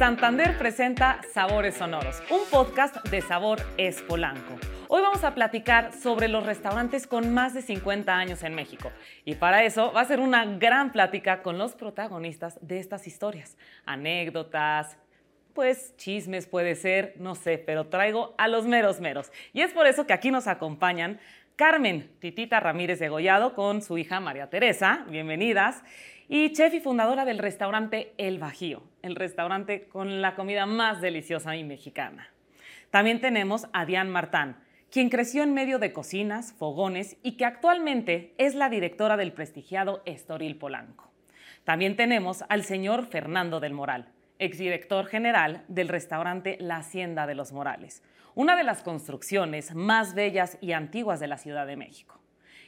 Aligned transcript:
Santander 0.00 0.56
presenta 0.56 1.20
Sabores 1.30 1.74
Sonoros, 1.74 2.22
un 2.30 2.40
podcast 2.50 3.06
de 3.08 3.20
Sabor 3.20 3.60
es 3.76 4.00
Polanco. 4.00 4.58
Hoy 4.88 5.02
vamos 5.02 5.24
a 5.24 5.34
platicar 5.34 5.92
sobre 5.92 6.26
los 6.28 6.46
restaurantes 6.46 7.06
con 7.06 7.34
más 7.34 7.52
de 7.52 7.60
50 7.60 8.10
años 8.16 8.42
en 8.42 8.54
México. 8.54 8.90
Y 9.26 9.34
para 9.34 9.62
eso 9.62 9.92
va 9.92 10.00
a 10.00 10.06
ser 10.06 10.20
una 10.20 10.46
gran 10.46 10.90
plática 10.90 11.42
con 11.42 11.58
los 11.58 11.74
protagonistas 11.74 12.58
de 12.66 12.78
estas 12.78 13.06
historias. 13.06 13.58
Anécdotas, 13.84 14.96
pues 15.52 15.94
chismes 15.98 16.46
puede 16.46 16.76
ser, 16.76 17.12
no 17.18 17.34
sé, 17.34 17.58
pero 17.58 17.88
traigo 17.88 18.34
a 18.38 18.48
los 18.48 18.64
meros 18.64 19.00
meros. 19.00 19.30
Y 19.52 19.60
es 19.60 19.74
por 19.74 19.86
eso 19.86 20.06
que 20.06 20.14
aquí 20.14 20.30
nos 20.30 20.46
acompañan 20.46 21.20
Carmen 21.56 22.10
Titita 22.20 22.58
Ramírez 22.58 23.00
de 23.00 23.10
Gollado 23.10 23.54
con 23.54 23.82
su 23.82 23.98
hija 23.98 24.18
María 24.18 24.48
Teresa, 24.48 25.04
bienvenidas, 25.10 25.82
y 26.32 26.52
chef 26.52 26.72
y 26.74 26.80
fundadora 26.80 27.24
del 27.24 27.38
restaurante 27.38 28.14
El 28.16 28.38
Bajío, 28.38 28.84
el 29.02 29.16
restaurante 29.16 29.88
con 29.88 30.22
la 30.22 30.36
comida 30.36 30.64
más 30.64 31.00
deliciosa 31.00 31.56
y 31.56 31.64
mexicana. 31.64 32.30
También 32.90 33.20
tenemos 33.20 33.66
a 33.72 33.84
Diane 33.84 34.10
Martán, 34.10 34.62
quien 34.92 35.10
creció 35.10 35.42
en 35.42 35.52
medio 35.52 35.80
de 35.80 35.92
cocinas, 35.92 36.52
fogones 36.52 37.16
y 37.24 37.32
que 37.32 37.44
actualmente 37.44 38.32
es 38.38 38.54
la 38.54 38.68
directora 38.68 39.16
del 39.16 39.32
prestigiado 39.32 40.02
Estoril 40.04 40.56
Polanco. 40.56 41.10
También 41.64 41.96
tenemos 41.96 42.44
al 42.48 42.62
señor 42.62 43.06
Fernando 43.06 43.58
del 43.58 43.72
Moral, 43.72 44.06
exdirector 44.38 45.06
general 45.06 45.64
del 45.66 45.88
restaurante 45.88 46.58
La 46.60 46.76
Hacienda 46.76 47.26
de 47.26 47.34
los 47.34 47.50
Morales, 47.50 48.04
una 48.36 48.54
de 48.54 48.62
las 48.62 48.84
construcciones 48.84 49.74
más 49.74 50.14
bellas 50.14 50.58
y 50.60 50.72
antiguas 50.74 51.18
de 51.18 51.26
la 51.26 51.38
Ciudad 51.38 51.66
de 51.66 51.74
México. 51.74 52.20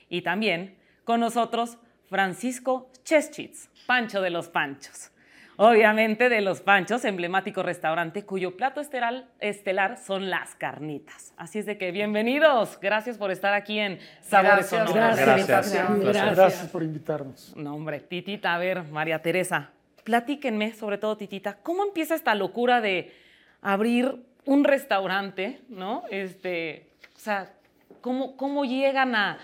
Y 0.08 0.22
también 0.22 0.76
con 1.04 1.20
nosotros 1.20 1.78
Francisco 2.12 2.90
Cheschitz, 3.04 3.70
Pancho 3.86 4.20
de 4.20 4.28
los 4.28 4.50
Panchos, 4.50 5.10
Obviamente 5.56 6.28
de 6.28 6.42
los 6.42 6.60
Panchos, 6.60 7.06
emblemático 7.06 7.62
restaurante 7.62 8.26
cuyo 8.26 8.54
plato 8.54 8.82
estelar, 8.82 9.28
estelar, 9.40 9.96
son 9.96 10.28
las 10.28 10.54
carnitas. 10.54 11.32
Así 11.38 11.58
es 11.58 11.64
de 11.64 11.78
que 11.78 11.90
bienvenidos. 11.90 12.78
Gracias 12.82 13.16
por 13.16 13.30
estar 13.30 13.54
aquí 13.54 13.78
en 13.78 13.98
Sabores 14.20 14.66
Sonoros. 14.66 14.94
Gracias, 14.94 15.48
gracias, 15.48 16.00
gracias, 16.00 16.36
gracias 16.36 16.70
por 16.70 16.82
invitarnos. 16.82 17.56
No, 17.56 17.76
hombre, 17.76 18.00
Titita, 18.00 18.54
a 18.54 18.58
ver, 18.58 18.82
María 18.82 19.22
Teresa, 19.22 19.70
platíquenme, 20.04 20.74
sobre 20.74 20.98
todo 20.98 21.16
Titita, 21.16 21.56
¿cómo 21.62 21.82
empieza 21.82 22.14
esta 22.14 22.34
locura 22.34 22.82
de 22.82 23.10
abrir 23.62 24.22
un 24.44 24.64
restaurante, 24.64 25.62
no? 25.70 26.02
Este, 26.10 26.90
o 27.16 27.18
sea, 27.18 27.54
¿cómo, 28.02 28.36
cómo 28.36 28.66
llegan 28.66 29.14
a... 29.14 29.38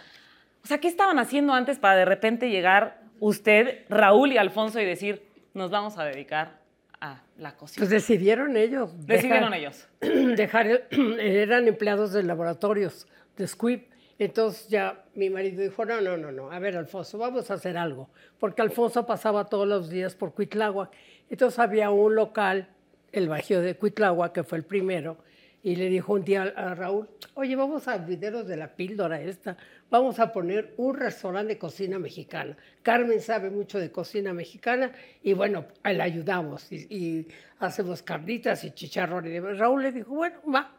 O 0.63 0.67
sea, 0.67 0.79
¿qué 0.79 0.89
estaban 0.89 1.19
haciendo 1.19 1.55
antes 1.55 1.79
para 1.79 1.97
de 1.97 2.05
repente 2.05 2.51
llegar 2.51 2.99
usted, 3.21 3.85
Raúl 3.89 4.33
y 4.33 4.39
Alfonso 4.39 4.81
y 4.81 4.85
decir, 4.85 5.23
nos 5.55 5.71
vamos 5.71 5.99
a 5.99 6.05
dedicar 6.05 6.59
a 7.01 7.23
la 7.37 7.57
cocina. 7.57 7.81
Pues 7.81 7.91
decidieron 7.91 8.57
ellos. 8.57 8.91
Decidieron 9.07 9.55
ellos. 9.55 9.89
Dejar, 10.01 10.89
eran 10.91 11.69
empleados 11.69 12.13
de 12.13 12.23
laboratorios 12.23 13.07
de 13.37 13.47
Squib. 13.47 13.87
Entonces 14.19 14.69
ya 14.69 15.05
mi 15.15 15.31
marido 15.31 15.63
dijo, 15.63 15.85
no, 15.85 16.01
no, 16.01 16.17
no, 16.17 16.33
no, 16.33 16.51
a 16.51 16.59
ver, 16.59 16.77
Alfonso, 16.77 17.19
vamos 17.19 17.53
a 17.53 17.55
hacer 17.55 17.79
algo. 17.79 18.11
Porque 18.41 18.63
Alfonso 18.63 19.07
pasaba 19.07 19.45
todos 19.45 19.69
los 19.69 19.91
días 19.91 20.17
por 20.17 20.35
Cuitláhuac. 20.35 20.91
Entonces 21.31 21.59
había 21.61 21.91
un 21.91 22.17
local, 22.17 22.69
el 23.13 23.29
Bajío 23.29 23.61
de 23.61 23.77
Cuitláhuac, 23.77 24.33
que 24.33 24.43
fue 24.43 24.59
el 24.59 24.65
primero, 24.65 25.19
y 25.63 25.77
le 25.77 25.89
dijo 25.89 26.13
un 26.13 26.25
día 26.25 26.43
a 26.57 26.75
Raúl, 26.75 27.09
oye, 27.35 27.57
vamos 27.57 27.89
a 27.89 27.99
videos 27.99 28.47
de 28.47 28.57
la 28.57 28.75
píldora 28.75 29.21
esta, 29.21 29.57
vamos 29.91 30.21
a 30.21 30.33
poner 30.33 30.75
un 30.77 30.95
restaurante 30.95 31.55
de 31.55 31.59
cocina 31.59 31.99
mexicana. 31.99 32.57
Carmen 32.83 33.21
sabe 33.21 33.51
mucho 33.51 33.79
de 33.79 33.91
cocina 33.91 34.33
mexicana 34.33 34.93
y 35.23 35.33
bueno, 35.33 35.67
le 35.85 36.03
ayudamos 36.03 36.71
y, 36.71 37.27
hacemos 37.59 38.03
carnitas 38.03 38.63
y 38.65 38.71
chicharrones. 38.71 39.33
Y 39.33 39.41
Raúl 39.41 39.83
le 39.83 39.93
dijo, 39.93 40.15
bueno, 40.15 40.39
va. 40.53 40.75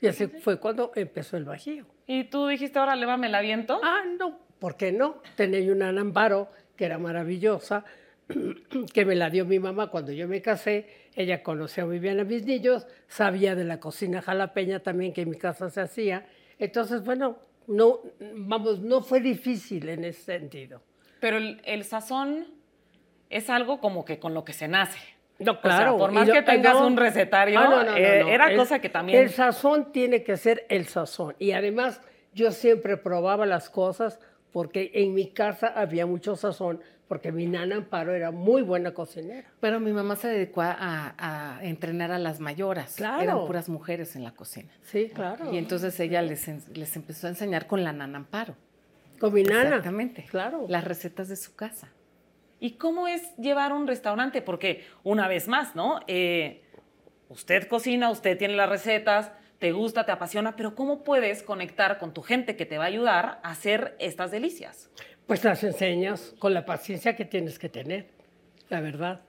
Y 0.00 0.06
así 0.08 0.26
fue 0.26 0.58
cuando 0.58 0.90
empezó 0.94 1.36
el 1.36 1.44
Bajío. 1.44 1.86
¿Y 2.06 2.24
tú 2.24 2.46
dijiste, 2.46 2.78
ahora 2.78 2.96
lévame 2.96 3.26
el 3.26 3.34
aviento? 3.34 3.78
Ah, 3.84 4.02
no, 4.18 4.38
¿por 4.58 4.76
qué 4.76 4.90
no? 4.90 5.22
Tenía 5.36 5.70
una 5.70 5.90
Amparo 5.90 6.50
que 6.76 6.86
era 6.86 6.98
maravillosa, 6.98 7.84
que 8.92 9.04
me 9.04 9.14
la 9.14 9.30
dio 9.30 9.44
mi 9.44 9.58
mamá 9.58 9.88
cuando 9.88 10.12
yo 10.12 10.28
me 10.28 10.42
casé. 10.42 10.86
Ella 11.14 11.42
conocía 11.42 11.84
muy 11.84 11.98
bien 11.98 12.20
a 12.20 12.24
mis 12.24 12.44
niños, 12.44 12.86
sabía 13.08 13.54
de 13.54 13.64
la 13.64 13.80
cocina 13.80 14.22
jalapeña 14.22 14.80
también 14.80 15.12
que 15.12 15.22
en 15.22 15.30
mi 15.30 15.36
casa 15.36 15.70
se 15.70 15.80
hacía. 15.80 16.26
Entonces, 16.58 17.04
bueno, 17.04 17.38
no, 17.66 18.00
vamos, 18.34 18.80
no 18.80 19.02
fue 19.02 19.20
difícil 19.20 19.88
en 19.88 20.04
ese 20.04 20.22
sentido. 20.22 20.82
Pero 21.20 21.38
el, 21.38 21.84
sazón 21.84 22.46
es 23.30 23.48
algo 23.48 23.80
como 23.80 24.04
que 24.04 24.18
con 24.18 24.34
lo 24.34 24.44
que 24.44 24.52
se 24.52 24.68
nace. 24.68 24.98
No, 25.38 25.60
claro. 25.60 25.96
por 25.98 26.12
más 26.12 26.28
que 26.30 26.42
tengas 26.42 26.76
un 26.76 26.96
recetario, 26.96 27.58
ah, 27.58 27.98
eh, 27.98 28.24
era 28.28 28.54
cosa 28.54 28.80
que 28.80 28.88
también... 28.88 29.20
El 29.20 29.30
sazón 29.30 29.92
tiene 29.92 30.22
que 30.22 30.36
ser 30.36 30.66
el 30.68 30.86
sazón. 30.86 31.34
Y 31.38 31.52
además, 31.52 32.00
yo 32.32 32.52
siempre 32.52 32.96
probaba 32.96 33.46
las 33.46 33.68
cosas 33.70 34.20
porque 34.52 34.90
en 34.94 35.14
mi 35.14 35.28
casa 35.28 35.68
había 35.68 36.06
mucho 36.06 36.36
sazón, 36.36 36.80
porque 37.12 37.30
mi 37.30 37.44
nana 37.44 37.76
Amparo 37.76 38.14
era 38.14 38.30
muy 38.30 38.62
buena 38.62 38.94
cocinera. 38.94 39.46
Pero 39.60 39.80
mi 39.80 39.92
mamá 39.92 40.16
se 40.16 40.28
dedicó 40.28 40.62
a, 40.62 41.58
entrenar 41.60 42.10
a 42.10 42.18
las 42.18 42.40
mayoras. 42.40 42.94
Claro. 42.94 43.20
Eran 43.20 43.46
puras 43.46 43.68
mujeres 43.68 44.16
en 44.16 44.24
la 44.24 44.30
cocina. 44.30 44.72
Sí, 44.80 45.10
claro. 45.12 45.52
Y 45.52 45.58
entonces 45.58 46.00
ella 46.00 46.22
les, 46.22 46.48
les 46.74 46.96
empezó 46.96 47.26
a 47.26 47.30
enseñar 47.30 47.66
con 47.66 47.84
la 47.84 47.92
nana 47.92 48.16
Amparo. 48.16 48.56
Con 49.20 49.34
mi 49.34 49.42
nana. 49.42 49.64
Exactamente. 49.64 50.24
Claro. 50.30 50.64
Las 50.70 50.84
recetas 50.84 51.28
de 51.28 51.36
su 51.36 51.54
casa. 51.54 51.92
¿Y 52.60 52.78
cómo 52.78 53.06
es 53.06 53.36
llevar 53.36 53.74
un 53.74 53.86
restaurante? 53.86 54.40
Porque, 54.40 54.86
una 55.02 55.28
vez 55.28 55.48
más, 55.48 55.76
¿no? 55.76 56.00
Eh, 56.06 56.62
usted 57.28 57.68
cocina, 57.68 58.08
usted 58.08 58.38
tiene 58.38 58.56
las 58.56 58.70
recetas, 58.70 59.32
te 59.58 59.72
gusta, 59.72 60.06
te 60.06 60.12
apasiona, 60.12 60.56
pero 60.56 60.74
¿cómo 60.74 61.04
puedes 61.04 61.42
conectar 61.42 61.98
con 61.98 62.14
tu 62.14 62.22
gente 62.22 62.56
que 62.56 62.64
te 62.64 62.78
va 62.78 62.84
a 62.84 62.86
ayudar 62.88 63.38
a 63.42 63.50
hacer 63.50 63.96
estas 64.00 64.30
delicias? 64.30 64.88
Pues 65.26 65.44
las 65.44 65.62
enseñas 65.64 66.34
con 66.38 66.52
la 66.52 66.64
paciencia 66.64 67.16
que 67.16 67.24
tienes 67.24 67.58
que 67.58 67.68
tener, 67.68 68.06
la 68.68 68.80
verdad. 68.80 69.22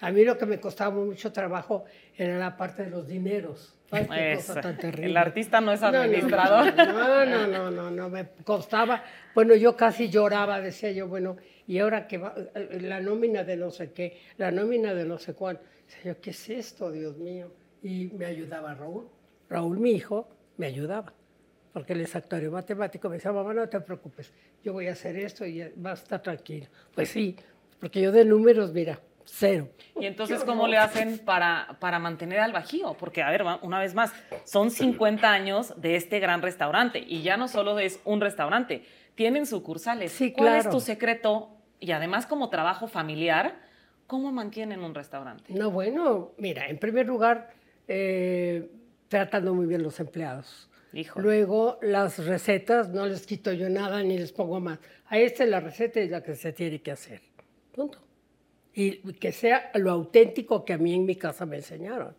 A 0.00 0.10
mí 0.10 0.24
lo 0.24 0.36
que 0.36 0.46
me 0.46 0.60
costaba 0.60 0.94
mucho 0.94 1.32
trabajo 1.32 1.84
era 2.16 2.38
la 2.38 2.56
parte 2.56 2.84
de 2.84 2.90
los 2.90 3.06
dineros. 3.06 3.74
Ay, 3.90 4.36
cosa 4.36 4.60
tan 4.60 4.76
terrible. 4.76 5.10
El 5.10 5.16
artista 5.16 5.60
no 5.60 5.72
es 5.72 5.82
administrador. 5.82 6.74
No 6.76 7.24
no, 7.24 7.46
no, 7.46 7.70
no, 7.70 7.90
no, 7.90 8.08
me 8.08 8.26
costaba. 8.44 9.02
Bueno, 9.34 9.54
yo 9.54 9.76
casi 9.76 10.08
lloraba, 10.08 10.60
decía 10.60 10.90
yo, 10.92 11.08
bueno, 11.08 11.36
y 11.66 11.78
ahora 11.78 12.06
que 12.06 12.18
va 12.18 12.34
la 12.80 13.00
nómina 13.00 13.44
de 13.44 13.56
no 13.56 13.70
sé 13.70 13.92
qué, 13.92 14.20
la 14.36 14.50
nómina 14.50 14.94
de 14.94 15.04
no 15.04 15.18
sé 15.18 15.34
cuál. 15.34 15.60
Decía 15.86 16.12
yo, 16.12 16.20
¿qué 16.20 16.30
es 16.30 16.50
esto, 16.50 16.90
Dios 16.90 17.16
mío? 17.16 17.52
Y 17.82 18.06
me 18.14 18.26
ayudaba 18.26 18.74
Raúl. 18.74 19.08
Raúl, 19.48 19.78
mi 19.78 19.92
hijo, 19.92 20.28
me 20.56 20.66
ayudaba, 20.66 21.12
porque 21.74 21.92
él 21.92 22.00
es 22.00 22.14
actor 22.14 22.40
y 22.42 22.48
matemático. 22.48 23.08
Me 23.08 23.16
decía, 23.16 23.32
mamá, 23.32 23.52
no 23.52 23.68
te 23.68 23.80
preocupes, 23.80 24.32
yo 24.62 24.72
voy 24.72 24.86
a 24.86 24.92
hacer 24.92 25.16
esto 25.16 25.44
y 25.44 25.60
va 25.84 25.90
a 25.90 25.94
estar 25.94 26.22
tranquilo. 26.22 26.68
Pues 26.94 27.10
sí, 27.10 27.36
porque 27.80 28.00
yo 28.00 28.12
de 28.12 28.24
números, 28.24 28.72
mira, 28.72 29.00
cero. 29.24 29.68
¿Y 30.00 30.06
entonces 30.06 30.44
cómo 30.44 30.68
le 30.68 30.78
hacen 30.78 31.18
para, 31.18 31.76
para 31.80 31.98
mantener 31.98 32.38
al 32.38 32.52
Bajío? 32.52 32.94
Porque, 32.94 33.22
a 33.22 33.30
ver, 33.30 33.44
una 33.62 33.80
vez 33.80 33.92
más, 33.92 34.12
son 34.44 34.70
50 34.70 35.28
años 35.28 35.74
de 35.76 35.96
este 35.96 36.20
gran 36.20 36.42
restaurante 36.42 37.04
y 37.04 37.22
ya 37.22 37.36
no 37.36 37.48
solo 37.48 37.76
es 37.80 37.98
un 38.04 38.20
restaurante, 38.20 38.84
tienen 39.16 39.44
sucursales. 39.44 40.12
Sí, 40.12 40.32
¿Cuál 40.32 40.54
es 40.54 40.70
tu 40.70 40.78
secreto? 40.78 41.50
Y 41.80 41.90
además 41.90 42.26
como 42.26 42.50
trabajo 42.50 42.86
familiar, 42.86 43.56
¿cómo 44.06 44.30
mantienen 44.30 44.84
un 44.84 44.94
restaurante? 44.94 45.52
No, 45.52 45.72
bueno, 45.72 46.30
mira, 46.38 46.68
en 46.68 46.78
primer 46.78 47.06
lugar, 47.06 47.50
eh, 47.88 48.70
tratando 49.08 49.54
muy 49.54 49.66
bien 49.66 49.82
los 49.82 49.98
empleados. 49.98 50.70
Luego, 51.16 51.78
las 51.82 52.24
recetas, 52.24 52.90
no 52.90 53.06
les 53.06 53.26
quito 53.26 53.52
yo 53.52 53.68
nada 53.68 54.02
ni 54.02 54.18
les 54.18 54.32
pongo 54.32 54.60
más. 54.60 54.78
A 55.06 55.18
esta 55.18 55.44
es 55.44 55.50
la 55.50 55.60
receta 55.60 56.00
y 56.00 56.08
la 56.08 56.22
que 56.22 56.34
se 56.34 56.52
tiene 56.52 56.80
que 56.80 56.90
hacer. 56.90 57.20
Punto. 57.72 57.98
Y 58.72 59.12
que 59.14 59.32
sea 59.32 59.70
lo 59.74 59.90
auténtico 59.90 60.64
que 60.64 60.72
a 60.72 60.78
mí 60.78 60.94
en 60.94 61.04
mi 61.04 61.16
casa 61.16 61.46
me 61.46 61.56
enseñaron. 61.56 62.14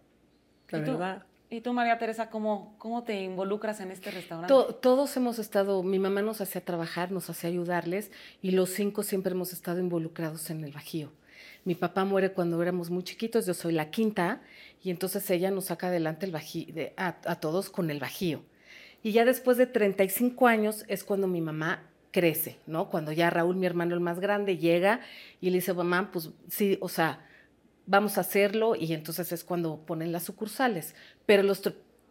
La 0.70 0.80
verdad. 0.80 1.24
¿Y 1.50 1.62
tú, 1.62 1.74
María 1.74 1.98
Teresa, 1.98 2.30
cómo, 2.30 2.76
cómo 2.80 3.04
te 3.04 3.22
involucras 3.22 3.80
en 3.80 3.92
este 3.92 4.12
restaurante? 4.12 4.54
todos 4.82 5.16
hemos 5.16 5.38
estado, 5.38 5.84
mi 5.84 6.00
mamá 6.00 6.22
nos 6.22 6.42
hacía 6.42 6.64
trabajar, 6.64 7.12
nos 7.12 7.30
hacía 7.30 7.50
ayudarles 7.50 8.12
y 8.42 8.52
los 8.52 8.72
cinco 8.72 9.04
siempre 9.04 9.34
hemos 9.34 9.54
estado 9.54 9.80
involucrados 9.80 10.50
en 10.50 10.64
el 10.64 10.72
Bajío. 10.72 11.12
Mi 11.66 11.74
papá 11.74 12.06
muere 12.06 12.32
cuando 12.32 12.62
éramos 12.62 12.90
muy 12.90 13.04
chiquitos, 13.04 13.46
yo 13.46 13.54
soy 13.54 13.74
la 13.74 13.90
quinta, 13.90 14.42
y 14.84 14.92
entonces 14.92 15.28
ella 15.32 15.50
nos 15.50 15.66
saca 15.66 15.88
adelante 15.88 16.28
el 16.28 16.32
bají, 16.32 16.74
a, 16.96 17.40
todos 17.40 17.72
con 17.72 17.90
el 17.90 18.00
bajío. 18.00 18.44
Y 19.06 19.12
ya 19.12 19.24
después 19.24 19.58
de 19.58 19.68
35 19.68 20.48
años 20.48 20.84
es 20.88 21.04
cuando 21.04 21.28
mi 21.28 21.40
mamá 21.40 21.84
crece, 22.10 22.58
¿no? 22.66 22.90
Cuando 22.90 23.12
ya 23.12 23.30
Raúl, 23.30 23.56
mi 23.56 23.68
hermano 23.68 23.94
el 23.94 24.00
más 24.00 24.20
grande, 24.20 24.58
llega 24.58 25.00
y 25.40 25.52
le 25.52 25.58
dice, 25.58 25.76
mamá, 25.76 26.10
pues 26.12 26.32
sí, 26.50 26.80
o 26.82 26.90
sea, 26.90 27.24
vamos 27.86 28.18
a 28.18 28.22
hacerlo, 28.22 28.76
y 28.76 28.94
entonces 28.94 29.32
es 29.32 29.44
cuando 29.44 29.78
ponen 29.86 30.12
las 30.12 30.24
sucursales. 30.24 30.96
Pero 31.28 31.44
los, 31.44 31.62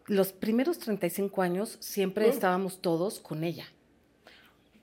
los 0.06 0.32
primeros 0.32 0.78
35 0.78 1.42
años 1.42 1.78
siempre 1.80 2.28
estábamos 2.28 2.80
todos 2.80 3.18
con 3.18 3.42
ella. 3.42 3.64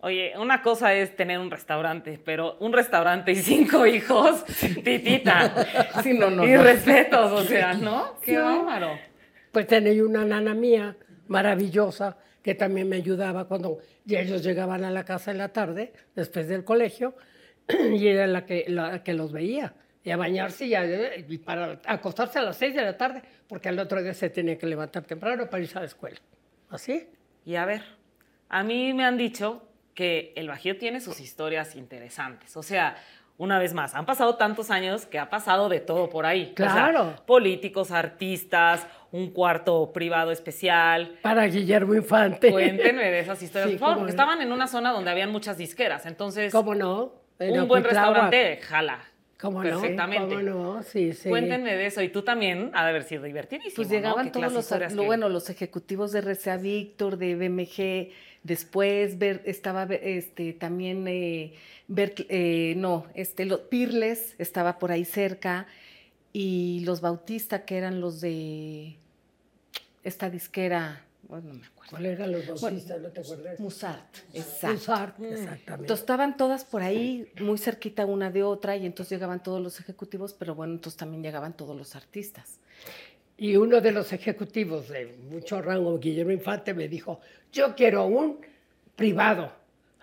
Oye, 0.01 0.33
una 0.37 0.63
cosa 0.63 0.93
es 0.93 1.15
tener 1.15 1.39
un 1.39 1.49
restaurante, 1.49 2.19
pero 2.25 2.57
un 2.59 2.73
restaurante 2.73 3.31
y 3.31 3.37
cinco 3.37 3.85
hijos, 3.85 4.43
titita. 4.83 5.65
sí, 6.03 6.13
no, 6.13 6.29
no, 6.29 6.45
y 6.45 6.57
respetos, 6.57 7.31
o 7.31 7.45
sea, 7.45 7.73
¿no? 7.73 8.19
Qué 8.21 8.37
bárbaro. 8.37 8.99
Pues 9.53 9.65
tenía 9.65 10.03
una 10.03 10.25
nana 10.25 10.53
mía 10.53 10.97
maravillosa 11.31 12.17
que 12.43 12.55
también 12.55 12.89
me 12.89 12.97
ayudaba 12.97 13.47
cuando 13.47 13.79
ellos 14.07 14.43
llegaban 14.43 14.83
a 14.83 14.91
la 14.91 15.05
casa 15.05 15.31
en 15.31 15.37
la 15.37 15.49
tarde, 15.49 15.93
después 16.15 16.47
del 16.47 16.63
colegio, 16.63 17.15
y 17.67 18.07
era 18.07 18.27
la 18.27 18.45
que, 18.45 18.65
la 18.67 19.03
que 19.03 19.13
los 19.13 19.31
veía. 19.31 19.73
Y 20.03 20.09
a 20.09 20.17
bañarse 20.17 20.65
y, 20.65 20.73
y 20.75 21.37
para 21.37 21.79
acostarse 21.85 22.39
a 22.39 22.41
las 22.41 22.57
seis 22.57 22.73
de 22.75 22.81
la 22.81 22.97
tarde, 22.97 23.21
porque 23.47 23.69
al 23.69 23.77
otro 23.79 24.01
día 24.01 24.13
se 24.13 24.29
tenía 24.29 24.57
que 24.57 24.65
levantar 24.65 25.03
temprano 25.03 25.47
para 25.49 25.61
irse 25.61 25.77
a 25.77 25.81
la 25.81 25.87
escuela. 25.87 26.17
¿Así? 26.69 27.07
Y 27.45 27.55
a 27.55 27.65
ver, 27.65 27.83
a 28.49 28.63
mí 28.63 28.93
me 28.93 29.05
han 29.05 29.17
dicho 29.17 29.63
que 29.93 30.33
el 30.35 30.47
Bajío 30.47 30.77
tiene 30.77 31.01
sus 31.01 31.19
historias 31.19 31.75
interesantes. 31.75 32.57
O 32.57 32.63
sea, 32.63 32.97
una 33.37 33.57
vez 33.57 33.73
más, 33.73 33.95
han 33.95 34.05
pasado 34.05 34.35
tantos 34.35 34.69
años 34.69 35.05
que 35.05 35.17
ha 35.17 35.29
pasado 35.29 35.69
de 35.69 35.79
todo 35.79 36.09
por 36.09 36.25
ahí. 36.25 36.53
Claro. 36.55 37.15
políticos, 37.25 37.91
artistas, 37.91 38.87
un 39.11 39.31
cuarto 39.31 39.91
privado 39.93 40.31
especial. 40.31 41.17
Para 41.21 41.45
Guillermo 41.47 41.95
Infante. 41.95 42.51
Cuéntenme 42.51 43.11
de 43.11 43.19
esas 43.19 43.41
historias. 43.41 43.81
estaban 44.07 44.41
en 44.41 44.51
una 44.51 44.67
zona 44.67 44.91
donde 44.91 45.11
habían 45.11 45.31
muchas 45.31 45.57
disqueras, 45.57 46.05
entonces. 46.05 46.51
¿Cómo 46.51 46.75
no? 46.75 47.21
un 47.39 47.67
buen 47.67 47.83
restaurante, 47.83 48.57
jala. 48.57 48.99
¿Cómo 49.39 49.63
Perfectamente. 49.63 50.35
¿Cómo 50.35 50.41
no? 50.41 50.83
Sí, 50.83 51.13
sí. 51.13 51.27
Cuéntenme 51.27 51.75
de 51.75 51.87
eso. 51.87 52.03
Y 52.03 52.09
tú 52.09 52.21
también 52.21 52.69
ha 52.73 52.83
de 52.83 52.89
haber 52.91 53.03
sido 53.03 53.23
divertidísimo. 53.23 53.75
Pues 53.75 53.89
llegaban 53.89 54.31
todos 54.31 54.53
los, 54.53 54.95
bueno, 54.95 55.29
los 55.29 55.49
ejecutivos 55.49 56.11
de 56.11 56.21
RCA 56.21 56.57
Víctor, 56.57 57.17
de 57.17 57.35
BMG, 57.35 58.11
Después 58.43 59.19
ver, 59.19 59.43
estaba 59.45 59.83
este, 59.83 60.53
también 60.53 61.07
eh, 61.07 61.53
ver, 61.87 62.15
eh, 62.29 62.73
no, 62.75 63.05
este, 63.13 63.45
los 63.45 63.61
Pirles 63.61 64.35
estaba 64.39 64.79
por 64.79 64.91
ahí 64.91 65.05
cerca 65.05 65.67
y 66.33 66.81
los 66.85 67.01
Bautista, 67.01 67.65
que 67.65 67.77
eran 67.77 68.01
los 68.01 68.19
de 68.19 68.97
esta 70.03 70.29
disquera, 70.29 71.05
bueno, 71.23 71.49
no 71.49 71.53
me 71.55 71.65
acuerdo. 71.65 71.91
¿Cuál 71.91 72.05
eran 72.05 72.31
los 72.31 72.61
Bautista? 72.61 72.97
¿No 72.97 73.09
te 73.09 73.21
acuerdas? 73.21 73.59
Musart, 73.59 74.15
exacto. 74.33 74.73
Musart, 74.73 75.19
mm. 75.19 75.25
exactamente. 75.25 75.71
Entonces 75.83 75.99
estaban 75.99 76.37
todas 76.37 76.65
por 76.65 76.81
ahí, 76.81 77.31
muy 77.39 77.57
cerquita 77.57 78.05
una 78.05 78.31
de 78.31 78.43
otra, 78.43 78.75
y 78.75 78.85
entonces 78.85 79.11
llegaban 79.11 79.41
todos 79.43 79.61
los 79.61 79.79
ejecutivos, 79.79 80.33
pero 80.33 80.55
bueno, 80.55 80.73
entonces 80.73 80.97
también 80.97 81.23
llegaban 81.23 81.53
todos 81.53 81.75
los 81.75 81.95
artistas. 81.95 82.59
Y 83.37 83.55
uno 83.55 83.81
de 83.81 83.91
los 83.91 84.13
ejecutivos 84.13 84.89
de 84.89 85.17
mucho 85.29 85.61
rango, 85.61 85.97
Guillermo 85.97 86.31
Infante, 86.31 86.73
me 86.73 86.87
dijo, 86.87 87.21
yo 87.51 87.75
quiero 87.75 88.05
un 88.05 88.39
privado. 88.95 89.60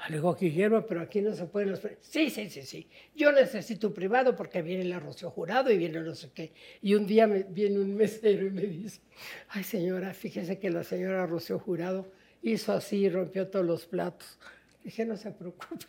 Le 0.08 0.16
digo, 0.16 0.34
Guillermo, 0.34 0.86
pero 0.86 1.00
aquí 1.00 1.20
no 1.20 1.34
se 1.34 1.44
pueden 1.46 1.72
los... 1.72 1.80
Sí, 2.00 2.30
sí, 2.30 2.48
sí, 2.48 2.62
sí. 2.62 2.88
Yo 3.14 3.32
necesito 3.32 3.88
un 3.88 3.94
privado 3.94 4.36
porque 4.36 4.62
viene 4.62 4.82
el 4.82 4.92
arrocio 4.92 5.28
jurado 5.30 5.70
y 5.70 5.76
viene 5.76 6.00
no 6.00 6.14
sé 6.14 6.30
qué. 6.32 6.52
Y 6.80 6.94
un 6.94 7.06
día 7.06 7.26
me, 7.26 7.42
viene 7.42 7.78
un 7.78 7.94
mesero 7.94 8.46
y 8.46 8.50
me 8.50 8.62
dice, 8.62 9.00
ay 9.48 9.64
señora, 9.64 10.14
fíjese 10.14 10.58
que 10.58 10.70
la 10.70 10.84
señora 10.84 11.26
Rocío 11.26 11.58
Jurado 11.58 12.10
hizo 12.42 12.72
así 12.72 12.98
y 12.98 13.08
rompió 13.10 13.48
todos 13.48 13.66
los 13.66 13.86
platos. 13.86 14.38
Dije, 14.84 15.04
no 15.04 15.16
se 15.16 15.32
preocupe. 15.32 15.86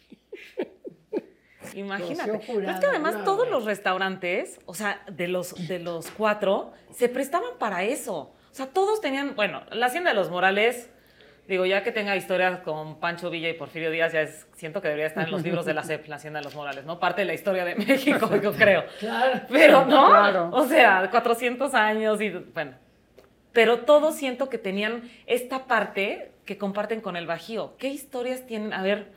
Imagínate. 1.75 2.41
Pero 2.47 2.71
es 2.71 2.79
que 2.79 2.85
además 2.87 3.23
todos 3.23 3.47
los 3.49 3.65
restaurantes, 3.65 4.59
o 4.65 4.73
sea, 4.73 5.03
de 5.11 5.27
los, 5.27 5.67
de 5.67 5.79
los 5.79 6.09
cuatro, 6.11 6.73
se 6.91 7.09
prestaban 7.09 7.57
para 7.59 7.83
eso. 7.83 8.33
O 8.51 8.55
sea, 8.55 8.67
todos 8.67 9.01
tenían, 9.01 9.35
bueno, 9.35 9.63
la 9.71 9.85
Hacienda 9.85 10.09
de 10.09 10.15
los 10.15 10.29
Morales, 10.29 10.89
digo, 11.49 11.65
ya 11.65 11.81
que 11.83 11.91
tenga 11.91 12.15
historias 12.15 12.59
con 12.59 12.99
Pancho 12.99 13.31
Villa 13.31 13.49
y 13.49 13.53
Porfirio 13.53 13.89
Díaz, 13.89 14.13
ya 14.13 14.21
es, 14.21 14.47
siento 14.53 14.81
que 14.81 14.87
debería 14.87 15.07
estar 15.07 15.25
en 15.25 15.31
los 15.31 15.41
libros 15.41 15.65
de 15.65 15.73
la 15.73 15.83
CEP, 15.83 16.07
la 16.07 16.17
Hacienda 16.17 16.39
de 16.39 16.45
los 16.45 16.53
Morales, 16.53 16.85
¿no? 16.85 16.99
Parte 16.99 17.21
de 17.21 17.25
la 17.25 17.33
historia 17.33 17.65
de 17.65 17.75
México, 17.87 18.29
yo 18.35 18.53
creo. 18.53 18.85
Claro. 18.99 19.41
Pero 19.49 19.85
no, 19.85 20.51
o 20.51 20.65
sea, 20.67 21.09
400 21.09 21.73
años 21.73 22.21
y, 22.21 22.29
bueno. 22.29 22.73
Pero 23.51 23.79
todos 23.79 24.15
siento 24.15 24.47
que 24.47 24.59
tenían 24.59 25.09
esta 25.25 25.65
parte 25.65 26.31
que 26.45 26.59
comparten 26.59 27.01
con 27.01 27.17
el 27.17 27.25
Bajío. 27.25 27.75
¿Qué 27.77 27.87
historias 27.87 28.45
tienen? 28.45 28.71
A 28.71 28.83
ver, 28.83 29.07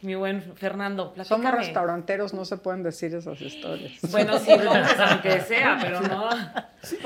mi 0.00 0.14
buen 0.14 0.56
Fernando, 0.56 1.12
platícame. 1.12 1.44
Somos 1.44 1.58
restauranteros, 1.58 2.32
no 2.32 2.46
se 2.46 2.56
pueden 2.56 2.82
decir 2.82 3.14
esas 3.14 3.38
historias. 3.38 4.00
Bueno, 4.10 4.38
sí, 4.38 4.56
no, 4.56 4.70
pues, 4.70 4.98
aunque 4.98 5.40
sea, 5.42 5.76
pero 5.78 6.00
no. 6.00 6.30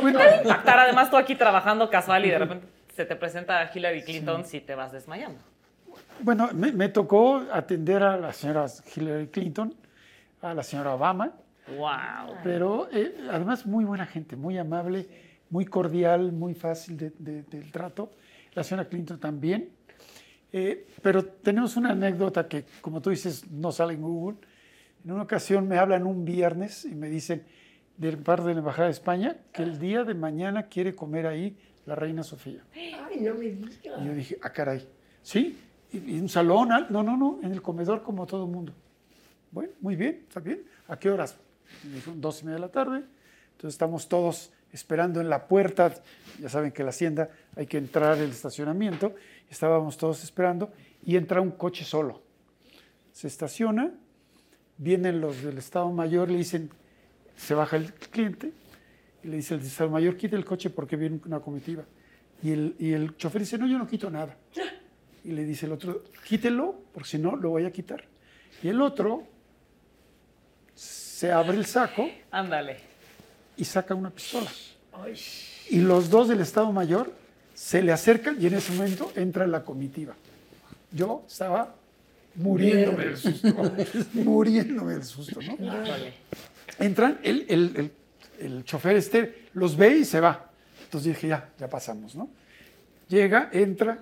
Puede 0.00 0.42
impactar, 0.42 0.78
además 0.78 1.10
tú 1.10 1.16
aquí 1.16 1.34
trabajando 1.34 1.90
casual 1.90 2.24
y 2.24 2.30
de 2.30 2.38
repente 2.38 2.79
se 3.00 3.06
te 3.06 3.16
presenta 3.16 3.70
Hillary 3.74 4.02
Clinton 4.02 4.44
si 4.44 4.60
te 4.60 4.74
vas 4.74 4.92
desmayando. 4.92 5.40
Bueno, 6.20 6.50
me, 6.52 6.88
tocó 6.90 7.42
atender 7.50 8.02
a 8.02 8.18
la 8.18 8.30
señora 8.30 8.66
Hillary 8.94 9.28
Clinton, 9.28 9.74
a 10.42 10.52
la 10.52 10.62
señora 10.62 10.94
Obama. 10.94 11.32
¡Wow! 11.78 12.36
Pero 12.44 12.90
eh, 12.92 13.14
además 13.30 13.64
muy 13.64 13.86
buena 13.86 14.04
gente, 14.04 14.36
muy 14.36 14.58
amable, 14.58 15.08
muy 15.48 15.64
cordial, 15.64 16.30
muy 16.30 16.52
fácil 16.52 16.98
del 16.98 17.72
trato. 17.72 18.10
La 18.52 18.64
señora 18.64 18.86
Clinton 18.86 19.18
también. 19.18 19.70
Eh, 20.52 20.86
pero 21.00 21.24
tenemos 21.24 21.78
una 21.78 21.92
anécdota 21.92 22.46
que, 22.46 22.66
como 22.82 23.00
tú 23.00 23.08
dices, 23.08 23.50
no 23.50 23.72
sale 23.72 23.94
en 23.94 24.02
Google. 24.02 24.36
En 25.06 25.12
una 25.12 25.22
ocasión 25.22 25.66
me 25.66 25.78
hablan 25.78 26.06
un 26.06 26.26
viernes 26.26 26.84
y 26.84 26.94
me 26.94 27.08
dicen, 27.08 27.46
del 27.96 28.18
parte 28.18 28.48
de 28.48 28.52
la 28.52 28.60
Embajada 28.60 28.88
de 28.88 28.92
España, 28.92 29.38
que 29.52 29.62
el 29.62 29.78
día 29.78 30.04
de 30.04 30.12
mañana 30.12 30.64
quiere 30.64 30.94
comer 30.94 31.26
ahí 31.26 31.56
la 31.86 31.94
Reina 31.94 32.22
Sofía. 32.22 32.64
Ay, 32.72 33.20
no 33.20 33.34
me 33.34 33.46
digas. 33.46 33.78
Y 33.82 34.06
yo 34.06 34.14
dije, 34.14 34.38
ah, 34.42 34.52
caray, 34.52 34.86
¿sí? 35.22 35.58
¿Y, 35.92 36.20
un 36.20 36.28
salón? 36.28 36.68
No, 36.90 37.02
no, 37.02 37.16
no, 37.16 37.40
en 37.42 37.52
el 37.52 37.62
comedor 37.62 38.02
como 38.02 38.26
todo 38.26 38.44
el 38.44 38.50
mundo. 38.50 38.72
Bueno, 39.50 39.72
muy 39.80 39.96
bien, 39.96 40.24
está 40.28 40.40
bien. 40.40 40.62
¿A 40.88 40.98
qué 40.98 41.10
horas? 41.10 41.36
Me 41.84 41.96
dijo, 41.96 42.12
dos 42.14 42.42
y 42.42 42.44
media 42.44 42.56
de 42.56 42.60
la 42.60 42.68
tarde. 42.68 43.04
Entonces 43.52 43.74
estamos 43.74 44.08
todos 44.08 44.52
esperando 44.72 45.20
en 45.20 45.28
la 45.28 45.48
puerta. 45.48 45.92
Ya 46.38 46.48
saben 46.48 46.72
que 46.72 46.84
la 46.84 46.90
hacienda 46.90 47.30
hay 47.56 47.66
que 47.66 47.78
entrar 47.78 48.18
el 48.18 48.30
estacionamiento 48.30 49.14
Estábamos 49.50 49.96
todos 49.96 50.22
esperando 50.22 50.70
y 51.04 51.16
entra 51.16 51.40
un 51.40 51.50
coche 51.50 51.84
solo. 51.84 52.22
Se 53.12 53.26
estaciona, 53.26 53.92
vienen 54.78 55.20
los 55.20 55.42
del 55.42 55.58
Estado 55.58 55.90
Mayor, 55.90 56.30
le 56.30 56.38
dicen, 56.38 56.70
se 57.36 57.54
baja 57.54 57.76
el 57.76 57.92
cliente 57.92 58.52
y 59.22 59.28
le 59.28 59.36
dice 59.36 59.54
el 59.54 59.60
Estado 59.60 59.90
Mayor, 59.90 60.16
quite 60.16 60.36
el 60.36 60.44
coche 60.44 60.70
porque 60.70 60.96
viene 60.96 61.20
una 61.24 61.40
comitiva. 61.40 61.84
Y 62.42 62.52
el, 62.52 62.74
y 62.78 62.92
el 62.92 63.16
chofer 63.16 63.42
dice, 63.42 63.58
no, 63.58 63.66
yo 63.66 63.78
no 63.78 63.86
quito 63.86 64.10
nada. 64.10 64.36
Y 65.24 65.32
le 65.32 65.44
dice 65.44 65.66
el 65.66 65.72
otro, 65.72 66.04
quítelo, 66.26 66.74
porque 66.94 67.08
si 67.10 67.18
no, 67.18 67.36
lo 67.36 67.50
voy 67.50 67.64
a 67.64 67.70
quitar. 67.70 68.04
Y 68.62 68.68
el 68.68 68.80
otro 68.80 69.26
se 70.74 71.30
abre 71.30 71.56
el 71.56 71.66
saco. 71.66 72.08
Ándale. 72.30 72.78
Y 73.56 73.64
saca 73.64 73.94
una 73.94 74.10
pistola. 74.10 74.50
Y 75.68 75.80
los 75.80 76.08
dos 76.08 76.28
del 76.28 76.40
Estado 76.40 76.72
Mayor 76.72 77.12
se 77.54 77.82
le 77.82 77.92
acercan 77.92 78.40
y 78.40 78.46
en 78.46 78.54
ese 78.54 78.72
momento 78.72 79.12
entra 79.14 79.46
la 79.46 79.64
comitiva. 79.64 80.14
Yo 80.92 81.24
estaba 81.26 81.74
muriéndome 82.36 83.04
del 83.04 83.16
susto, 83.16 83.48
muriéndome 84.14 84.94
del 84.94 85.04
susto, 85.04 85.40
¿no? 85.42 85.56
Entran, 86.78 87.20
el, 87.22 87.44
el, 87.48 87.72
el, 87.76 87.92
chofer 88.64 88.96
este 88.96 89.48
los 89.54 89.76
ve 89.76 89.98
y 89.98 90.04
se 90.04 90.20
va. 90.20 90.50
Entonces 90.84 91.14
dije, 91.14 91.28
ya, 91.28 91.50
ya 91.58 91.68
pasamos, 91.68 92.14
¿no? 92.14 92.28
Llega, 93.08 93.50
entra 93.52 93.98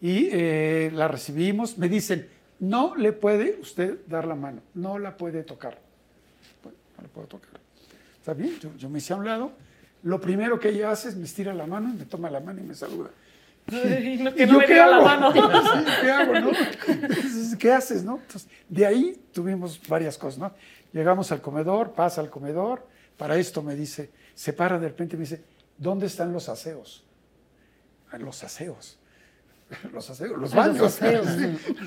y 0.00 0.28
eh, 0.32 0.90
la 0.92 1.08
recibimos. 1.08 1.78
Me 1.78 1.88
dicen, 1.88 2.28
no 2.60 2.94
le 2.96 3.12
puede 3.12 3.58
usted 3.60 4.00
dar 4.06 4.26
la 4.26 4.34
mano, 4.34 4.62
no 4.74 4.98
la 4.98 5.16
puede 5.16 5.42
tocar. 5.42 5.78
Bueno, 6.62 6.78
no 6.96 7.02
le 7.02 7.08
puedo 7.08 7.26
tocar. 7.26 7.60
Está 8.18 8.34
bien, 8.34 8.58
yo, 8.60 8.70
yo 8.76 8.88
me 8.88 8.98
hice 8.98 9.12
a 9.12 9.16
un 9.16 9.24
lado 9.24 9.52
lo 10.04 10.20
primero 10.20 10.60
que 10.60 10.68
ella 10.68 10.90
hace 10.90 11.08
es 11.08 11.16
me 11.16 11.24
estira 11.24 11.54
la 11.54 11.66
mano, 11.66 11.92
me 11.98 12.04
toma 12.04 12.30
la 12.30 12.38
mano 12.38 12.60
y 12.60 12.64
me 12.64 12.74
saluda. 12.74 13.08
¿Y 13.66 14.46
yo 14.46 14.60
qué 14.60 14.78
hago? 14.78 15.02
La 15.02 15.16
mano. 15.16 15.32
¿Qué 16.02 16.10
hago, 16.10 16.34
no? 16.40 16.50
¿Qué 17.58 17.72
haces, 17.72 18.04
no? 18.04 18.18
Entonces, 18.18 18.46
de 18.68 18.84
ahí 18.84 19.18
tuvimos 19.32 19.80
varias 19.88 20.18
cosas, 20.18 20.38
¿no? 20.38 20.52
Llegamos 20.92 21.32
al 21.32 21.40
comedor, 21.40 21.92
pasa 21.92 22.20
al 22.20 22.28
comedor, 22.28 22.86
para 23.16 23.36
esto 23.36 23.62
me 23.62 23.74
dice, 23.74 24.10
se 24.34 24.52
para 24.52 24.78
de 24.78 24.88
repente 24.88 25.16
y 25.16 25.18
me 25.18 25.24
dice, 25.24 25.42
¿dónde 25.78 26.06
están 26.06 26.32
los 26.32 26.48
aseos? 26.48 27.04
Ah, 28.10 28.18
los 28.18 28.42
aseos. 28.44 28.98
Los 29.92 30.10
aseos, 30.10 30.38
los 30.38 30.54
baños. 30.54 30.78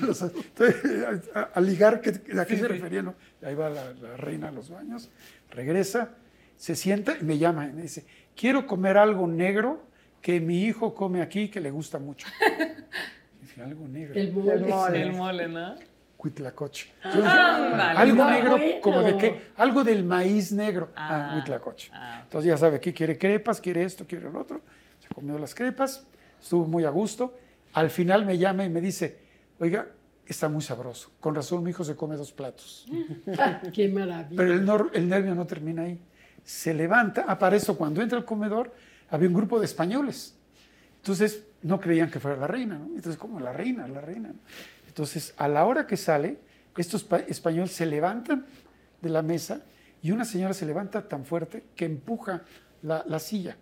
Los 0.02 0.20
aseos. 0.20 0.44
Entonces, 0.44 1.30
a, 1.32 1.60
ligar, 1.60 1.94
¿a 1.94 2.44
qué 2.44 2.56
se 2.56 2.68
refería? 2.68 3.02
No? 3.02 3.14
Ahí 3.40 3.54
va 3.54 3.70
la, 3.70 3.92
la 3.94 4.16
reina 4.16 4.48
a 4.48 4.50
los 4.50 4.68
baños, 4.68 5.08
regresa, 5.48 6.10
se 6.56 6.74
sienta 6.74 7.16
y 7.18 7.24
me 7.24 7.38
llama 7.38 7.68
y 7.68 7.72
me 7.72 7.82
dice, 7.82 8.04
quiero 8.34 8.66
comer 8.66 8.98
algo 8.98 9.28
negro 9.28 9.88
que 10.20 10.40
mi 10.40 10.64
hijo 10.64 10.94
come 10.94 11.22
aquí 11.22 11.48
que 11.48 11.60
le 11.60 11.70
gusta 11.70 11.98
mucho. 11.98 12.26
Dice, 13.40 13.62
algo 13.62 13.86
negro. 13.86 14.14
El 14.14 14.32
mole. 14.32 15.02
El 15.02 15.12
mole, 15.12 15.48
¿no? 15.48 15.76
Cuitlacoche. 16.18 16.92
Ah, 17.04 17.94
algo 17.96 18.24
negro, 18.24 18.58
como 18.82 19.02
de 19.02 19.16
qué? 19.16 19.40
Algo 19.56 19.84
del 19.84 20.02
maíz 20.04 20.50
negro. 20.50 20.90
Ah, 20.96 21.30
ah 21.30 21.36
huitlacoche. 21.36 21.90
Ah. 21.94 22.22
Entonces 22.24 22.48
ya 22.48 22.56
sabe, 22.58 22.76
aquí 22.78 22.92
quiere 22.92 23.16
crepas, 23.16 23.60
quiere 23.60 23.84
esto, 23.84 24.04
quiere 24.04 24.28
lo 24.28 24.40
otro. 24.40 24.60
Se 24.98 25.14
comió 25.14 25.38
las 25.38 25.54
crepas, 25.54 26.04
estuvo 26.42 26.66
muy 26.66 26.84
a 26.84 26.90
gusto. 26.90 27.38
Al 27.72 27.88
final 27.90 28.26
me 28.26 28.36
llama 28.36 28.64
y 28.64 28.68
me 28.68 28.80
dice, 28.80 29.16
oiga, 29.60 29.86
está 30.26 30.48
muy 30.48 30.60
sabroso. 30.60 31.12
Con 31.20 31.36
razón 31.36 31.62
mi 31.62 31.70
hijo 31.70 31.84
se 31.84 31.94
come 31.94 32.16
dos 32.16 32.32
platos. 32.32 32.84
Qué 33.72 33.88
maravilla. 33.88 34.36
Pero 34.42 34.54
el, 34.54 34.66
nor- 34.66 34.90
el 34.94 35.08
nervio 35.08 35.36
no 35.36 35.46
termina 35.46 35.82
ahí. 35.82 36.00
Se 36.42 36.74
levanta, 36.74 37.26
ah, 37.28 37.38
para 37.38 37.54
eso 37.54 37.78
cuando 37.78 38.02
entra 38.02 38.18
al 38.18 38.24
comedor 38.24 38.74
había 39.08 39.28
un 39.28 39.34
grupo 39.34 39.60
de 39.60 39.66
españoles. 39.66 40.36
Entonces 40.96 41.44
no 41.62 41.78
creían 41.78 42.10
que 42.10 42.18
fuera 42.18 42.36
la 42.36 42.48
reina, 42.48 42.76
¿no? 42.76 42.86
Entonces, 42.86 43.16
como 43.16 43.38
la 43.38 43.52
reina, 43.52 43.86
la 43.86 44.00
reina. 44.00 44.30
¿no? 44.30 44.34
Entonces, 44.98 45.32
a 45.36 45.46
la 45.46 45.64
hora 45.64 45.86
que 45.86 45.96
sale, 45.96 46.40
estos 46.76 47.04
pa- 47.04 47.20
españoles 47.20 47.70
se 47.70 47.86
levantan 47.86 48.46
de 49.00 49.08
la 49.08 49.22
mesa 49.22 49.60
y 50.02 50.10
una 50.10 50.24
señora 50.24 50.52
se 50.54 50.66
levanta 50.66 51.06
tan 51.06 51.24
fuerte 51.24 51.62
que 51.76 51.84
empuja 51.84 52.42
la, 52.82 53.04
la 53.06 53.20
silla. 53.20 53.56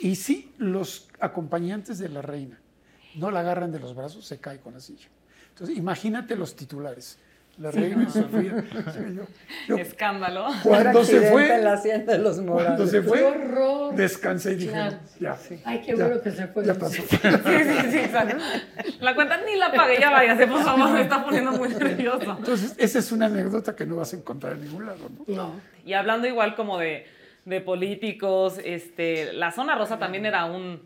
Y 0.00 0.14
sí, 0.14 0.54
los 0.58 1.08
acompañantes 1.18 1.98
de 1.98 2.08
la 2.10 2.22
reina 2.22 2.60
no 3.16 3.32
la 3.32 3.40
agarran 3.40 3.72
de 3.72 3.80
los 3.80 3.96
brazos, 3.96 4.24
se 4.24 4.38
cae 4.38 4.60
con 4.60 4.74
la 4.74 4.78
silla. 4.80 5.08
Entonces, 5.48 5.76
imagínate 5.76 6.36
los 6.36 6.54
titulares. 6.54 7.18
La 7.58 7.70
reina 7.70 8.08
Sofía. 8.08 8.64
yo- 8.72 9.26
yo- 9.68 9.76
Escándalo. 9.76 10.46
cuando 10.62 11.04
se 11.04 11.20
fue, 11.30 11.54
en 11.54 11.64
la 11.64 11.74
hacienda 11.74 12.14
de 12.14 12.18
los 12.18 12.40
cuando 12.40 12.86
se 12.86 13.02
¡Qué 13.02 13.06
fue, 13.08 13.22
horror! 13.22 13.94
descansé 13.94 14.52
y 14.52 14.54
dije, 14.56 14.70
Claro. 14.72 14.96
ya. 15.20 15.36
Ay, 15.64 15.82
qué 15.84 15.94
ya, 15.96 16.06
bueno 16.06 16.22
que 16.22 16.30
se 16.30 16.46
fue. 16.48 16.64
Ya 16.64 16.74
pasó. 16.74 17.02
Sí, 17.02 17.02
sí, 17.20 17.90
sí, 17.90 17.98
exacto. 17.98 18.36
La 19.00 19.14
cuenta 19.14 19.38
ni 19.44 19.56
la 19.56 19.70
pagué, 19.70 20.00
ya 20.00 20.10
váyase, 20.10 20.46
por 20.46 20.62
favor, 20.62 20.90
me 20.92 21.02
está 21.02 21.22
poniendo 21.22 21.52
muy 21.52 21.68
nervioso. 21.74 22.36
Entonces, 22.38 22.74
esa 22.78 22.98
es 22.98 23.12
una 23.12 23.26
anécdota 23.26 23.76
que 23.76 23.84
no 23.84 23.96
vas 23.96 24.12
a 24.14 24.16
encontrar 24.16 24.54
en 24.54 24.64
ningún 24.64 24.86
lado, 24.86 25.08
¿no? 25.28 25.34
No. 25.34 25.60
Y 25.84 25.92
hablando 25.92 26.26
igual 26.26 26.54
como 26.56 26.78
de, 26.78 27.06
de 27.44 27.60
políticos, 27.60 28.58
este, 28.64 29.32
la 29.34 29.52
zona 29.52 29.74
rosa 29.76 29.98
también 29.98 30.24
era 30.24 30.46
un, 30.46 30.80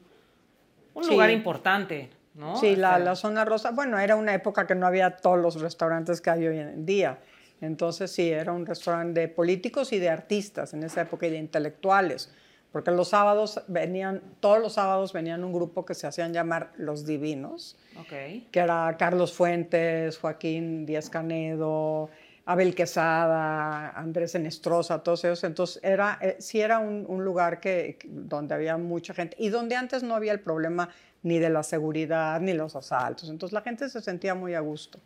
un 0.94 1.04
Sí. 1.04 1.11
lugar 1.11 1.30
importante, 1.30 2.11
¿no? 2.37 2.57
Sí, 2.57 2.76
la, 2.76 2.93
Este, 2.93 3.05
la 3.05 3.16
zona 3.16 3.45
rosa, 3.45 3.71
bueno, 3.73 3.99
era 3.99 4.16
una 4.16 4.35
época 4.35 4.66
que 4.66 4.75
no 4.75 4.87
había 4.87 5.16
todos 5.16 5.38
los 5.38 5.61
restaurantes 5.61 6.21
que 6.21 6.31
hay 6.31 6.47
hoy 6.47 6.59
en 6.59 6.87
día. 6.87 7.19
Entonces 7.61 8.11
sí, 8.12 8.31
era 8.31 8.52
un 8.52 8.66
restaurante 8.66 9.21
de 9.21 9.28
políticos 9.28 9.93
y 9.93 9.99
de 9.99 10.11
artistas 10.11 10.75
en 10.75 10.83
esa 10.83 11.02
época 11.02 11.26
y 11.26 11.31
de 11.31 11.38
intelectuales. 11.38 12.31
Porque 12.71 12.90
los 12.90 13.09
sábados 13.09 13.62
venían, 13.69 14.21
todos 14.40 14.59
los 14.59 14.75
sábados 14.75 15.14
venían 15.14 15.43
un 15.45 15.52
grupo 15.52 15.87
que 15.87 15.95
se 15.95 16.07
hacían 16.07 16.35
llamar 16.35 16.73
Los 16.76 17.07
Divinos, 17.07 17.78
Ok. 17.99 18.09
que 18.50 18.59
era 18.61 18.95
Carlos 18.99 19.33
Fuentes, 19.33 20.19
Joaquín 20.19 20.85
Díaz 20.85 21.09
Canedo, 21.09 22.11
Abel 22.45 22.75
Quesada, 22.75 23.90
Andrés 23.90 24.35
Enestrosa, 24.35 25.02
todos 25.02 25.25
ellos. 25.25 25.43
Entonces, 25.45 25.81
era, 25.83 26.19
eh, 26.21 26.37
sí 26.38 26.61
era 26.61 26.78
un, 26.78 27.07
un 27.09 27.25
lugar 27.25 27.61
que- 27.61 27.99
donde 28.05 28.55
había 28.55 28.76
mucha 28.76 29.14
gente 29.14 29.37
y 29.40 29.49
donde 29.49 29.75
antes 29.75 30.02
no 30.02 30.14
había 30.14 30.33
el 30.33 30.40
problema 30.40 30.90
ni 31.26 31.40
de 31.40 31.50
la 31.50 31.64
seguridad 31.64 32.40
ni 32.40 32.52
los 32.52 32.76
asaltos. 32.76 33.28
Entonces, 33.28 33.52
la 33.52 33.62
gente 33.62 33.88
se 33.88 34.00
sentía 34.00 34.35
muy 34.37 34.54
a 34.54 34.61
gusto. 34.61 35.00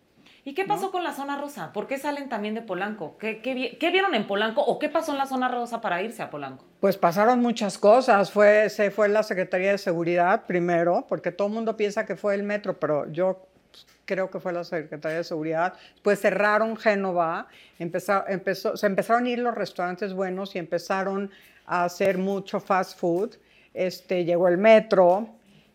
¿Y 0.45 0.55
qué 0.55 0.65
pasó 0.65 0.91
con 0.91 1.03
la 1.03 1.12
zona 1.12 1.39
rosa? 1.41 1.73
¿Por 1.73 1.87
qué 1.87 1.99
salen 1.99 2.29
también 2.29 2.55
de 2.55 2.62
Polanco? 2.62 3.17
¿Qué, 3.19 3.41
qué 3.41 3.55
vi- 3.55 3.77
qué 3.79 3.91
vieron 3.91 4.15
en 4.15 4.27
Polanco 4.27 4.62
o 4.62 4.79
qué 4.79 4.89
pasó 4.89 5.12
en 5.12 5.19
la 5.19 5.27
zona 5.27 5.49
rosa 5.49 5.81
para 5.81 6.03
irse 6.03 6.23
a 6.23 6.31
Polanco? 6.31 6.65
Pues 6.81 6.97
pasaron 6.99 7.41
muchas 7.41 7.79
cosas. 7.79 8.31
Fue, 8.31 8.69
se 8.69 8.91
fue 8.91 9.09
la 9.09 9.23
Secretaría 9.23 9.71
de 9.73 9.79
Seguridad 9.79 10.45
primero, 10.47 11.07
porque 11.09 11.31
todo 11.33 11.49
el 11.49 11.55
mundo 11.55 11.77
piensa 11.77 12.05
que 12.07 12.17
fue 12.17 12.35
el 12.35 12.43
metro, 12.43 12.79
pero 12.79 13.11
yo 13.11 13.47
pues, 13.71 13.87
creo 14.05 14.31
que 14.31 14.41
fue 14.41 14.53
la 14.53 14.65
Secretaría 14.65 15.19
de 15.19 15.25
Seguridad. 15.25 15.75
Pues 16.03 16.21
cerraron 16.21 16.77
Génova, 16.77 17.47
empezó, 17.79 18.27
empezó, 18.29 18.77
se 18.77 18.87
empezaron 18.87 19.25
a 19.27 19.29
ir 19.31 19.39
los 19.39 19.55
restaurantes 19.55 20.12
buenos 20.15 20.55
y 20.55 20.59
empezaron 20.59 21.31
a 21.67 21.85
hacer 21.85 22.17
mucho 22.19 22.61
fast 22.61 22.99
food. 22.99 23.37
Este, 23.75 24.25
llegó 24.25 24.49
el 24.49 24.57
metro 24.59 25.29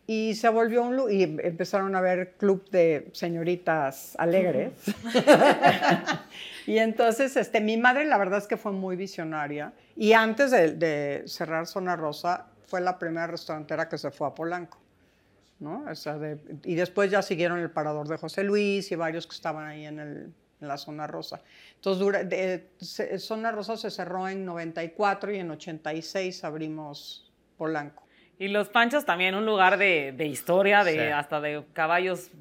y 0.08 0.36
se 0.36 0.50
volvió 0.50 0.84
un 0.84 1.12
y 1.12 1.24
empezaron 1.24 1.96
a 1.96 2.02
ver 2.02 2.34
club 2.38 2.70
de 2.70 3.10
señoritas 3.14 4.16
alegres. 4.18 4.74
Y 6.68 6.80
entonces, 6.80 7.36
este, 7.38 7.62
mi 7.62 7.78
madre 7.78 8.06
la 8.06 8.18
verdad 8.18 8.40
es 8.40 8.48
que 8.48 8.58
fue 8.58 8.72
muy 8.72 8.96
visionaria. 8.96 9.72
Y 9.96 10.14
antes 10.14 10.50
de, 10.50 10.72
de 10.74 11.24
cerrar 11.28 11.68
Zona 11.68 11.96
Rosa, 11.96 12.48
fue 12.66 12.82
la 12.82 12.98
primera 12.98 13.28
restaurantera 13.28 13.88
que 13.88 13.98
se 14.00 14.10
fue 14.10 14.28
a 14.28 14.32
Polanco. 14.34 14.80
¿no? 15.60 15.86
O 15.90 15.96
sea, 15.96 16.18
de- 16.18 16.40
y 16.64 16.74
después 16.76 17.12
ya 17.12 17.22
siguieron 17.22 17.60
el 17.60 17.70
Parador 17.70 18.08
de 18.08 18.18
José 18.18 18.44
Luis 18.44 18.92
y 18.92 18.96
varios 18.96 19.28
que 19.28 19.36
estaban 19.36 19.66
ahí 19.68 19.86
en, 19.86 20.00
el- 20.00 20.34
en 20.60 20.68
la 20.68 20.78
Zona 20.78 21.06
Rosa. 21.08 21.42
Entonces, 21.76 22.00
dura- 22.00 22.24
de- 22.24 22.68
se- 22.80 23.20
Zona 23.20 23.52
Rosa 23.52 23.78
se 23.78 23.92
cerró 23.92 24.28
en 24.28 24.44
94 24.44 25.32
y 25.34 25.38
en 25.40 25.52
86 25.52 26.44
abrimos 26.44 27.32
Polanco. 27.58 28.05
Y 28.38 28.50
los 28.50 28.70
Panchos 28.70 29.06
también, 29.06 29.36
un 29.36 29.46
lugar 29.46 29.78
de, 29.78 30.14
de 30.16 30.26
historia, 30.26 30.84
de 30.84 30.92
Sí. 30.94 31.00
hasta 31.00 31.40
de 31.42 31.64
caballos, 31.74 32.32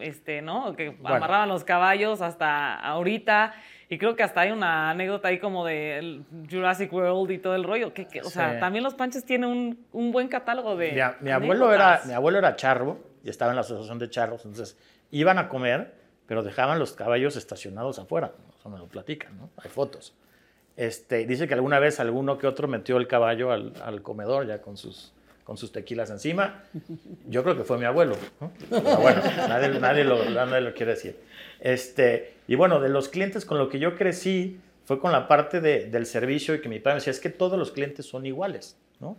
este, 0.00 0.42
¿no? 0.42 0.74
Que 0.76 0.90
Bueno. 0.90 1.16
amarraban 1.16 1.48
los 1.48 1.64
caballos 1.64 2.20
hasta 2.20 2.74
ahorita. 2.74 3.54
Y 3.88 3.98
creo 3.98 4.14
que 4.14 4.22
hasta 4.22 4.42
hay 4.42 4.50
una 4.52 4.90
anécdota 4.90 5.28
ahí 5.28 5.38
como 5.38 5.64
de 5.64 6.22
Jurassic 6.50 6.92
World 6.92 7.30
y 7.32 7.38
todo 7.38 7.54
el 7.56 7.64
rollo. 7.64 7.92
Que, 7.92 8.06
que- 8.06 8.20
o 8.22 8.30
sea, 8.30 8.54
Sí. 8.54 8.60
también 8.60 8.84
los 8.84 8.94
Panchos 8.94 9.24
tienen 9.24 9.48
un, 9.50 9.86
un 9.92 10.12
buen 10.12 10.28
catálogo 10.28 10.76
de. 10.76 10.92
Mi, 10.92 11.00
a- 11.00 11.16
mi 11.20 11.30
abuelo 11.30 11.72
era, 11.72 12.00
mi 12.06 12.12
abuelo 12.12 12.38
era 12.38 12.54
charro 12.56 12.98
y 13.24 13.30
estaba 13.30 13.50
en 13.52 13.56
la 13.56 13.62
asociación 13.62 13.98
de 13.98 14.08
charros, 14.10 14.44
entonces 14.44 14.78
iban 15.10 15.38
a 15.38 15.48
comer, 15.48 15.94
pero 16.26 16.42
dejaban 16.44 16.78
los 16.78 16.92
caballos 16.92 17.34
estacionados 17.36 17.98
afuera. 17.98 18.32
Eso 18.58 18.68
me 18.68 18.78
lo 18.78 18.86
platican, 18.86 19.36
¿no? 19.38 19.50
Hay 19.62 19.70
fotos. 19.70 20.14
Este, 20.76 21.26
dice 21.26 21.48
que 21.48 21.54
alguna 21.54 21.78
vez 21.80 21.98
alguno 22.00 22.38
que 22.38 22.46
otro 22.46 22.68
metió 22.68 22.96
el 22.96 23.08
caballo 23.08 23.50
al, 23.50 23.72
al 23.84 24.02
comedor 24.02 24.46
ya 24.46 24.62
con 24.62 24.76
sus, 24.76 25.12
con 25.50 25.56
sus 25.56 25.72
tequilas 25.72 26.10
encima. 26.10 26.62
Yo 27.26 27.42
creo 27.42 27.56
que 27.56 27.64
fue 27.64 27.76
mi 27.76 27.84
abuelo. 27.84 28.16
Pero 28.70 28.82
bueno, 28.98 29.20
nadie, 29.48 30.04
lo, 30.04 30.24
nadie 30.30 30.60
lo 30.60 30.72
quiere 30.74 30.92
decir. 30.92 31.16
Este, 31.58 32.34
y 32.46 32.54
bueno, 32.54 32.78
de 32.78 32.88
los 32.88 33.08
clientes 33.08 33.44
con 33.44 33.58
lo 33.58 33.68
que 33.68 33.80
yo 33.80 33.96
crecí 33.96 34.60
fue 34.84 35.00
con 35.00 35.10
la 35.10 35.26
parte 35.26 35.60
de- 35.60 35.86
del 35.86 36.06
servicio 36.06 36.54
y 36.54 36.60
que 36.60 36.68
mi 36.68 36.78
padre 36.78 36.94
me 36.94 37.00
decía, 37.00 37.10
es 37.10 37.18
que 37.18 37.30
todos 37.30 37.58
los 37.58 37.72
clientes 37.72 38.06
son 38.06 38.26
iguales. 38.26 38.76
¿no? 39.00 39.16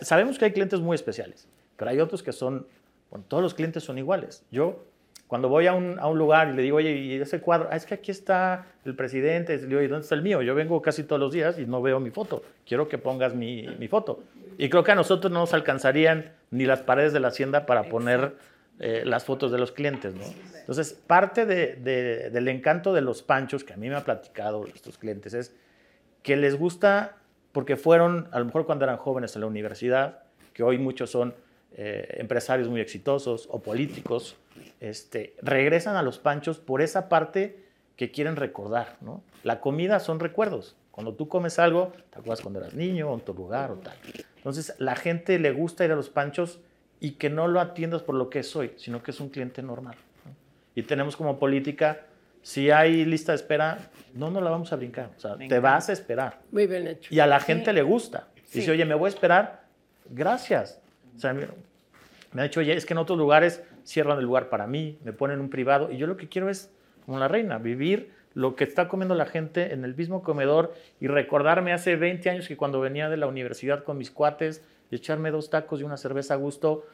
Sabemos 0.00 0.38
que 0.38 0.44
hay 0.44 0.52
clientes 0.52 0.78
muy 0.78 0.94
especiales, 0.94 1.48
pero 1.76 1.90
hay 1.90 1.98
otros 1.98 2.22
que 2.22 2.32
son, 2.32 2.68
bueno, 3.10 3.24
todos 3.26 3.42
los 3.42 3.52
clientes 3.52 3.82
son 3.82 3.98
iguales. 3.98 4.44
Yo, 4.52 4.84
cuando 5.34 5.48
voy 5.48 5.66
a 5.66 5.72
un, 5.74 5.98
a 5.98 6.06
un 6.06 6.16
lugar 6.16 6.50
y 6.50 6.52
le 6.52 6.62
digo, 6.62 6.76
oye, 6.76 6.92
¿y 6.92 7.14
ese 7.20 7.40
cuadro? 7.40 7.66
Ah, 7.68 7.74
es 7.74 7.86
que 7.86 7.94
aquí 7.94 8.12
está 8.12 8.66
el 8.84 8.94
presidente. 8.94 9.56
Le 9.58 9.66
digo, 9.66 9.80
¿y 9.82 9.88
dónde 9.88 10.04
está 10.04 10.14
el 10.14 10.22
mío? 10.22 10.42
Yo 10.42 10.54
vengo 10.54 10.80
casi 10.80 11.02
todos 11.02 11.18
los 11.18 11.32
días 11.32 11.58
y 11.58 11.66
no 11.66 11.82
veo 11.82 11.98
mi 11.98 12.10
foto. 12.12 12.44
Quiero 12.64 12.86
que 12.86 12.98
pongas 12.98 13.34
mi, 13.34 13.66
mi 13.80 13.88
foto. 13.88 14.22
Y 14.58 14.68
creo 14.68 14.84
que 14.84 14.92
a 14.92 14.94
nosotros 14.94 15.32
no 15.32 15.40
nos 15.40 15.52
alcanzarían 15.52 16.30
ni 16.52 16.66
las 16.66 16.82
paredes 16.82 17.12
de 17.12 17.18
la 17.18 17.26
hacienda 17.28 17.66
para 17.66 17.82
poner 17.88 18.36
eh, 18.78 19.02
las 19.04 19.24
fotos 19.24 19.50
de 19.50 19.58
los 19.58 19.72
clientes, 19.72 20.14
¿no? 20.14 20.22
Entonces, 20.60 20.92
parte 20.92 21.46
de- 21.46 21.74
de- 21.74 22.30
del 22.30 22.46
encanto 22.46 22.92
de 22.92 23.00
los 23.00 23.24
panchos 23.24 23.64
que 23.64 23.72
a 23.72 23.76
mí 23.76 23.88
me 23.88 23.96
ha 23.96 24.04
platicado 24.04 24.64
estos 24.72 24.98
clientes 24.98 25.34
es 25.34 25.52
que 26.22 26.36
les 26.36 26.56
gusta 26.56 27.16
porque 27.50 27.76
fueron, 27.76 28.28
a 28.30 28.38
lo 28.38 28.44
mejor 28.44 28.66
cuando 28.66 28.84
eran 28.84 28.98
jóvenes 28.98 29.34
en 29.34 29.40
la 29.40 29.48
universidad, 29.48 30.20
que 30.52 30.62
hoy 30.62 30.78
muchos 30.78 31.10
son 31.10 31.34
eh, 31.76 32.06
empresarios 32.18 32.68
muy 32.68 32.80
exitosos 32.80 33.48
o 33.50 33.60
políticos, 33.60 34.36
este, 34.80 35.34
regresan 35.42 35.96
a 35.96 36.02
los 36.02 36.18
panchos 36.18 36.58
por 36.58 36.82
esa 36.82 37.08
parte 37.08 37.64
que 37.96 38.10
quieren 38.10 38.36
recordar. 38.36 38.96
¿no? 39.00 39.22
La 39.42 39.60
comida 39.60 40.00
son 40.00 40.20
recuerdos. 40.20 40.76
Cuando 40.90 41.14
tú 41.14 41.28
comes 41.28 41.58
algo, 41.58 41.92
te 42.10 42.18
acuerdas 42.18 42.40
cuando 42.40 42.60
eras 42.60 42.74
niño 42.74 43.10
o 43.10 43.14
en 43.14 43.20
tu 43.20 43.34
lugar 43.34 43.72
o 43.72 43.76
tal. 43.76 43.96
Entonces, 44.36 44.74
la 44.78 44.94
gente 44.94 45.38
le 45.38 45.50
gusta 45.50 45.84
ir 45.84 45.90
a 45.90 45.96
los 45.96 46.08
panchos 46.08 46.60
y 47.00 47.12
que 47.12 47.30
no 47.30 47.48
lo 47.48 47.60
atiendas 47.60 48.02
por 48.02 48.14
lo 48.14 48.30
que 48.30 48.40
es 48.40 48.54
hoy, 48.54 48.72
sino 48.76 49.02
que 49.02 49.10
es 49.10 49.18
un 49.18 49.28
cliente 49.28 49.62
normal. 49.62 49.96
¿no? 50.24 50.32
Y 50.74 50.84
tenemos 50.84 51.16
como 51.16 51.38
política, 51.38 52.02
si 52.42 52.70
hay 52.70 53.04
lista 53.04 53.32
de 53.32 53.36
espera, 53.36 53.90
no 54.12 54.30
nos 54.30 54.42
la 54.42 54.50
vamos 54.50 54.72
a 54.72 54.76
brincar. 54.76 55.10
O 55.16 55.20
sea, 55.20 55.36
te 55.36 55.58
vas 55.58 55.88
a 55.88 55.92
esperar. 55.92 56.40
Muy 56.52 56.66
bien 56.66 56.86
hecho. 56.86 57.12
Y 57.12 57.18
a 57.18 57.26
la 57.26 57.40
gente 57.40 57.72
le 57.72 57.82
gusta. 57.82 58.28
Sí. 58.44 58.60
Dice, 58.60 58.70
oye, 58.70 58.84
me 58.84 58.94
voy 58.94 59.06
a 59.06 59.08
esperar. 59.08 59.64
Gracias. 60.10 60.80
O 61.16 61.18
sea, 61.18 61.32
me, 61.32 61.48
me 62.32 62.42
ha 62.42 62.44
dicho, 62.44 62.60
oye, 62.60 62.76
es 62.76 62.86
que 62.86 62.92
en 62.92 62.98
otros 62.98 63.18
lugares 63.18 63.62
cierran 63.84 64.18
el 64.18 64.24
lugar 64.24 64.48
para 64.48 64.66
mí, 64.66 64.98
me 65.04 65.12
ponen 65.12 65.40
un 65.40 65.50
privado. 65.50 65.90
Y 65.90 65.98
yo 65.98 66.06
lo 66.06 66.16
que 66.16 66.28
quiero 66.28 66.48
es, 66.48 66.72
como 67.04 67.18
la 67.18 67.28
reina, 67.28 67.58
vivir 67.58 68.12
lo 68.34 68.56
que 68.56 68.64
está 68.64 68.88
comiendo 68.88 69.14
la 69.14 69.26
gente 69.26 69.72
en 69.72 69.84
el 69.84 69.94
mismo 69.94 70.22
comedor 70.22 70.74
y 71.00 71.06
recordarme 71.06 71.72
hace 71.72 71.96
20 71.96 72.30
años 72.30 72.48
que 72.48 72.56
cuando 72.56 72.80
venía 72.80 73.08
de 73.08 73.16
la 73.16 73.26
universidad 73.26 73.84
con 73.84 73.96
mis 73.96 74.10
cuates 74.10 74.64
y 74.90 74.96
echarme 74.96 75.30
dos 75.30 75.50
tacos 75.50 75.80
y 75.80 75.84
una 75.84 75.96
cerveza 75.96 76.34
a 76.34 76.36
gusto. 76.36 76.84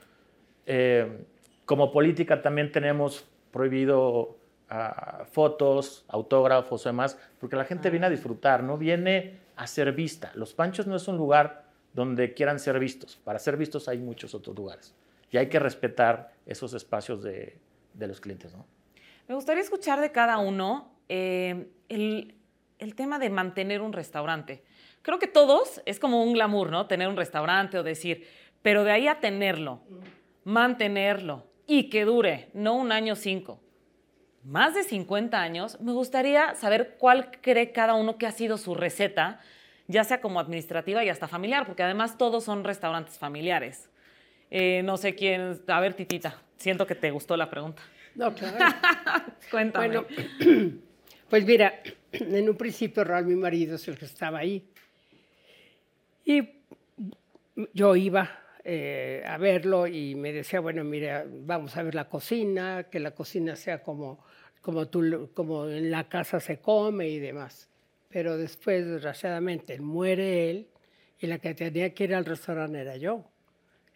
Eh, 0.67 1.25
como 1.65 1.91
política 1.93 2.43
también 2.43 2.71
tenemos 2.73 3.27
prohibido 3.53 4.37
ah, 4.69 5.25
fotos, 5.31 6.05
autógrafos 6.09 6.85
o 6.85 6.89
demás, 6.89 7.19
porque 7.39 7.57
la 7.57 7.65
gente 7.65 7.91
viene 7.91 8.07
a 8.07 8.11
disfrutar, 8.11 8.63
no 8.63 8.77
viene 8.77 9.39
a 9.57 9.67
ser 9.67 9.93
vista. 9.93 10.33
Los 10.35 10.53
Panchos 10.53 10.87
no 10.87 10.97
es 10.97 11.09
un 11.09 11.17
lugar 11.17 11.65
donde 11.93 12.35
quieran 12.35 12.59
ser 12.59 12.79
vistos. 12.79 13.19
Para 13.25 13.39
ser 13.39 13.57
vistos 13.57 13.89
hay 13.89 13.99
muchos 13.99 14.35
otros 14.35 14.57
lugares. 14.57 14.95
Y 15.31 15.37
hay 15.37 15.49
que 15.49 15.59
respetar 15.59 16.33
esos 16.47 16.75
espacios 16.75 17.23
de, 17.23 17.59
los 17.99 18.21
clientes, 18.21 18.53
¿no? 18.55 18.67
Me 19.29 19.35
gustaría 19.35 19.63
escuchar 19.63 20.01
de 20.01 20.11
cada 20.11 20.39
uno 20.39 20.93
eh, 21.09 21.69
el, 21.89 22.35
el 22.79 22.95
tema 22.95 23.19
de 23.19 23.31
mantener 23.31 23.81
un 23.81 23.93
restaurante. 23.93 24.65
Creo 25.03 25.19
que 25.19 25.29
todos 25.29 25.81
es 25.87 26.01
como 26.01 26.23
un 26.23 26.33
glamour, 26.33 26.71
¿no? 26.71 26.87
Tener 26.87 27.09
un 27.09 27.17
restaurante 27.17 27.79
o 27.79 27.83
decir, 27.83 28.27
pero 28.63 28.85
de 28.85 28.91
ahí 28.91 29.07
a 29.09 29.21
tenerlo, 29.21 29.83
mantenerlo 30.45 31.47
y 31.67 31.89
que 31.89 32.05
dure, 32.05 32.51
no 32.53 32.75
un 32.75 32.91
año 32.91 33.15
cinco, 33.15 33.61
más 34.43 34.75
de 34.75 34.85
50 34.85 35.41
años, 35.41 35.79
me 35.81 35.93
gustaría 35.93 36.55
saber 36.55 36.97
cuál 36.99 37.31
cree 37.43 37.73
cada 37.73 37.95
uno 37.95 38.17
que 38.17 38.27
ha 38.27 38.33
sido 38.33 38.57
su 38.57 38.75
receta, 38.75 39.41
ya 39.87 40.03
sea 40.05 40.21
como 40.21 40.41
administrativa 40.41 41.05
y 41.05 41.11
hasta 41.11 41.29
familiar, 41.29 41.67
porque 41.67 41.83
además 41.83 42.17
todos 42.17 42.45
son 42.45 42.65
restaurantes 42.65 43.19
familiares. 43.19 43.90
Eh, 44.51 44.83
no 44.83 44.97
sé 44.97 45.15
quién, 45.15 45.61
a 45.67 45.81
ver, 45.81 45.95
Titita, 45.95 46.43
siento 46.57 46.87
que 46.87 46.95
te 46.95 47.11
gustó 47.11 47.37
la 47.37 47.49
pregunta. 47.49 47.83
No, 48.15 48.35
claro. 48.35 48.59
Cuéntame. 49.51 49.87
Bueno, 49.87 50.07
pues 51.29 51.45
mira, 51.45 51.81
en 52.13 52.49
un 52.49 52.57
principio 52.57 53.05
Raúl, 53.05 53.27
mi 53.27 53.37
marido, 53.37 53.77
es 53.77 53.87
el 53.89 53.97
que 53.97 54.07
estaba 54.07 54.39
ahí. 54.39 54.69
Y 56.25 56.49
yo 57.73 57.97
iba 57.97 58.41
eh, 58.65 59.23
a 59.27 59.39
verlo 59.39 59.87
y 59.87 60.15
me 60.15 60.33
decía, 60.33 60.61
bueno, 60.61 60.85
mira, 60.85 61.25
vamos 61.29 61.77
a 61.77 61.83
ver 61.83 61.95
la 61.95 62.09
cocina, 62.09 62.89
que 62.91 63.01
la 63.01 63.13
cocina 63.13 63.57
sea 63.57 63.83
como, 63.83 64.25
como, 64.61 64.89
tú, 64.89 65.31
como 65.35 65.69
en 65.69 65.91
la 65.91 66.09
casa 66.09 66.41
se 66.41 66.59
come 66.59 67.09
y 67.09 67.19
demás. 67.19 67.69
Pero 68.09 68.37
después, 68.37 68.87
desgraciadamente, 68.87 69.79
muere 69.81 70.51
él 70.51 70.69
y 71.21 71.27
la 71.27 71.39
que 71.39 71.55
tenía 71.55 71.95
que 71.95 72.05
ir 72.05 72.15
al 72.15 72.25
restaurante 72.25 72.81
era 72.81 72.97
yo. 72.97 73.30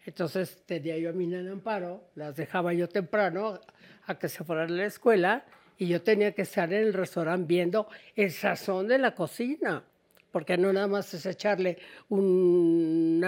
Entonces 0.05 0.63
tenía 0.65 0.97
yo 0.97 1.09
a 1.09 1.13
mi 1.13 1.25
nena 1.25 1.51
Amparo, 1.51 2.09
las 2.15 2.35
dejaba 2.35 2.73
yo 2.73 2.87
temprano 2.87 3.59
a 4.05 4.19
que 4.19 4.29
se 4.29 4.43
fueran 4.43 4.69
a 4.69 4.73
la 4.73 4.85
escuela 4.85 5.45
y 5.77 5.87
yo 5.87 6.01
tenía 6.01 6.31
que 6.33 6.43
estar 6.43 6.71
en 6.71 6.83
el 6.83 6.93
restaurante 6.93 7.47
viendo 7.47 7.87
el 8.15 8.31
sazón 8.31 8.87
de 8.87 8.99
la 8.99 9.15
cocina, 9.15 9.83
porque 10.31 10.57
no 10.57 10.71
nada 10.71 10.87
más 10.87 11.13
es 11.13 11.25
echarle 11.25 11.79
un 12.09 13.25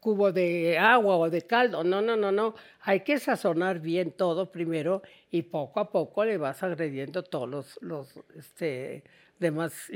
cubo 0.00 0.32
de 0.32 0.78
agua 0.78 1.16
o 1.16 1.30
de 1.30 1.42
caldo, 1.42 1.84
no, 1.84 2.02
no, 2.02 2.16
no, 2.16 2.32
no, 2.32 2.56
hay 2.80 3.00
que 3.00 3.20
sazonar 3.20 3.78
bien 3.78 4.10
todo 4.10 4.50
primero 4.50 5.02
y 5.30 5.42
poco 5.42 5.78
a 5.78 5.92
poco 5.92 6.24
le 6.24 6.38
vas 6.38 6.62
agrediendo 6.64 7.22
todos 7.22 7.48
los, 7.48 7.78
los 7.82 8.18
este, 8.34 9.04
demás 9.38 9.92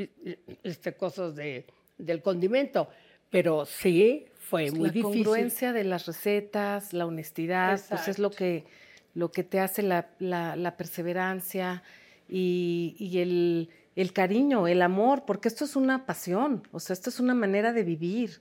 este, 0.62 0.92
cosas 0.94 1.34
de, 1.34 1.66
del 1.98 2.22
condimento. 2.22 2.88
Pero 3.30 3.66
sí, 3.66 4.26
fue 4.48 4.70
muy 4.70 4.88
la 4.88 4.92
difícil. 4.92 5.24
congruencia 5.24 5.72
de 5.72 5.82
las 5.82 6.06
recetas, 6.06 6.92
la 6.92 7.04
honestidad, 7.06 7.80
pues 7.88 8.06
es 8.06 8.20
lo 8.20 8.30
que, 8.30 8.64
lo 9.12 9.32
que 9.32 9.42
te 9.42 9.58
hace 9.58 9.82
la, 9.82 10.08
la, 10.20 10.54
la 10.54 10.76
perseverancia 10.76 11.82
y, 12.28 12.94
y 12.96 13.18
el, 13.18 13.70
el, 13.96 14.12
cariño, 14.12 14.68
el 14.68 14.82
amor, 14.82 15.24
porque 15.26 15.48
esto 15.48 15.64
es 15.64 15.74
una 15.74 16.06
pasión, 16.06 16.62
o 16.70 16.78
sea, 16.78 16.94
esto 16.94 17.10
es 17.10 17.18
una 17.18 17.34
manera 17.34 17.72
de 17.72 17.82
vivir 17.82 18.38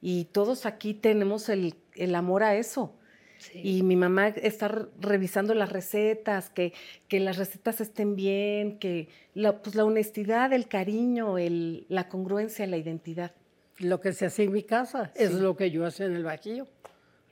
y 0.00 0.26
todos 0.26 0.66
aquí 0.66 0.94
tenemos 0.94 1.48
el, 1.48 1.74
el 1.96 2.14
amor 2.14 2.44
a 2.44 2.54
eso. 2.54 2.96
Sí. 3.38 3.60
Y 3.64 3.82
mi 3.82 3.96
mamá 3.96 4.28
está 4.28 4.86
revisando 5.00 5.54
las 5.54 5.72
recetas, 5.72 6.50
que, 6.50 6.74
que 7.08 7.18
las 7.20 7.38
recetas 7.38 7.80
estén 7.80 8.14
bien, 8.14 8.78
que 8.78 9.08
la, 9.34 9.62
pues 9.62 9.74
la 9.74 9.84
honestidad, 9.84 10.52
el 10.52 10.68
cariño, 10.68 11.38
el, 11.38 11.86
la 11.88 12.08
congruencia, 12.08 12.66
la 12.66 12.76
identidad 12.76 13.32
lo 13.80 14.00
que 14.00 14.12
se 14.12 14.26
hace 14.26 14.44
en 14.44 14.52
mi 14.52 14.62
casa 14.62 15.10
sí. 15.14 15.24
es 15.24 15.32
lo 15.32 15.56
que 15.56 15.70
yo 15.70 15.84
hacía 15.86 16.06
en 16.06 16.16
el 16.16 16.24
Bajío, 16.24 16.66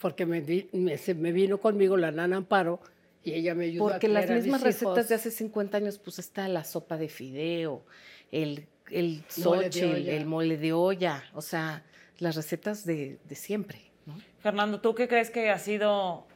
porque 0.00 0.26
me, 0.26 0.40
me, 0.72 0.98
me, 1.14 1.32
vino 1.32 1.58
conmigo 1.58 1.96
la 1.96 2.10
nana 2.10 2.36
Amparo 2.36 2.80
y 3.22 3.32
ella 3.32 3.54
me 3.54 3.66
ayudó 3.66 3.88
porque 3.88 4.06
a 4.06 4.10
las 4.10 4.30
mismas 4.30 4.62
recetas 4.62 4.92
hijos. 4.92 5.08
de 5.08 5.14
hace 5.14 5.30
50 5.30 5.76
años, 5.76 5.98
pues 5.98 6.18
está 6.18 6.48
la 6.48 6.64
sopa 6.64 6.96
de 6.96 7.08
fideo, 7.08 7.84
el, 8.32 8.66
el 8.90 9.22
xochitl, 9.28 10.08
el 10.08 10.26
mole 10.26 10.56
de 10.56 10.72
olla, 10.72 11.24
o 11.34 11.42
sea, 11.42 11.84
las 12.18 12.36
recetas 12.36 12.84
de, 12.84 13.18
de 13.28 13.34
siempre. 13.34 13.82
¿no? 14.06 14.18
Fernando, 14.40 14.80
¿tú 14.80 14.94
qué 14.94 15.08
crees 15.08 15.30
que 15.30 15.50
ha 15.50 15.58
sido 15.58 16.26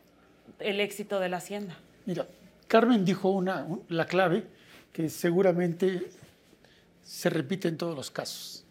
el 0.59 0.81
éxito 0.81 1.21
de 1.21 1.29
la 1.29 1.39
hacienda? 1.39 1.79
Mira, 2.05 2.27
Carmen 2.67 3.05
dijo 3.05 3.31
una, 3.31 3.67
la 3.89 4.07
clave 4.07 4.45
que 4.93 5.09
seguramente 5.09 6.09
se 7.03 7.31
repite 7.31 7.69
en 7.69 7.77
todos 7.77 7.97
los 7.97 8.11
casos 8.11 8.62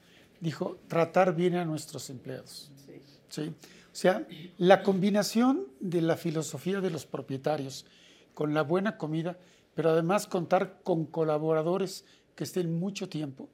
dijo, 0.41 0.79
tratar 0.87 1.35
bien 1.35 1.55
a 1.55 1.63
nuestros 1.63 2.09
empleados. 2.09 2.71
Sí. 2.85 2.93
¿Sí? 3.29 3.53
O 3.91 3.95
sea, 3.95 4.25
la 4.57 4.83
combinación 4.83 5.67
de 5.79 6.01
la 6.01 6.17
filosofía 6.17 6.81
de 6.81 6.89
los 6.89 7.05
propietarios 7.05 7.85
con 8.33 8.53
la 8.53 8.63
buena 8.63 8.97
comida, 8.97 9.37
pero 9.75 9.91
además 9.91 10.27
contar 10.27 10.79
con 10.83 11.05
colaboradores 11.05 12.05
que 12.35 12.43
estén 12.43 12.79
mucho 12.79 13.07
tiempo. 13.07 13.49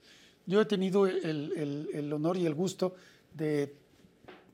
Yo 0.45 0.61
he 0.61 0.65
tenido 0.65 1.07
el, 1.07 1.53
el, 1.57 1.89
el 1.93 2.13
honor 2.13 2.37
y 2.37 2.45
el 2.45 2.53
gusto 2.53 2.95
de 3.33 3.75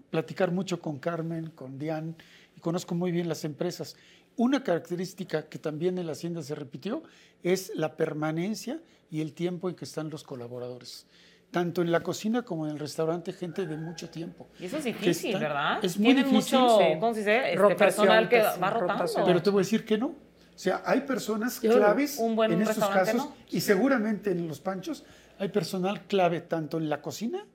platicar 0.10 0.52
mucho 0.52 0.80
con 0.80 1.00
Carmen, 1.00 1.52
con 1.52 1.78
Diane, 1.78 2.16
y 2.56 2.60
conozco 2.60 2.96
muy 2.96 3.12
bien 3.12 3.28
las 3.28 3.44
empresas. 3.44 3.96
Una 4.38 4.64
característica 4.64 5.48
que 5.48 5.60
también 5.60 5.98
en 5.98 6.08
la 6.08 6.14
hacienda 6.14 6.42
se 6.42 6.56
repitió 6.56 7.04
es 7.44 7.72
la 7.76 7.96
permanencia 7.98 8.82
y 9.12 9.22
el 9.22 9.34
tiempo 9.34 9.70
en 9.70 9.76
que 9.76 9.86
están 9.86 10.10
los 10.10 10.24
colaboradores 10.24 11.06
tanto 11.54 11.84
en 11.84 11.92
la 11.92 12.02
cocina 12.02 12.42
como 12.42 12.66
en 12.66 12.74
el 12.74 12.80
restaurante, 12.80 13.32
gente 13.32 13.68
de 13.68 13.78
mucho 13.78 14.10
tiempo. 14.10 14.50
Y 14.60 14.66
eso 14.66 14.78
es 14.78 14.84
difícil, 14.86 15.36
está, 15.36 15.40
¿verdad? 15.40 15.86
Es 15.86 15.98
muy 15.98 16.08
Tienen 16.14 16.26
difícil. 16.32 16.60
mucho, 16.60 16.78
sí. 16.80 16.86
¿cómo 17.00 17.14
se 17.14 17.20
dice? 17.20 17.38
Este 17.38 17.56
Rotación, 17.56 17.78
personal 17.78 18.28
que 18.30 18.40
va 18.42 18.70
rotando. 18.72 18.94
rotación. 18.94 19.26
Pero 19.26 19.42
te 19.44 19.50
voy 19.52 19.60
a 19.60 19.64
decir 19.64 19.86
que 19.86 19.98
no. 20.00 20.08
O 20.08 20.16
sea, 20.58 20.82
hay 20.84 21.02
personas 21.02 21.62
Yo, 21.62 21.74
claves 21.76 22.18
un 22.18 22.36
buen 22.36 22.52
en 22.54 22.62
estos 22.62 22.78
restaurante, 22.78 23.12
casos 23.14 23.30
¿no? 23.30 23.36
y 23.50 23.62
seguramente 23.62 24.32
en 24.32 24.48
los 24.48 24.60
panchos 24.60 25.04
hay 25.40 25.50
personal 25.50 26.02
clave 26.08 26.42
tanto 26.42 26.78
en 26.78 26.90
la 26.90 27.02
cocina 27.02 27.46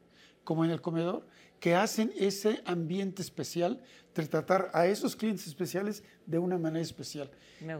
como 0.45 0.65
en 0.65 0.71
el 0.71 0.81
comedor 0.81 1.27
que 1.61 1.75
hacen 1.75 2.13
ese 2.17 2.63
ambiente 2.67 3.21
especial 3.23 3.81
de 4.15 4.27
tratar 4.27 4.71
a 4.75 4.87
esos 4.87 5.17
clientes 5.17 5.47
especiales 5.49 6.03
de 6.27 6.39
una 6.39 6.57
manera 6.59 6.83
especial, 6.83 7.31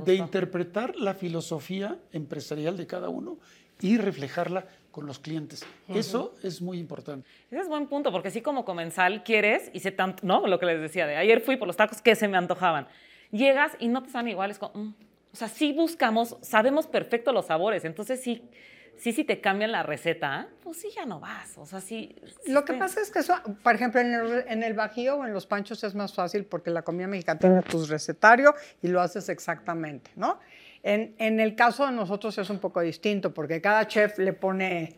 de 0.05 0.15
interpretar 0.17 0.97
la 0.97 1.15
filosofía 1.15 1.99
empresarial 2.13 2.77
de 2.77 2.87
cada 2.89 3.09
uno 3.09 3.39
y 3.81 3.97
reflejarla 3.97 4.67
con 4.91 5.07
los 5.07 5.19
clientes. 5.19 5.65
Uh 5.89 5.93
-huh. 5.93 5.99
Eso 5.99 6.35
es 6.43 6.61
muy 6.61 6.79
importante. 6.79 7.29
Ese 7.51 7.61
es 7.61 7.69
buen 7.69 7.87
punto, 7.87 8.11
porque 8.11 8.31
sí 8.31 8.43
como 8.43 8.65
comensal 8.65 9.23
quieres, 9.23 9.71
y 9.73 9.81
sé 9.81 9.93
tanto, 9.93 10.27
¿no? 10.27 10.47
Lo 10.47 10.59
que 10.59 10.67
les 10.67 10.81
decía 10.81 11.07
de 11.07 11.17
ayer 11.17 11.41
fui 11.41 11.57
por 11.57 11.67
los 11.67 11.77
tacos 11.77 12.03
que 12.03 12.15
se 12.15 12.29
me 12.29 12.37
antojaban. 12.37 12.89
Llegas 13.31 13.73
y 13.79 13.89
no 13.89 14.03
te 14.03 14.11
saben 14.11 14.29
iguales. 14.29 14.59
Como, 14.59 14.73
mm. 14.75 14.95
O 15.33 15.37
sea, 15.37 15.49
sí 15.49 15.73
buscamos, 15.73 16.37
sabemos 16.41 16.87
perfecto 16.87 17.33
los 17.33 17.47
sabores, 17.47 17.85
entonces 17.85 18.21
sí, 18.21 18.43
sí, 18.97 19.13
sí 19.13 19.25
te 19.25 19.41
cambian 19.41 19.71
la 19.73 19.83
receta, 19.83 20.49
pues 20.63 20.79
sí 20.79 20.89
ya 20.95 21.05
no 21.05 21.21
vas. 21.21 21.57
O 21.59 21.67
sea, 21.67 21.81
sí. 21.81 22.17
sí 22.45 22.51
Lo 22.51 22.65
que 22.65 22.73
te... 22.73 22.79
pasa 22.79 23.01
es 23.01 23.11
que 23.11 23.19
eso, 23.21 23.35
por 23.63 23.75
ejemplo, 23.75 24.01
en 24.01 24.15
el, 24.15 24.45
en 24.49 24.63
el 24.63 24.73
Bajío 24.75 25.17
o 25.17 25.27
en 25.27 25.33
los 25.35 25.47
panchos 25.47 25.85
es 25.85 25.95
más 25.95 26.15
fácil 26.15 26.45
porque 26.45 26.71
la 26.71 26.83
comida 26.83 27.07
mexicana 27.07 27.39
tiene 27.39 27.63
tu 27.63 27.85
recetario 27.85 28.55
y 28.83 28.89
lo 28.89 29.01
haces 29.01 29.29
exactamente, 29.29 30.11
¿no? 30.17 30.39
En, 30.89 31.15
en, 31.19 31.39
el 31.39 31.55
caso 31.55 31.85
de 31.85 31.93
nosotros 31.93 32.39
es 32.39 32.49
un 32.49 32.59
poco 32.59 32.81
distinto 32.81 33.35
porque 33.35 33.61
cada 33.61 33.87
chef 33.87 34.19
le 34.19 34.33
pone, 34.33 34.95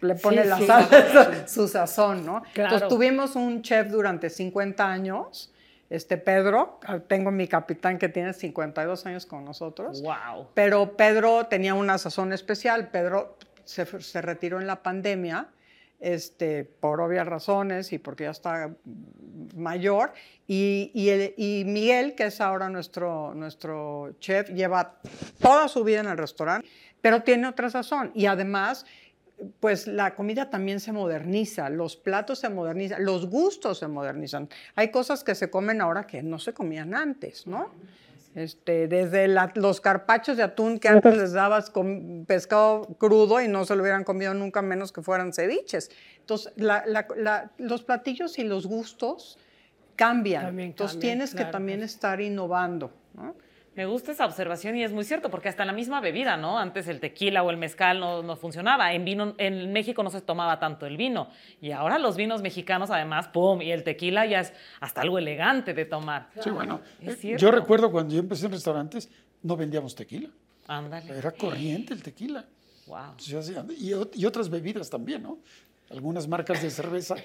le 0.00 0.14
pone 0.14 0.42
Sí, 0.42 0.48
la 0.48 0.58
sí, 0.58 0.66
sal, 0.66 0.88
claro. 0.88 1.32
su 1.48 1.66
sazón, 1.66 2.24
¿no? 2.24 2.42
Claro. 2.52 2.74
Entonces 2.74 2.88
tuvimos 2.88 3.34
un 3.34 3.60
chef 3.62 3.90
durante 3.90 4.30
50 4.30 4.88
años, 4.88 5.52
este 5.90 6.18
Pedro, 6.18 6.78
tengo 7.08 7.32
mi 7.32 7.48
capitán 7.48 7.98
que 7.98 8.08
tiene 8.08 8.32
52 8.32 9.06
años 9.06 9.26
con 9.26 9.44
nosotros. 9.44 10.02
Wow. 10.02 10.48
Pero 10.54 10.96
Pedro 10.96 11.46
tenía 11.46 11.74
una 11.74 11.98
sazón 11.98 12.32
especial. 12.32 12.88
Pedro 12.90 13.36
se, 13.64 13.86
se 14.00 14.22
retiró 14.22 14.60
en 14.60 14.68
la 14.68 14.84
pandemia 14.84 15.48
este, 15.98 16.64
por 16.64 17.00
obvias 17.00 17.26
razones 17.26 17.92
y 17.92 17.98
porque 17.98 18.24
ya 18.24 18.30
está 18.30 18.70
mayor. 19.54 20.12
Y, 20.46 20.90
y, 20.94 21.08
el, 21.08 21.34
y, 21.36 21.64
Miguel, 21.64 22.14
que 22.14 22.26
es 22.26 22.40
ahora 22.40 22.68
nuestro, 22.68 23.34
nuestro 23.34 24.14
chef, 24.20 24.50
lleva 24.50 25.00
toda 25.40 25.68
su 25.68 25.84
vida 25.84 26.00
en 26.00 26.08
el 26.08 26.18
restaurante, 26.18 26.68
pero 27.00 27.22
tiene 27.22 27.48
otra 27.48 27.70
sazón. 27.70 28.12
Y 28.14 28.26
además, 28.26 28.86
pues 29.60 29.86
la 29.86 30.14
comida 30.14 30.50
también 30.50 30.80
se 30.80 30.92
moderniza, 30.92 31.68
los 31.68 31.96
platos 31.96 32.38
se 32.38 32.48
modernizan, 32.48 33.04
los 33.04 33.26
gustos 33.26 33.78
se 33.78 33.88
modernizan. 33.88 34.48
Hay 34.74 34.90
cosas 34.90 35.24
que 35.24 35.34
se 35.34 35.50
comen 35.50 35.80
ahora 35.80 36.06
que 36.06 36.22
no 36.22 36.38
se 36.38 36.52
comían 36.52 36.94
antes, 36.94 37.46
¿no? 37.46 37.70
Este, 38.34 38.88
desde 38.88 39.28
la, 39.28 39.52
los 39.54 39.80
carpachos 39.80 40.36
de 40.36 40.42
atún 40.42 40.80
que 40.80 40.88
antes 40.88 41.16
les 41.16 41.32
dabas 41.32 41.70
con 41.70 42.24
pescado 42.26 42.82
crudo 42.98 43.40
y 43.40 43.46
no 43.46 43.64
se 43.64 43.76
lo 43.76 43.82
hubieran 43.82 44.02
comido 44.02 44.34
nunca 44.34 44.60
menos 44.60 44.90
que 44.90 45.02
fueran 45.02 45.32
ceviches. 45.32 45.90
Entonces, 46.18 46.52
la, 46.56 46.84
la, 46.86 47.52
los 47.58 47.84
platillos 47.84 48.38
y 48.40 48.44
los 48.44 48.66
gustos 48.66 49.38
cambian. 49.94 50.46
También 50.46 50.70
Entonces, 50.70 50.96
cambian, 50.96 51.12
tienes 51.12 51.30
claro, 51.30 51.46
que 51.46 51.52
también 51.52 51.78
pues. 51.78 51.92
estar 51.92 52.20
innovando. 52.20 52.90
¿no? 53.14 53.36
Me 53.76 53.86
gusta 53.86 54.12
esa 54.12 54.24
observación 54.24 54.76
y 54.76 54.84
es 54.84 54.92
muy 54.92 55.04
cierto, 55.04 55.30
porque 55.30 55.48
hasta 55.48 55.64
la 55.64 55.72
misma 55.72 56.00
bebida, 56.00 56.36
¿no? 56.36 56.58
Antes 56.58 56.86
el 56.86 57.00
tequila 57.00 57.42
o 57.42 57.50
el 57.50 57.56
mezcal 57.56 57.98
no, 57.98 58.22
no, 58.22 58.36
funcionaba. 58.36 58.92
En, 58.92 59.04
vino, 59.04 59.34
en 59.38 59.72
México 59.72 60.02
no 60.02 60.10
se 60.10 60.20
tomaba 60.20 60.60
tanto 60.60 60.86
el 60.86 60.96
vino. 60.96 61.28
Y 61.60 61.72
ahora 61.72 61.98
los 61.98 62.16
vinos 62.16 62.40
mexicanos, 62.40 62.90
además, 62.90 63.28
¡pum! 63.28 63.60
Y 63.62 63.72
el 63.72 63.82
tequila 63.82 64.26
ya 64.26 64.40
es 64.40 64.52
hasta 64.80 65.00
algo 65.00 65.18
elegante 65.18 65.74
de 65.74 65.84
tomar. 65.86 66.28
Sí, 66.40 66.50
bueno. 66.50 66.80
Es 67.00 67.18
cierto. 67.18 67.40
Yo 67.40 67.50
recuerdo 67.50 67.90
cuando 67.90 68.14
yo 68.14 68.20
empecé 68.20 68.46
en 68.46 68.52
restaurantes, 68.52 69.10
no 69.42 69.56
vendíamos 69.56 69.94
tequila. 69.94 70.30
Ándale. 70.68 71.18
Era 71.18 71.32
corriente 71.32 71.94
el 71.94 72.02
tequila. 72.02 72.44
Wow. 72.86 73.16
Y, 73.76 73.90
y 74.20 74.24
otras 74.24 74.48
bebidas 74.48 74.88
también, 74.88 75.22
¿no? 75.22 75.38
Algunas 75.90 76.28
marcas 76.28 76.62
de 76.62 76.70
cerveza 76.70 77.16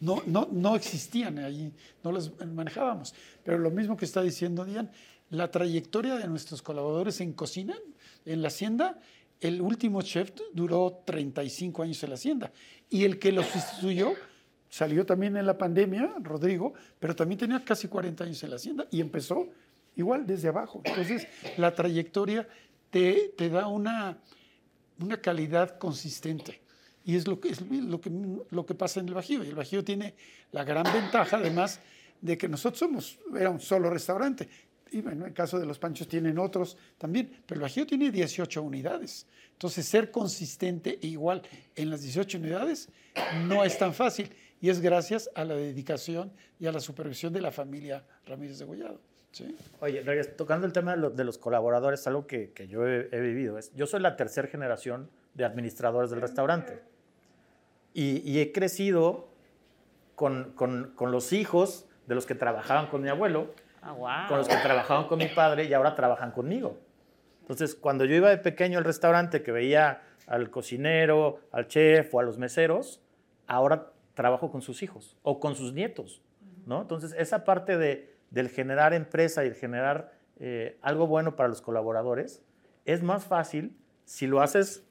no, 0.00 0.22
no, 0.26 0.48
no 0.50 0.76
existían 0.76 1.38
ahí, 1.38 1.72
no 2.02 2.12
las 2.12 2.30
manejábamos. 2.44 3.14
Pero 3.44 3.58
lo 3.58 3.70
mismo 3.70 3.96
que 3.96 4.04
está 4.04 4.22
diciendo 4.22 4.64
Diane, 4.64 4.90
la 5.30 5.50
trayectoria 5.50 6.16
de 6.16 6.28
nuestros 6.28 6.62
colaboradores 6.62 7.20
en 7.20 7.32
cocina, 7.32 7.76
en 8.24 8.42
la 8.42 8.48
hacienda, 8.48 8.98
el 9.40 9.60
último 9.60 10.02
chef 10.02 10.32
duró 10.52 11.02
35 11.04 11.82
años 11.82 12.02
en 12.02 12.10
la 12.10 12.14
hacienda. 12.14 12.52
Y 12.88 13.04
el 13.04 13.18
que 13.18 13.32
lo 13.32 13.42
sustituyó 13.42 14.14
salió 14.68 15.04
también 15.04 15.36
en 15.36 15.46
la 15.46 15.58
pandemia, 15.58 16.14
Rodrigo, 16.20 16.74
pero 16.98 17.14
también 17.14 17.38
tenía 17.38 17.64
casi 17.64 17.88
40 17.88 18.24
años 18.24 18.42
en 18.42 18.50
la 18.50 18.56
hacienda 18.56 18.86
y 18.90 19.00
empezó 19.00 19.48
igual 19.96 20.26
desde 20.26 20.48
abajo. 20.48 20.80
Entonces, 20.84 21.26
la 21.56 21.74
trayectoria 21.74 22.48
te, 22.90 23.32
da 23.50 23.66
una, 23.66 24.18
una 25.00 25.20
calidad 25.20 25.78
consistente. 25.78 26.60
Y 27.04 27.14
es 27.16 27.26
lo 27.26 27.38
que, 27.38 27.50
es 27.50 27.60
lo, 27.60 28.00
que, 28.00 28.10
lo 28.50 28.66
que 28.66 28.74
pasa 28.74 29.00
en 29.00 29.08
el 29.08 29.14
Bajío. 29.14 29.44
Y 29.44 29.48
el 29.48 29.54
Bajío 29.54 29.84
tiene 29.84 30.14
la 30.50 30.64
gran 30.64 30.84
ventaja, 30.92 31.36
además, 31.36 31.80
de 32.20 32.36
que 32.36 32.48
nosotros 32.48 32.78
somos, 32.78 33.18
un 33.30 33.60
solo 33.60 33.90
restaurante. 33.90 34.48
Y 34.90 35.00
bueno, 35.00 35.22
en 35.22 35.28
el 35.28 35.34
caso 35.34 35.58
de 35.58 35.66
los 35.66 35.78
panchos 35.78 36.08
tienen 36.08 36.38
otros 36.38 36.76
también, 36.98 37.42
pero 37.46 37.58
el 37.58 37.62
Bajío 37.62 37.86
tiene 37.86 38.10
18 38.10 38.62
unidades. 38.62 39.26
Entonces, 39.52 39.86
ser 39.86 40.10
consistente 40.10 40.98
e 41.02 41.06
igual 41.08 41.42
en 41.74 41.90
las 41.90 42.02
18 42.02 42.38
unidades 42.38 42.88
no 43.46 43.64
es 43.64 43.78
tan 43.78 43.94
fácil. 43.94 44.30
Y 44.60 44.70
es 44.70 44.80
gracias 44.80 45.30
a 45.34 45.44
la 45.44 45.54
dedicación 45.54 46.32
y 46.58 46.66
a 46.66 46.72
la 46.72 46.80
supervisión 46.80 47.32
de 47.32 47.40
la 47.40 47.50
familia 47.50 48.04
Ramírez 48.26 48.58
de 48.58 48.64
Gollado. 48.64 49.00
¿sí? 49.32 49.56
Oye, 49.80 50.02
tocando 50.36 50.66
el 50.66 50.72
tema 50.72 50.92
de, 50.92 50.98
lo, 50.98 51.10
de 51.10 51.24
los 51.24 51.38
colaboradores, 51.38 52.06
algo 52.06 52.26
que, 52.26 52.52
que 52.52 52.68
yo 52.68 52.86
he, 52.86 53.08
he, 53.12 53.20
vivido. 53.20 53.58
Es, 53.58 53.72
yo 53.74 53.86
soy 53.86 54.00
la 54.00 54.16
tercera 54.16 54.48
generación 54.48 55.10
de 55.34 55.44
administradores 55.44 56.10
del 56.10 56.20
restaurante. 56.20 56.80
Y, 57.92 58.22
y 58.30 58.40
he 58.40 58.52
crecido 58.52 59.28
con, 60.14 60.52
con, 60.54 60.92
con, 60.94 61.12
los 61.12 61.32
hijos 61.32 61.86
de 62.06 62.14
los 62.14 62.26
que 62.26 62.34
trabajaban 62.34 62.88
con 62.88 63.02
mi 63.02 63.08
abuelo, 63.08 63.54
Ah, 63.86 63.92
wow. 63.92 64.28
con 64.28 64.38
los 64.38 64.48
que 64.48 64.56
trabajaban 64.56 65.06
con 65.06 65.18
mi 65.18 65.28
padre 65.28 65.64
y 65.64 65.72
ahora 65.72 65.94
trabajan 65.94 66.32
conmigo. 66.32 66.78
Entonces, 67.42 67.76
cuando 67.76 68.04
yo 68.04 68.16
iba 68.16 68.28
de 68.28 68.38
pequeño 68.38 68.78
al 68.78 68.84
restaurante 68.84 69.42
que 69.44 69.52
veía 69.52 70.02
al 70.26 70.50
cocinero, 70.50 71.38
al 71.52 71.68
chef 71.68 72.12
o 72.12 72.18
a 72.18 72.24
los 72.24 72.38
meseros, 72.38 73.00
ahora 73.46 73.92
trabajo 74.14 74.50
con 74.50 74.60
sus 74.62 74.82
hijos 74.82 75.16
o 75.22 75.38
con 75.38 75.54
sus 75.54 75.72
nietos, 75.72 76.20
¿no? 76.66 76.82
Entonces, 76.82 77.14
esa 77.16 77.44
parte 77.44 77.78
de, 77.78 78.12
del 78.30 78.48
generar 78.48 78.92
empresa 78.92 79.44
y 79.44 79.48
el 79.48 79.54
generar 79.54 80.12
eh, 80.40 80.76
algo 80.82 81.06
bueno 81.06 81.36
para 81.36 81.48
los 81.48 81.62
colaboradores 81.62 82.42
es 82.84 83.04
más 83.04 83.24
fácil 83.24 83.76
si 84.04 84.26
lo 84.26 84.40
haces 84.40 84.84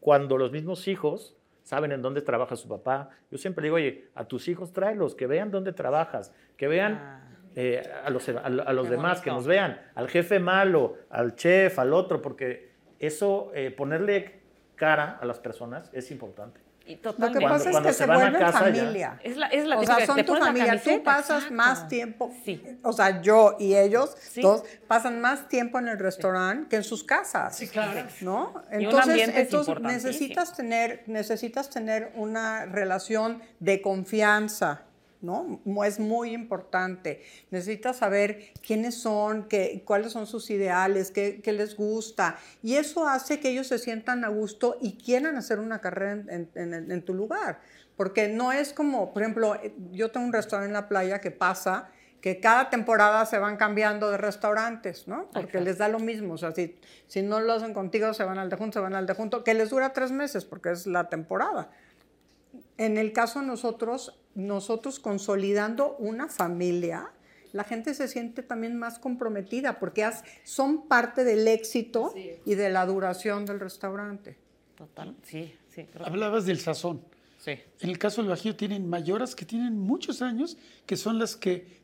cuando 0.00 0.38
los 0.38 0.50
mismos 0.50 0.88
hijos 0.88 1.36
saben 1.62 1.92
en 1.92 2.00
dónde 2.00 2.22
trabaja 2.22 2.56
su 2.56 2.68
papá. 2.68 3.10
Yo 3.30 3.36
siempre 3.36 3.64
digo, 3.64 3.76
oye, 3.76 4.08
a 4.14 4.24
tus 4.24 4.48
hijos 4.48 4.72
tráelos, 4.72 5.14
que 5.14 5.26
vean 5.26 5.50
dónde 5.50 5.74
trabajas, 5.74 6.32
que 6.56 6.66
vean 6.68 6.94
Ah. 6.94 7.29
Eh, 7.56 7.82
a 8.04 8.10
los, 8.10 8.28
a, 8.28 8.32
a 8.40 8.72
los 8.72 8.88
demás, 8.90 9.18
bonito. 9.18 9.24
que 9.24 9.30
nos 9.30 9.46
vean, 9.46 9.80
al 9.94 10.08
jefe 10.08 10.38
malo, 10.40 10.96
al 11.10 11.34
chef, 11.34 11.78
al 11.78 11.92
otro, 11.92 12.20
porque 12.22 12.70
eso, 12.98 13.50
eh, 13.54 13.70
ponerle 13.70 14.40
cara 14.76 15.18
a 15.20 15.24
las 15.26 15.38
personas 15.38 15.90
es 15.92 16.10
importante. 16.10 16.60
Y 16.86 16.96
Lo 17.02 17.12
que. 17.14 17.16
Cuando- 17.18 17.40
pasa 17.40 17.64
es 17.66 17.70
cuando 17.72 17.88
que 17.88 17.92
se 17.92 17.98
se 17.98 18.06
van 18.06 18.16
a 18.16 18.20
vuelven 18.22 18.40
casa 18.40 18.70
ya. 18.70 18.80
familia. 18.80 19.20
Es 19.22 19.36
la, 19.36 19.46
es 19.48 19.66
la 19.66 19.78
O 19.78 19.84
sea, 19.84 20.06
son 20.06 20.24
tu 20.24 20.34
familia. 20.34 20.80
Tú 20.82 21.02
pasas 21.04 21.36
exacto. 21.44 21.54
más 21.54 21.88
tiempo. 21.88 22.32
Sí. 22.44 22.78
O 22.82 22.92
sea, 22.92 23.20
yo 23.20 23.56
y 23.60 23.76
ellos 23.76 24.16
Sí. 24.18 24.40
dos 24.40 24.64
pasan 24.88 25.20
más 25.20 25.46
tiempo 25.48 25.78
en 25.78 25.86
el 25.88 25.98
restaurante 25.98 26.68
que 26.70 26.76
en 26.76 26.82
sus 26.84 27.04
casas. 27.04 27.56
Sí, 27.56 27.68
claro. 27.68 28.08
¿No? 28.22 28.54
Entonces, 28.70 29.28
entonces 29.34 29.80
necesitas 29.80 30.56
tener, 30.56 31.04
necesitas 31.06 31.68
tener 31.70 32.10
una 32.16 32.64
relación 32.66 33.40
de 33.60 33.82
confianza. 33.82 34.82
¿No? 35.22 35.60
Es 35.84 36.00
muy 36.00 36.32
importante. 36.32 37.22
Necesitas 37.50 37.98
saber 37.98 38.52
quiénes 38.66 38.94
son, 38.94 39.48
qué, 39.48 39.82
cuáles 39.84 40.12
son 40.12 40.26
sus 40.26 40.48
ideales, 40.50 41.10
qué, 41.10 41.40
qué 41.42 41.52
les 41.52 41.76
gusta. 41.76 42.38
Y 42.62 42.76
eso 42.76 43.06
hace 43.06 43.38
que 43.38 43.50
ellos 43.50 43.66
se 43.66 43.78
sientan 43.78 44.24
a 44.24 44.28
gusto 44.28 44.78
y 44.80 44.96
quieran 44.96 45.36
hacer 45.36 45.60
una 45.60 45.80
carrera 45.80 46.12
en, 46.12 46.48
en- 46.54 46.74
en- 46.74 46.90
en 46.90 47.02
tu 47.04 47.12
lugar. 47.12 47.60
Porque 47.96 48.28
no 48.28 48.50
es 48.50 48.72
como, 48.72 49.12
por 49.12 49.20
ejemplo, 49.22 49.56
eh, 49.56 49.74
yo 49.92 50.10
tengo 50.10 50.24
un 50.24 50.32
restaurante 50.32 50.68
en 50.68 50.72
la 50.72 50.88
playa 50.88 51.20
que 51.20 51.30
pasa 51.30 51.90
que 52.22 52.38
cada 52.40 52.68
temporada 52.70 53.24
se 53.26 53.38
van 53.38 53.56
cambiando 53.56 54.10
de 54.10 54.16
restaurantes, 54.18 55.06
¿no? 55.08 55.30
Porque 55.32 55.58
Ajá. 55.58 55.64
les 55.64 55.78
da 55.78 55.88
lo 55.88 55.98
mismo. 55.98 56.34
O 56.34 56.38
sea, 56.38 56.52
si, 56.52 56.78
si 57.06 57.22
no 57.22 57.40
lo 57.40 57.52
hacen 57.54 57.72
contigo, 57.74 58.12
se 58.14 58.24
van 58.24 58.38
al 58.38 58.48
de 58.50 58.56
junto, 58.56 58.78
se 58.78 58.80
van 58.82 58.94
al 58.94 59.06
de 59.06 59.14
junto, 59.14 59.42
que 59.44 59.52
les 59.54 59.70
dura 59.70 59.92
tres 59.92 60.12
meses 60.12 60.44
porque 60.44 60.70
es 60.70 60.86
la 60.86 61.08
temporada. 61.10 61.70
En 62.78 62.96
el 62.98 63.12
caso 63.12 63.40
de 63.40 63.46
nosotros, 63.46 64.18
nosotros 64.34 64.98
consolidando 65.00 65.96
una 65.98 66.28
familia, 66.28 67.10
la 67.52 67.64
gente 67.64 67.94
se 67.94 68.08
siente 68.08 68.42
también 68.42 68.76
más 68.78 68.98
comprometida 68.98 69.78
porque 69.78 70.04
has- 70.04 70.24
son 70.44 70.86
parte 70.88 71.24
del 71.24 71.46
éxito 71.48 72.14
y 72.44 72.54
de 72.54 72.70
la 72.70 72.86
duración 72.86 73.44
del 73.44 73.60
restaurante. 73.60 74.36
Total, 74.76 75.14
sí, 75.24 75.52
sí. 75.74 75.84
creo 75.92 76.06
Hablabas 76.06 76.46
del 76.46 76.58
sazón. 76.60 77.02
sí. 77.38 77.52
En 77.80 77.90
el 77.90 77.98
caso 77.98 78.22
del 78.22 78.30
Bajío 78.30 78.56
tienen 78.56 78.88
mayoras 78.88 79.34
que 79.34 79.44
tienen 79.44 79.78
muchos 79.78 80.22
años, 80.22 80.56
que 80.86 80.96
son 80.96 81.18
las 81.18 81.36
que, 81.36 81.80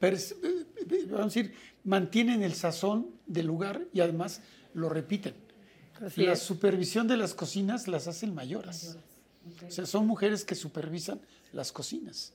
eh, 0.00 0.16
eh, 0.42 1.06
vamos 1.06 1.20
a 1.20 1.24
decir, 1.40 1.54
mantienen 1.84 2.42
el 2.42 2.54
sazón 2.54 3.08
del 3.26 3.46
lugar 3.46 3.82
y 3.92 4.00
además 4.00 4.40
lo 4.74 4.88
repiten. 4.88 5.34
Así 6.04 6.22
la 6.24 6.32
es. 6.32 6.40
supervisión 6.40 7.06
de 7.08 7.16
las 7.16 7.34
cocinas 7.34 7.86
las 7.88 8.06
hacen 8.08 8.34
mayoras. 8.34 8.98
O 9.66 9.70
sea, 9.70 9.86
son 9.86 10.06
mujeres 10.06 10.44
que 10.44 10.54
supervisan 10.54 11.20
las 11.52 11.72
cocinas. 11.72 12.32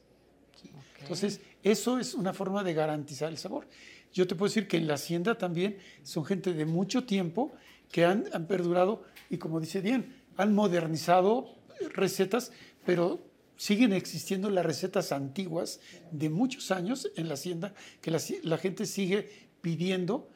¿sí? 0.61 0.71
Entonces, 0.99 1.41
eso 1.63 1.99
es 1.99 2.13
una 2.13 2.33
forma 2.33 2.63
de 2.63 2.73
garantizar 2.73 3.29
el 3.29 3.37
sabor. 3.37 3.67
Yo 4.13 4.27
te 4.27 4.35
puedo 4.35 4.49
decir 4.49 4.67
que 4.67 4.77
en 4.77 4.87
la 4.87 4.95
hacienda 4.95 5.37
también 5.37 5.77
son 6.03 6.25
gente 6.25 6.53
de 6.53 6.65
mucho 6.65 7.05
tiempo 7.05 7.53
que 7.91 8.05
han, 8.05 8.25
han 8.33 8.45
perdurado 8.47 9.03
y 9.29 9.37
como 9.37 9.59
dice 9.59 9.81
Diane, 9.81 10.21
han 10.37 10.53
modernizado 10.53 11.55
recetas, 11.93 12.51
pero 12.85 13.23
siguen 13.57 13.93
existiendo 13.93 14.49
las 14.49 14.65
recetas 14.65 15.11
antiguas 15.11 15.79
de 16.11 16.29
muchos 16.29 16.71
años 16.71 17.11
en 17.15 17.27
la 17.27 17.35
hacienda 17.35 17.73
que 18.01 18.11
la, 18.11 18.19
la 18.43 18.57
gente 18.57 18.85
sigue 18.85 19.29
pidiendo 19.61 20.29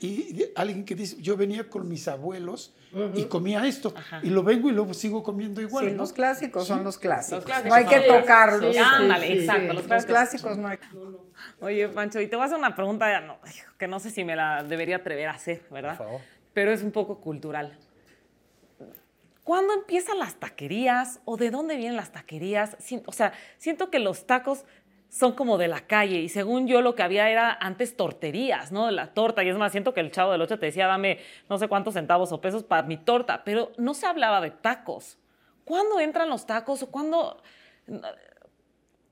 y 0.00 0.44
alguien 0.54 0.84
que 0.84 0.94
dice, 0.94 1.16
yo 1.20 1.36
venía 1.36 1.68
con 1.70 1.88
mis 1.88 2.06
abuelos 2.08 2.74
y 3.14 3.24
comía 3.24 3.66
esto 3.66 3.92
Ajá. 3.96 4.20
y 4.22 4.30
lo 4.30 4.42
vengo 4.42 4.68
y 4.68 4.72
lo 4.72 4.92
sigo 4.94 5.22
comiendo 5.22 5.60
igual. 5.60 5.86
Sí, 5.86 5.90
¿no? 5.92 5.98
los 5.98 6.12
clásicos 6.12 6.66
son 6.66 6.84
los 6.84 6.98
clásicos. 6.98 7.38
Los 7.38 7.44
clásicos 7.44 7.68
no 7.70 7.74
hay 7.74 7.86
que 7.86 8.00
tocarlos. 8.00 8.74
Sí, 8.76 8.82
Ándale, 8.82 9.32
exacto. 9.32 9.60
sí. 9.62 9.66
Los 9.68 9.76
Los 9.76 9.86
clásicos. 9.86 10.06
clásicos 10.12 10.58
no 10.58 10.68
hay. 10.68 10.78
Oye, 11.60 11.88
Pancho, 11.88 12.20
y 12.20 12.26
te 12.26 12.36
voy 12.36 12.42
a 12.42 12.46
hacer 12.46 12.58
una 12.58 12.74
pregunta 12.74 13.20
no, 13.20 13.38
que 13.78 13.88
no 13.88 13.98
sé 14.00 14.10
si 14.10 14.24
me 14.24 14.36
la 14.36 14.62
debería 14.62 14.96
atrever 14.96 15.28
a 15.28 15.32
hacer, 15.32 15.62
¿verdad? 15.70 15.96
Por 15.96 16.06
favor. 16.06 16.20
Pero 16.52 16.72
es 16.72 16.82
un 16.82 16.92
poco 16.92 17.20
cultural. 17.20 17.78
¿Cuándo 19.44 19.74
empiezan 19.74 20.18
las 20.18 20.34
taquerías 20.34 21.20
o 21.24 21.36
de 21.36 21.50
dónde 21.50 21.76
vienen 21.76 21.96
las 21.96 22.10
taquerías? 22.10 22.76
O 23.06 23.12
sea, 23.12 23.32
siento 23.58 23.90
que 23.90 24.00
los 24.00 24.26
tacos 24.26 24.64
son 25.16 25.32
como 25.32 25.56
de 25.56 25.66
la 25.66 25.86
calle 25.86 26.18
y 26.18 26.28
según 26.28 26.66
yo 26.66 26.82
lo 26.82 26.94
que 26.94 27.02
había 27.02 27.30
era 27.30 27.50
antes 27.50 27.96
torterías, 27.96 28.70
¿no? 28.70 28.90
La 28.90 29.14
torta 29.14 29.42
y 29.42 29.48
es 29.48 29.56
más, 29.56 29.72
siento 29.72 29.94
que 29.94 30.00
el 30.00 30.10
chavo 30.10 30.30
del 30.30 30.42
8 30.42 30.58
te 30.58 30.66
decía 30.66 30.86
dame 30.86 31.20
no 31.48 31.56
sé 31.56 31.68
cuántos 31.68 31.94
centavos 31.94 32.32
o 32.32 32.42
pesos 32.42 32.64
para 32.64 32.82
mi 32.82 32.98
torta, 32.98 33.42
pero 33.42 33.72
no 33.78 33.94
se 33.94 34.04
hablaba 34.04 34.42
de 34.42 34.50
tacos. 34.50 35.18
¿Cuándo 35.64 36.00
entran 36.00 36.28
los 36.28 36.44
tacos 36.44 36.82
o 36.82 36.90
cuándo, 36.90 37.42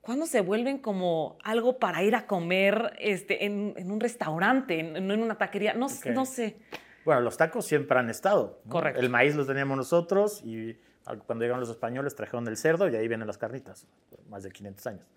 cuándo 0.01 0.27
se 0.27 0.41
vuelven 0.41 0.77
como 0.77 1.39
algo 1.43 1.79
para 1.79 2.03
ir 2.03 2.13
a 2.13 2.27
comer 2.27 2.95
este, 2.99 3.45
en, 3.45 3.73
en 3.75 3.89
un 3.89 3.99
restaurante, 3.99 4.83
no 4.83 5.11
en 5.11 5.23
una 5.23 5.39
taquería? 5.39 5.73
No, 5.73 5.87
no 6.13 6.25
sé. 6.27 6.59
Bueno, 7.03 7.21
los 7.21 7.35
tacos 7.35 7.65
siempre 7.65 7.97
han 7.97 8.11
estado. 8.11 8.59
¿no? 8.65 8.71
Correcto. 8.71 8.99
El 8.99 9.09
maíz 9.09 9.35
los 9.35 9.47
teníamos 9.47 9.75
nosotros 9.75 10.43
y 10.45 10.77
cuando 11.25 11.43
llegaron 11.45 11.61
los 11.61 11.69
españoles 11.69 12.13
trajeron 12.13 12.47
el 12.47 12.57
cerdo 12.57 12.87
y 12.89 12.95
ahí 12.95 13.07
vienen 13.07 13.25
las 13.25 13.39
carnitas, 13.39 13.87
más 14.29 14.43
de 14.43 14.51
500 14.51 14.85
años. 14.85 15.07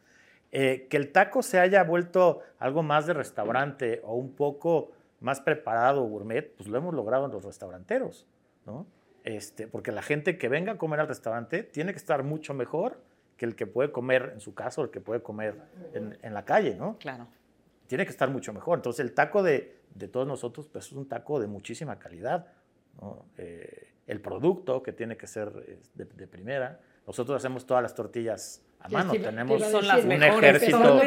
Eh, 0.51 0.87
que 0.89 0.97
el 0.97 1.13
taco 1.13 1.43
se 1.43 1.61
haya 1.61 1.85
vuelto 1.85 2.41
algo 2.59 2.83
más 2.83 3.07
de 3.07 3.13
restaurante 3.13 4.01
o 4.05 4.15
un 4.15 4.35
poco 4.35 4.93
más 5.21 5.41
preparado, 5.41 6.05
gourmet, 6.05 6.55
pues 6.57 6.69
lo 6.69 6.79
hemos 6.79 6.95
logrado 6.95 7.27
en 7.27 7.33
los 7.33 7.45
restauranteros, 7.45 8.27
¿no? 8.65 8.87
Este, 9.25 9.67
porque 9.67 9.93
la 9.93 10.01
gente 10.01 10.39
que 10.39 10.49
venga 10.49 10.73
a 10.73 10.79
comer 10.79 11.01
al 11.01 11.09
restaurante 11.09 11.63
tiene 11.63 11.93
que 11.93 11.99
estar 11.99 12.23
mucho 12.23 12.55
mejor 12.55 12.99
que 13.37 13.45
el 13.45 13.57
que 13.57 13.67
puede 13.67 13.93
comer 13.93 14.31
en 14.33 14.41
su 14.41 14.55
casa 14.55 14.81
o 14.81 14.85
el 14.85 14.91
que 14.91 15.01
puede 15.01 15.23
comer 15.23 15.61
en, 15.93 16.17
en 16.23 16.35
la 16.35 16.45
calle, 16.45 16.75
¿no? 16.77 16.97
Claro. 16.99 17.29
tiene 17.87 18.05
que 18.05 18.11
estar 18.11 18.31
mucho 18.31 18.53
mejor. 18.53 18.79
Entonces, 18.79 19.01
el 19.01 19.13
taco 19.13 19.43
de, 19.43 19.77
de 19.95 20.09
todos 20.09 20.27
nosotros 20.27 20.67
pues, 20.67 20.87
es 20.87 20.93
un 20.93 21.07
taco 21.09 21.41
de 21.41 21.47
muchísima 21.47 21.99
calidad. 21.99 22.47
¿no? 23.01 23.27
Eh, 23.37 23.89
el 24.07 24.21
producto 24.21 24.83
que 24.83 24.93
tiene 24.93 25.17
que 25.17 25.27
ser 25.27 25.53
eh, 25.67 25.79
de, 25.95 26.05
de 26.07 26.27
primera. 26.27 26.81
Nosotros 27.07 27.37
hacemos 27.37 27.67
todas 27.67 27.83
las 27.83 27.95
tortillas 27.95 28.63
a 28.81 28.89
mano. 28.89 29.13
Tenemos 29.13 29.63
Son 29.71 29.87
las 29.87 30.05
un 30.05 30.13
ejército. 30.13 31.01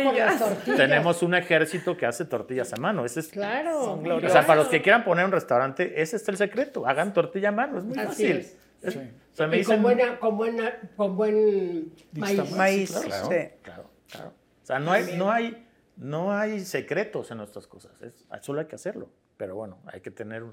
Tenemos 0.66 1.24
un 1.24 1.36
ejército 1.36 1.96
que 1.98 2.06
hace 2.06 2.26
tortillas 2.26 2.74
a 2.74 2.78
mano. 2.78 3.06
Ese 3.06 3.22
es, 3.22 3.28
Claro. 3.30 3.84
Son 3.86 4.12
o 4.12 4.30
sea, 4.30 4.46
para 4.46 4.62
los 4.62 4.68
que 4.70 4.82
quieran 4.82 5.04
poner 5.04 5.26
un 5.26 5.32
restaurante, 5.32 6.02
ese 6.02 6.18
es 6.18 6.28
el 6.30 6.38
secreto. 6.38 6.86
Hagan 6.88 7.14
tortilla 7.14 7.50
a 7.50 7.54
mano, 7.54 7.78
es 7.78 7.84
muy 7.86 7.98
Así 7.98 8.08
fácil. 8.08 8.38
es. 8.38 8.58
Es- 8.84 8.94
Sí. 8.94 9.00
o 9.00 9.36
sea, 9.36 9.46
me 9.48 9.56
Y 9.58 9.60
dicen, 9.60 9.76
con, 9.76 9.84
buena, 9.84 10.20
con, 10.20 10.38
buena, 10.38 10.74
con 10.96 11.16
buen 11.16 11.94
maíz. 12.14 12.52
Maíz, 12.56 12.90
Sí, 12.90 13.08
Claro, 13.08 13.26
sí. 13.30 13.36
claro, 13.62 13.90
claro. 14.12 14.30
O 14.64 14.66
sea, 14.66 14.80
no 14.80 14.92
hay, 14.92 15.16
no, 15.18 15.32
hay, 15.32 15.68
no 15.98 16.32
hay 16.34 16.62
secretos 16.62 17.30
en 17.30 17.38
nuestras 17.38 17.68
cosas. 17.68 17.92
Es, 18.02 18.26
solo 18.42 18.60
hay 18.60 18.66
que 18.66 18.76
hacerlo. 18.76 19.10
Pero 19.38 19.56
bueno, 19.56 19.78
hay 19.86 20.02
que 20.02 20.10
tener 20.10 20.44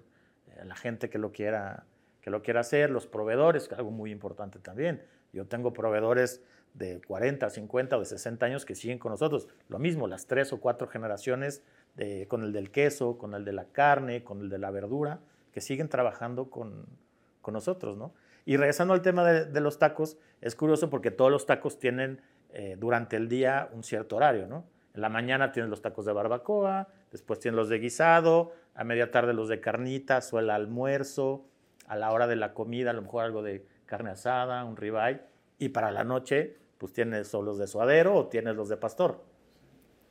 eh, 0.48 0.62
la 0.66 0.76
gente 0.76 1.08
que 1.08 1.18
lo 1.18 1.32
quiera 1.32 1.84
que 2.20 2.30
lo 2.30 2.42
quiera 2.42 2.60
hacer, 2.60 2.90
los 2.90 3.06
proveedores, 3.06 3.70
algo 3.72 3.90
muy 3.90 4.10
importante 4.10 4.58
también. 4.58 5.02
Yo 5.32 5.46
tengo 5.46 5.72
proveedores 5.72 6.42
de 6.78 7.00
40, 7.06 7.50
50 7.50 7.96
o 7.96 8.00
de 8.00 8.06
60 8.06 8.46
años 8.46 8.64
que 8.64 8.74
siguen 8.74 8.98
con 8.98 9.10
nosotros. 9.10 9.48
Lo 9.68 9.78
mismo, 9.78 10.06
las 10.06 10.26
tres 10.26 10.52
o 10.52 10.60
cuatro 10.60 10.86
generaciones 10.88 11.62
de, 11.96 12.26
con 12.28 12.42
el 12.42 12.52
del 12.52 12.70
queso, 12.70 13.18
con 13.18 13.34
el 13.34 13.44
de 13.44 13.52
la 13.52 13.64
carne, 13.64 14.22
con 14.22 14.40
el 14.40 14.48
de 14.48 14.58
la 14.58 14.70
verdura, 14.70 15.20
que 15.52 15.60
siguen 15.60 15.88
trabajando 15.88 16.50
con, 16.50 16.86
con 17.42 17.54
nosotros, 17.54 17.96
¿no? 17.96 18.14
Y 18.44 18.56
regresando 18.56 18.94
al 18.94 19.02
tema 19.02 19.24
de, 19.24 19.44
de, 19.44 19.60
los 19.60 19.78
tacos, 19.78 20.16
es 20.40 20.54
curioso 20.54 20.88
porque 20.88 21.10
todos 21.10 21.30
los 21.30 21.44
tacos 21.44 21.78
tienen 21.78 22.22
eh, 22.50 22.76
durante 22.78 23.16
el 23.16 23.28
día 23.28 23.68
un 23.72 23.82
cierto 23.82 24.16
horario, 24.16 24.46
¿no? 24.46 24.64
En 24.94 25.02
la 25.02 25.10
mañana 25.10 25.52
tienes 25.52 25.68
los 25.68 25.82
tacos 25.82 26.06
de 26.06 26.12
barbacoa, 26.12 26.88
después 27.10 27.40
tienes 27.40 27.56
los 27.56 27.68
de 27.68 27.78
guisado, 27.78 28.52
a 28.74 28.84
media 28.84 29.10
tarde 29.10 29.34
los 29.34 29.48
de 29.48 29.60
carnitas 29.60 30.32
o 30.32 30.38
el 30.38 30.48
almuerzo, 30.48 31.44
a 31.86 31.96
la 31.96 32.10
hora 32.12 32.26
de 32.26 32.36
la 32.36 32.54
comida 32.54 32.90
a 32.90 32.94
lo 32.94 33.02
mejor 33.02 33.24
algo 33.24 33.42
de 33.42 33.66
carne 33.86 34.10
asada, 34.10 34.64
un 34.64 34.76
ribeye, 34.76 35.20
y 35.58 35.70
para 35.70 35.90
la 35.90 36.04
noche 36.04 36.56
pues 36.78 36.92
tienes 36.92 37.34
o 37.34 37.42
los 37.42 37.58
de 37.58 37.66
suadero 37.66 38.14
o 38.14 38.26
tienes 38.28 38.56
los 38.56 38.68
de 38.68 38.76
pastor. 38.76 39.22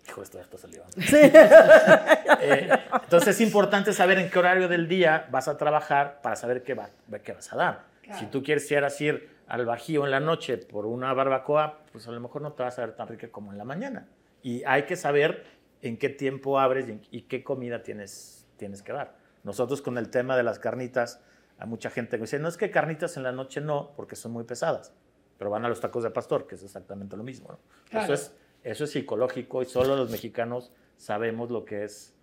Hijo, 0.08 0.22
esto 0.22 0.38
ya 0.38 0.44
está 0.44 0.58
salivando. 0.58 0.96
eh, 2.42 2.70
entonces 3.04 3.30
es 3.36 3.42
importante 3.42 3.92
saber 3.94 4.20
en 4.20 4.30
qué 4.30 4.40
horario 4.40 4.68
del 4.68 4.88
día 4.88 5.28
vas 5.32 5.48
a 5.48 5.58
trabajar 5.58 6.22
para 6.22 6.36
saber 6.36 6.64
qué, 6.64 6.74
va, 6.74 6.90
qué 7.24 7.34
vas 7.34 7.52
a 7.52 7.58
dar. 7.58 7.84
Claro. 8.04 8.20
Si 8.20 8.26
tú 8.28 8.44
quieres 8.44 8.70
ir 8.72 9.30
al 9.48 9.66
bajío 9.66 10.06
en 10.06 10.12
la 10.12 10.20
noche 10.20 10.58
por 10.58 10.86
una 10.86 11.14
barbacoa, 11.14 11.80
pues 11.92 12.08
a 12.08 12.12
lo 12.12 12.20
mejor 12.20 12.42
no 12.42 12.54
te 12.54 12.64
vas 12.64 12.78
a 12.80 12.86
ver 12.86 12.96
tan 12.96 13.08
rica 13.08 13.30
como 13.30 13.52
en 13.52 13.58
la 13.58 13.66
mañana. 13.66 14.08
Y 14.44 14.64
hay 14.66 14.84
que 14.84 14.96
saber 14.96 15.44
en 15.82 15.98
qué 15.98 16.10
tiempo 16.10 16.60
abres 16.60 16.88
y, 16.88 17.02
y 17.12 17.22
qué 17.24 17.44
comida 17.44 17.84
tienes, 17.84 18.46
tienes 18.56 18.82
que 18.82 18.94
dar. 18.94 19.16
Nosotros 19.44 19.82
con 19.82 19.98
el 19.98 20.10
tema 20.10 20.38
de 20.38 20.44
las 20.44 20.60
carnitas, 20.60 21.22
a 21.60 21.66
mucha 21.66 21.90
gente 21.90 22.18
que 22.18 22.24
dice, 22.24 22.40
no 22.40 22.48
es 22.48 22.58
que 22.58 22.72
carnitas 22.72 23.18
en 23.18 23.24
la 23.24 23.32
noche 23.32 23.62
no, 23.62 23.92
porque 23.96 24.16
son 24.16 24.32
muy 24.32 24.44
pesadas, 24.44 24.94
pero 25.38 25.50
van 25.50 25.66
a 25.66 25.70
los 25.70 25.80
tacos 25.80 26.04
de 26.04 26.12
pastor, 26.12 26.48
que 26.48 26.56
es 26.56 26.64
exactamente 26.64 27.16
lo 27.16 27.24
mismo. 27.24 27.50
¿no? 27.50 27.60
Claro. 27.90 28.14
Eso, 28.14 28.14
es, 28.14 28.32
eso 28.64 28.84
es 28.84 28.92
psicológico 28.92 29.62
y 29.62 29.66
solo 29.66 29.96
los 29.96 30.10
mexicanos 30.10 30.72
sabemos 30.98 31.52
lo 31.52 31.66
que 31.66 31.84
es 31.84 32.14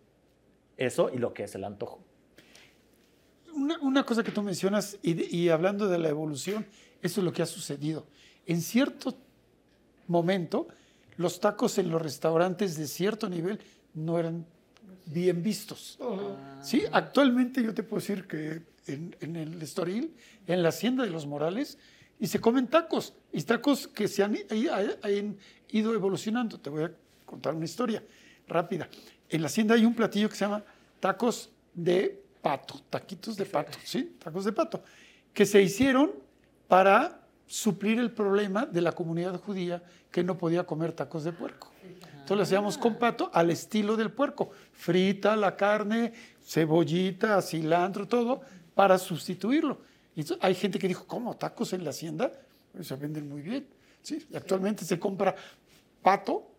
eso 0.77 1.11
y 1.13 1.19
lo 1.19 1.33
que 1.33 1.45
es 1.45 1.55
el 1.55 1.65
antojo. 1.65 2.01
Una, 3.55 3.79
una 3.81 4.05
cosa 4.05 4.25
que 4.25 4.33
tú 4.33 4.43
mencionas, 4.43 4.99
y, 5.03 5.37
y, 5.37 5.49
hablando 5.49 5.89
de 5.89 5.99
la 5.99 6.09
evolución, 6.09 6.67
eso 7.03 7.21
es 7.21 7.25
lo 7.25 7.33
que 7.33 7.43
ha 7.43 7.47
sucedido. 7.47 8.07
En 8.47 8.61
cierto 8.61 9.17
momento, 10.09 10.67
los 11.17 11.39
tacos 11.39 11.79
en 11.79 11.91
los 11.91 12.03
restaurantes 12.03 12.77
de 12.77 12.89
cierto 12.89 13.29
nivel 13.29 13.61
no 13.95 14.19
eran 14.19 14.45
bien 15.07 15.43
vistos. 15.43 15.97
Uh 16.01 16.05
-huh. 16.05 16.63
Sí, 16.63 16.83
actualmente 16.91 17.63
yo 17.63 17.73
te 17.75 17.83
puedo 17.85 18.01
decir 18.01 18.27
que 18.27 18.63
en, 18.87 19.17
en, 19.21 19.37
el 19.37 19.63
Estoril, 19.63 20.15
en 20.47 20.63
la 20.63 20.71
hacienda 20.71 21.05
de 21.05 21.11
los 21.11 21.27
Morales, 21.27 21.79
y 22.25 22.27
se 22.27 22.41
comen 22.41 22.69
tacos, 22.69 23.13
y 23.35 23.43
tacos 23.43 23.87
que 23.87 24.09
se 24.09 24.23
han, 24.23 24.35
han 25.03 25.37
ido 25.69 25.93
evolucionando. 25.93 26.59
Te 26.59 26.71
voy 26.71 26.85
a 26.85 26.93
contar 27.27 27.55
una 27.55 27.67
historia 27.67 28.03
rápida. 28.49 28.89
En 29.29 29.43
la 29.43 29.49
hacienda 29.49 29.75
hay 29.75 29.85
un 29.85 29.95
platillo 29.95 30.31
que 30.31 30.35
se 30.35 30.47
llama 30.47 30.65
tacos 31.01 31.51
de 31.75 32.25
pato, 32.41 32.81
taquitos 32.89 33.37
de 33.37 33.45
pato, 33.45 33.77
¿sí? 33.85 34.17
Tacos 34.19 34.47
de 34.47 34.55
pato, 34.55 34.83
que 35.35 35.45
se 35.45 35.61
hicieron 35.61 36.13
para 36.67 37.21
suplir 37.47 37.99
el 37.99 38.11
problema 38.11 38.65
de 38.65 38.81
la 38.81 38.93
comunidad 38.93 39.39
judía 39.39 39.83
que 40.11 40.25
no 40.25 40.39
podía 40.39 40.65
comer 40.65 40.93
tacos 40.93 41.25
de 41.25 41.33
puerco. 41.33 41.73
Entonces 41.83 42.37
lo 42.39 42.43
hacíamos 42.43 42.79
con 42.79 42.95
pato 42.95 43.31
al 43.35 43.51
estilo 43.51 43.99
del 43.99 44.11
puerco. 44.11 44.51
Frita 44.73 45.37
la 45.37 45.57
carne, 45.57 46.15
cebollita, 46.43 47.43
cilantro, 47.43 48.09
todo, 48.09 48.41
para 48.75 48.97
sustituirlo. 48.97 49.93
Y 50.17 50.25
hay 50.41 50.55
gente 50.55 50.79
que 50.79 50.89
dijo, 50.89 51.07
¿cómo? 51.07 51.37
¿Tacos 51.37 51.73
en 51.73 51.85
la 51.85 51.91
hacienda? 51.91 52.33
Pues 52.73 52.87
se 52.87 52.97
venden 52.97 53.29
muy 53.29 53.43
bien. 53.43 53.67
¿sí? 54.03 54.25
Y 54.31 54.37
actualmente 54.37 54.85
se 54.85 54.99
compra 54.99 55.35
pato 56.03 56.51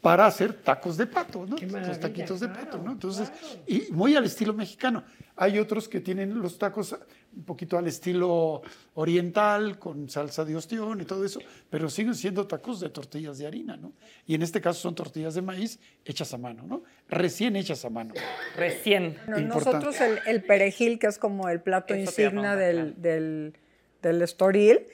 para 0.00 0.26
hacer 0.26 0.52
tacos 0.52 0.96
de 0.96 1.06
pato, 1.06 1.46
¿no? 1.46 1.56
Los 1.56 1.98
taquitos 1.98 2.40
de 2.40 2.48
pato, 2.48 2.78
¿no? 2.78 2.92
Entonces, 2.92 3.30
claro. 3.30 3.62
y 3.66 3.90
muy 3.90 4.14
al 4.14 4.24
estilo 4.24 4.52
mexicano. 4.52 5.02
Hay 5.34 5.58
otros 5.58 5.88
que 5.88 6.00
tienen 6.00 6.38
los 6.40 6.58
tacos 6.58 6.94
un 7.36 7.44
poquito 7.44 7.76
al 7.78 7.86
estilo 7.86 8.62
oriental, 8.94 9.78
con 9.78 10.08
salsa 10.08 10.44
de 10.44 10.56
ostión 10.56 11.00
y 11.00 11.04
todo 11.04 11.24
eso, 11.24 11.40
pero 11.68 11.88
siguen 11.90 12.14
siendo 12.14 12.46
tacos 12.46 12.80
de 12.80 12.90
tortillas 12.90 13.38
de 13.38 13.46
harina, 13.46 13.76
¿no? 13.76 13.92
Y 14.26 14.34
en 14.34 14.42
este 14.42 14.60
caso 14.60 14.80
son 14.80 14.94
tortillas 14.94 15.34
de 15.34 15.42
maíz 15.42 15.78
hechas 16.04 16.32
a 16.32 16.38
mano, 16.38 16.64
¿no? 16.66 16.82
Recién 17.08 17.56
hechas 17.56 17.84
a 17.84 17.90
mano. 17.90 18.14
Recién. 18.56 19.16
Bueno, 19.26 19.54
nosotros 19.54 20.00
el, 20.00 20.18
el, 20.26 20.42
perejil, 20.44 20.98
que 20.98 21.08
es 21.08 21.18
como 21.18 21.48
el 21.48 21.60
plato 21.60 21.94
eso 21.94 22.10
insignia 22.10 22.56
del, 22.56 23.00
del, 23.00 23.54
del 24.02 24.22
estoril, 24.22 24.86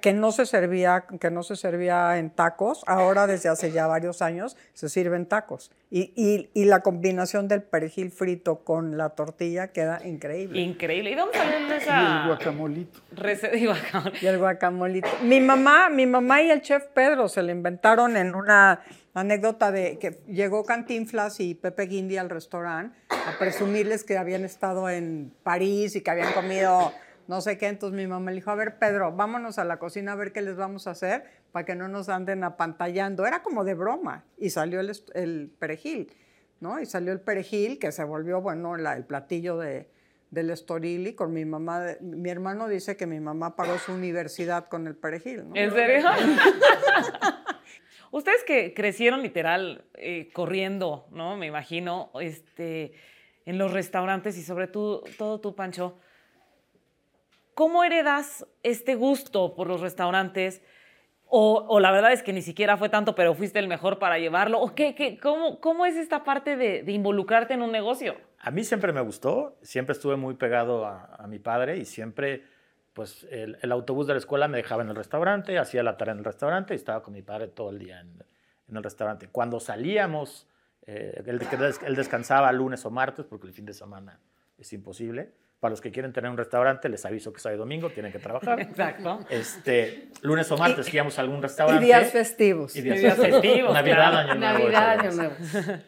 que 0.00 0.12
no 0.12 0.32
se 0.32 0.46
servía 0.46 1.04
que 1.20 1.30
no 1.30 1.44
se 1.44 1.54
servía 1.54 2.18
en 2.18 2.30
tacos 2.30 2.82
ahora 2.86 3.28
desde 3.28 3.48
hace 3.48 3.70
ya 3.70 3.86
varios 3.86 4.20
años 4.20 4.56
se 4.74 4.88
sirven 4.88 5.26
tacos. 5.26 5.70
Y, 5.88 6.12
y, 6.16 6.50
y, 6.52 6.64
la 6.64 6.80
combinación 6.80 7.46
del 7.46 7.62
perejil 7.62 8.10
frito 8.10 8.64
con 8.64 8.98
la 8.98 9.10
tortilla 9.10 9.68
queda 9.68 10.04
increíble. 10.04 10.60
Increíble. 10.60 11.12
Y 11.12 11.14
vamos 11.14 11.36
a 11.36 11.44
ver 11.44 11.72
esa 11.72 12.02
y 12.02 12.22
el 12.22 12.26
guacamolito. 12.26 13.00
receta 13.12 13.56
y 13.56 13.66
guacamolito 13.66 14.18
y 14.20 14.26
el 14.26 14.38
guacamolito. 14.38 15.08
Mi 15.22 15.40
mamá 15.40 15.88
mi 15.88 16.06
mamá 16.06 16.42
y 16.42 16.50
el 16.50 16.62
chef 16.62 16.86
Pedro 16.88 17.28
se 17.28 17.44
le 17.44 17.52
inventaron 17.52 18.16
en 18.16 18.34
una 18.34 18.80
anécdota 19.14 19.70
de 19.70 19.98
que 19.98 20.18
llegó 20.26 20.64
Cantinflas 20.64 21.38
y 21.38 21.54
Pepe 21.54 21.86
Guindy 21.86 22.16
al 22.16 22.28
restaurante 22.28 22.98
a 23.08 23.38
presumirles 23.38 24.04
que 24.04 24.18
habían 24.18 24.44
estado 24.44 24.90
en 24.90 25.32
París 25.44 25.96
y 25.96 26.02
que 26.02 26.10
habían 26.10 26.32
comido 26.32 26.92
no 27.28 27.40
sé 27.40 27.58
qué, 27.58 27.68
entonces 27.68 27.96
mi 27.96 28.06
mamá 28.06 28.30
le 28.30 28.36
dijo, 28.36 28.50
a 28.50 28.54
ver, 28.54 28.78
Pedro, 28.78 29.12
vámonos 29.12 29.58
a 29.58 29.64
la 29.64 29.78
cocina 29.78 30.12
a 30.12 30.14
ver 30.14 30.32
qué 30.32 30.42
les 30.42 30.56
vamos 30.56 30.86
a 30.86 30.90
hacer 30.90 31.24
para 31.52 31.64
que 31.64 31.74
no 31.74 31.88
nos 31.88 32.08
anden 32.08 32.44
apantallando. 32.44 33.26
Era 33.26 33.42
como 33.42 33.64
de 33.64 33.74
broma 33.74 34.24
y 34.38 34.50
salió 34.50 34.80
el, 34.80 35.50
perejil, 35.58 36.12
¿no? 36.60 36.80
Y 36.80 36.86
salió 36.86 37.12
el 37.12 37.20
perejil 37.20 37.78
que 37.78 37.92
se 37.92 38.04
volvió, 38.04 38.40
bueno, 38.40 38.76
el 38.76 39.04
platillo 39.04 39.58
de, 39.58 39.88
del 40.30 40.50
Estoril 40.50 41.08
y 41.08 41.14
con 41.14 41.32
mi 41.32 41.44
mamá, 41.44 41.96
mi 42.00 42.30
hermano 42.30 42.68
dice 42.68 42.96
que 42.96 43.06
mi 43.06 43.20
mamá 43.20 43.56
pagó 43.56 43.78
su 43.78 43.92
universidad 43.92 44.68
con 44.68 44.86
el 44.86 44.94
perejil, 44.94 45.48
¿no? 45.48 45.56
¿En 45.56 45.72
serio? 45.72 46.08
Ustedes 48.12 48.44
que 48.44 48.72
crecieron 48.72 49.22
literal 49.22 49.84
eh, 49.94 50.30
corriendo, 50.32 51.06
¿no? 51.10 51.36
Me 51.36 51.46
imagino, 51.46 52.10
este, 52.20 52.92
en 53.44 53.58
los 53.58 53.72
restaurantes 53.72 54.38
y 54.38 54.42
sobre 54.42 54.68
todo, 54.68 55.02
todo 55.18 55.40
tú, 55.40 55.54
Pancho, 55.54 55.98
¿Cómo 57.56 57.84
heredas 57.84 58.46
este 58.62 58.96
gusto 58.96 59.54
por 59.54 59.66
los 59.66 59.80
restaurantes? 59.80 60.60
O, 61.24 61.64
o, 61.66 61.80
la 61.80 61.90
verdad 61.90 62.12
es 62.12 62.22
que 62.22 62.34
ni 62.34 62.42
siquiera 62.42 62.76
fue 62.76 62.90
tanto, 62.90 63.14
pero 63.14 63.34
fuiste 63.34 63.58
el 63.58 63.66
mejor 63.66 63.98
para 63.98 64.18
llevarlo. 64.18 64.60
¿O 64.60 64.74
qué, 64.74 64.94
qué, 64.94 65.18
cómo, 65.18 65.58
¿Cómo 65.58 65.86
es 65.86 65.96
esta 65.96 66.22
parte 66.22 66.58
de, 66.58 66.82
de, 66.82 66.92
involucrarte 66.92 67.54
en 67.54 67.62
un 67.62 67.72
negocio? 67.72 68.14
A 68.40 68.50
mí 68.50 68.62
siempre 68.62 68.92
me 68.92 69.00
gustó, 69.00 69.56
siempre 69.62 69.94
estuve 69.94 70.16
muy 70.16 70.34
pegado 70.34 70.84
a, 70.84 71.16
a 71.18 71.26
mi 71.28 71.38
padre 71.38 71.78
y 71.78 71.86
siempre, 71.86 72.44
pues, 72.92 73.26
el, 73.30 73.56
el, 73.62 73.72
autobús 73.72 74.06
de 74.06 74.12
la 74.12 74.18
escuela 74.18 74.48
me 74.48 74.58
dejaba 74.58 74.82
en 74.82 74.90
el 74.90 74.94
restaurante, 74.94 75.58
hacía 75.58 75.82
la 75.82 75.96
tarea 75.96 76.12
en 76.12 76.18
el 76.18 76.26
restaurante 76.26 76.74
y 76.74 76.76
estaba 76.76 77.02
con 77.02 77.14
mi 77.14 77.22
padre 77.22 77.48
todo 77.48 77.70
el 77.70 77.78
día 77.78 78.02
en, 78.02 78.22
en 78.68 78.76
el 78.76 78.82
restaurante. 78.82 79.28
Cuando 79.28 79.60
salíamos, 79.60 80.46
eh, 80.82 81.22
él, 81.24 81.40
él 81.86 81.96
descansaba 81.96 82.52
lunes 82.52 82.84
o 82.84 82.90
martes 82.90 83.24
porque 83.24 83.46
el 83.46 83.54
fin 83.54 83.64
de 83.64 83.72
semana 83.72 84.20
es 84.58 84.74
imposible 84.74 85.32
para 85.60 85.70
los 85.70 85.80
que 85.80 85.90
quieren 85.90 86.12
tener 86.12 86.30
un 86.30 86.36
restaurante, 86.36 86.88
les 86.88 87.04
aviso 87.06 87.32
que 87.32 87.40
sábado 87.40 87.56
y 87.56 87.58
domingo 87.58 87.90
tienen 87.90 88.12
que 88.12 88.18
trabajar. 88.18 88.60
Exacto. 88.60 89.20
Este, 89.30 90.08
lunes 90.22 90.50
o 90.52 90.56
martes 90.58 90.86
que 90.86 90.96
íbamos 90.96 91.18
a 91.18 91.22
algún 91.22 91.42
restaurante. 91.42 91.82
Y 91.82 91.86
días 91.86 92.10
festivos. 92.10 92.76
Y 92.76 92.82
días, 92.82 92.98
y 92.98 93.00
días 93.00 93.16
festivos. 93.16 93.72
Navidad, 93.72 93.96
claro. 93.96 94.16
Año 94.16 94.34
Nuevo. 94.34 94.58
Navidad, 94.58 95.00
Año 95.00 95.12
Nuevo. 95.12 95.34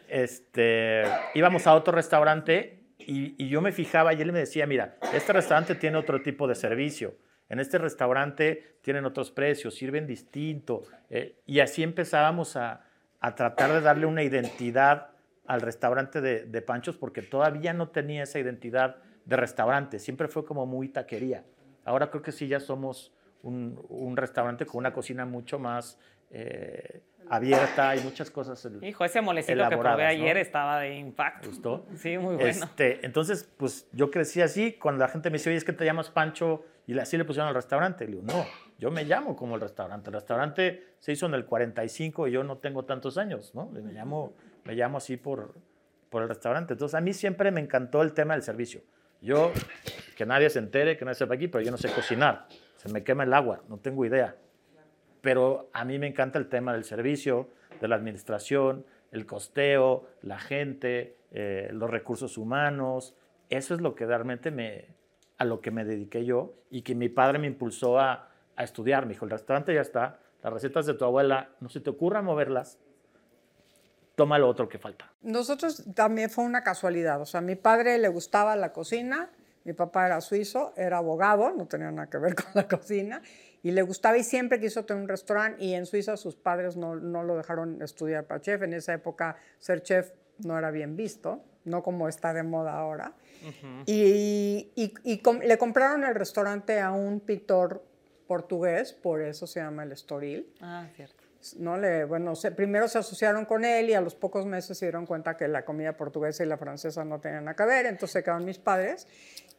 Este, 0.07 1.03
íbamos 1.35 1.67
a 1.67 1.75
otro 1.75 1.93
restaurante 1.93 2.79
y, 2.97 3.35
y, 3.43 3.49
yo 3.49 3.61
me 3.61 3.71
fijaba 3.71 4.13
y 4.13 4.21
él 4.21 4.31
me 4.31 4.39
decía, 4.39 4.65
mira, 4.65 4.97
este 5.13 5.33
restaurante 5.33 5.75
tiene 5.75 5.97
otro 5.97 6.21
tipo 6.21 6.47
de 6.47 6.55
servicio. 6.55 7.15
En 7.47 7.59
este 7.59 7.77
restaurante 7.77 8.77
tienen 8.81 9.05
otros 9.05 9.31
precios, 9.31 9.75
sirven 9.75 10.05
distinto. 10.05 10.83
Eh, 11.09 11.39
y 11.45 11.59
así 11.59 11.83
empezábamos 11.83 12.55
a, 12.55 12.85
a, 13.19 13.35
tratar 13.35 13.71
de 13.71 13.81
darle 13.81 14.05
una 14.05 14.23
identidad 14.23 15.11
al 15.47 15.61
restaurante 15.61 16.21
de, 16.21 16.45
de 16.45 16.61
Panchos 16.61 16.97
porque 16.97 17.23
todavía 17.23 17.73
no 17.73 17.89
tenía 17.89 18.23
esa 18.23 18.39
identidad 18.39 18.97
de 19.29 19.35
restaurante, 19.35 19.99
siempre 19.99 20.27
fue 20.27 20.43
como 20.43 20.65
muy 20.65 20.89
taquería. 20.89 21.45
Ahora 21.85 22.09
creo 22.09 22.23
que 22.23 22.31
sí 22.31 22.47
ya 22.47 22.59
somos 22.59 23.13
un, 23.43 23.79
un 23.89 24.17
restaurante 24.17 24.65
con 24.65 24.79
una 24.79 24.91
cocina 24.91 25.23
mucho 25.25 25.59
más 25.59 25.99
eh, 26.31 27.03
abierta 27.29 27.95
y 27.95 27.99
muchas 28.01 28.31
cosas. 28.31 28.67
Hijo, 28.81 29.05
ese 29.05 29.21
molecito 29.21 29.69
que 29.69 29.77
probé 29.77 30.07
ayer 30.07 30.35
¿no? 30.35 30.41
estaba 30.41 30.79
de 30.79 30.95
impacto. 30.95 31.47
¿Gustó? 31.47 31.85
Sí, 31.95 32.17
muy 32.17 32.35
bueno. 32.35 32.49
Este, 32.49 33.05
entonces, 33.05 33.47
pues 33.55 33.87
yo 33.91 34.09
crecí 34.09 34.41
así. 34.41 34.73
Cuando 34.73 34.99
la 34.99 35.09
gente 35.09 35.29
me 35.29 35.37
dice, 35.37 35.51
oye, 35.51 35.57
es 35.57 35.63
que 35.63 35.73
te 35.73 35.85
llamas 35.85 36.09
Pancho 36.09 36.65
y 36.87 36.97
así 36.97 37.15
le 37.15 37.23
pusieron 37.23 37.49
al 37.49 37.55
restaurante. 37.55 38.05
Le 38.05 38.13
digo, 38.13 38.23
no, 38.23 38.45
yo 38.79 38.89
me 38.89 39.03
llamo 39.03 39.35
como 39.35 39.53
el 39.55 39.61
restaurante. 39.61 40.09
El 40.09 40.15
restaurante 40.15 40.95
se 40.97 41.11
hizo 41.11 41.27
en 41.27 41.35
el 41.35 41.45
45 41.45 42.27
y 42.27 42.31
yo 42.31 42.43
no 42.43 42.57
tengo 42.57 42.83
tantos 42.85 43.19
años, 43.19 43.53
¿no? 43.53 43.67
Me 43.67 43.93
llamo, 43.93 44.33
me 44.65 44.73
llamo 44.73 44.97
así 44.97 45.17
por, 45.17 45.53
por 46.09 46.23
el 46.23 46.29
restaurante. 46.29 46.73
Entonces, 46.73 46.95
a 46.95 47.01
mí 47.01 47.13
siempre 47.13 47.51
me 47.51 47.61
encantó 47.61 48.01
el 48.01 48.13
tema 48.13 48.33
del 48.33 48.41
servicio. 48.41 48.81
Yo, 49.21 49.51
que 50.15 50.25
nadie 50.25 50.49
se 50.49 50.59
entere, 50.59 50.97
que 50.97 51.05
nadie 51.05 51.15
sepa 51.15 51.35
aquí, 51.35 51.47
pero 51.47 51.63
yo 51.63 51.71
no 51.71 51.77
sé 51.77 51.91
cocinar. 51.91 52.47
Se 52.77 52.89
me 52.89 53.03
quema 53.03 53.23
el 53.23 53.33
agua, 53.33 53.63
no 53.67 53.77
tengo 53.77 54.05
idea. 54.05 54.35
Pero 55.21 55.69
a 55.73 55.83
mí 55.83 55.99
me 55.99 56.07
encanta 56.07 56.39
el 56.39 56.47
tema 56.47 56.73
del 56.73 56.85
servicio, 56.85 57.49
de 57.81 57.87
la 57.87 57.95
administración, 57.95 58.85
el 59.11 59.25
costeo, 59.25 60.07
la 60.21 60.39
gente, 60.39 61.17
eh, 61.31 61.69
los 61.73 61.89
recursos 61.89 62.37
humanos. 62.37 63.15
Eso 63.49 63.73
es 63.75 63.81
lo 63.81 63.95
que 63.95 64.05
realmente 64.05 64.51
me, 64.51 64.85
a 65.37 65.45
lo 65.45 65.59
que 65.59 65.71
me 65.71 65.83
dediqué 65.83 66.23
yo 66.23 66.53
y 66.69 66.83
que 66.83 66.95
mi 66.95 67.09
padre 67.09 67.39
me 67.39 67.47
impulsó 67.47 67.99
a, 67.99 68.29
a 68.55 68.63
estudiar. 68.63 69.05
Me 69.05 69.13
dijo, 69.13 69.25
el 69.25 69.31
restaurante 69.31 69.73
ya 69.73 69.81
está, 69.81 70.19
las 70.41 70.53
recetas 70.53 70.85
de 70.85 70.93
tu 70.93 71.03
abuela, 71.03 71.49
no 71.59 71.67
se 71.67 71.81
te 71.81 71.89
ocurra 71.89 72.21
moverlas, 72.21 72.79
toma 74.19 74.37
lo 74.37 74.47
otro 74.49 74.67
que 74.67 74.77
falta. 74.77 75.11
Nosotros 75.21 75.83
también 75.95 76.29
fue 76.29 76.43
una 76.43 76.61
casualidad. 76.63 77.21
O 77.21 77.25
sea, 77.25 77.39
a 77.39 77.41
mi 77.41 77.55
padre 77.55 77.97
le 77.97 78.07
gustaba 78.09 78.55
la 78.55 78.73
cocina, 78.73 79.29
mi 79.63 79.73
papá 79.73 80.05
era 80.07 80.19
suizo, 80.21 80.73
era 80.75 80.97
abogado, 80.97 81.51
no 81.51 81.67
tenía 81.67 81.89
nada 81.91 82.09
que 82.09 82.17
ver 82.17 82.35
con 82.41 82.45
la 82.53 82.67
cocina, 82.67 83.21
y 83.63 83.71
le 83.71 83.81
gustaba 83.81 84.17
y 84.17 84.23
siempre 84.23 84.59
quiso 84.59 84.85
tener 84.85 85.01
un 85.03 85.09
restaurante. 85.09 85.63
Y 85.63 85.73
en 85.73 85.85
Suiza 85.85 86.17
sus 86.17 86.35
padres 86.35 86.75
no, 86.77 86.95
no 86.95 87.23
lo 87.23 87.35
dejaron 87.37 87.81
estudiar 87.81 88.25
para 88.25 88.41
chef. 88.41 88.61
En 88.61 88.73
esa 88.73 88.93
época 88.93 89.35
ser 89.57 89.81
chef 89.83 90.11
no 90.39 90.57
era 90.57 90.71
bien 90.71 90.95
visto, 90.95 91.43
no 91.65 91.81
como 91.83 92.07
está 92.07 92.33
de 92.33 92.43
moda 92.43 92.73
ahora. 92.77 93.13
Y, 93.85 94.71
y- 94.75 94.93
y 95.03 95.17
com- 95.19 95.39
le 95.39 95.57
compraron 95.57 96.03
el 96.03 96.15
restaurante 96.15 96.79
a 96.79 96.91
un 96.91 97.19
pintor 97.19 97.83
portugués, 98.27 98.93
por 98.93 99.21
eso 99.21 99.47
se 99.47 99.59
llama 99.59 99.83
el 99.83 99.91
Estoril. 99.91 100.47
Ah, 100.61 100.87
cierto. 100.95 101.18
¿No? 101.57 101.77
Le, 101.77 102.03
bueno, 102.05 102.35
se- 102.35 102.51
primero 102.51 102.87
se 102.87 102.97
asociaron 102.97 103.45
con 103.45 103.63
él 103.65 103.89
y 103.89 103.93
a 103.93 104.01
los 104.01 104.15
pocos 104.15 104.45
meses 104.45 104.77
se 104.77 104.85
dieron 104.85 105.05
cuenta 105.05 105.37
que 105.37 105.47
la 105.47 105.63
comida 105.65 105.95
portuguesa 105.97 106.43
y 106.43 106.47
la 106.47 106.57
francesa 106.57 107.05
no 107.05 107.19
tenían 107.19 107.45
nada 107.45 107.55
que 107.55 107.65
ver, 107.65 107.85
entonces 107.85 108.11
se 108.11 108.23
quedaron 108.23 108.45
mis 108.45 108.59
padres. 108.59 109.07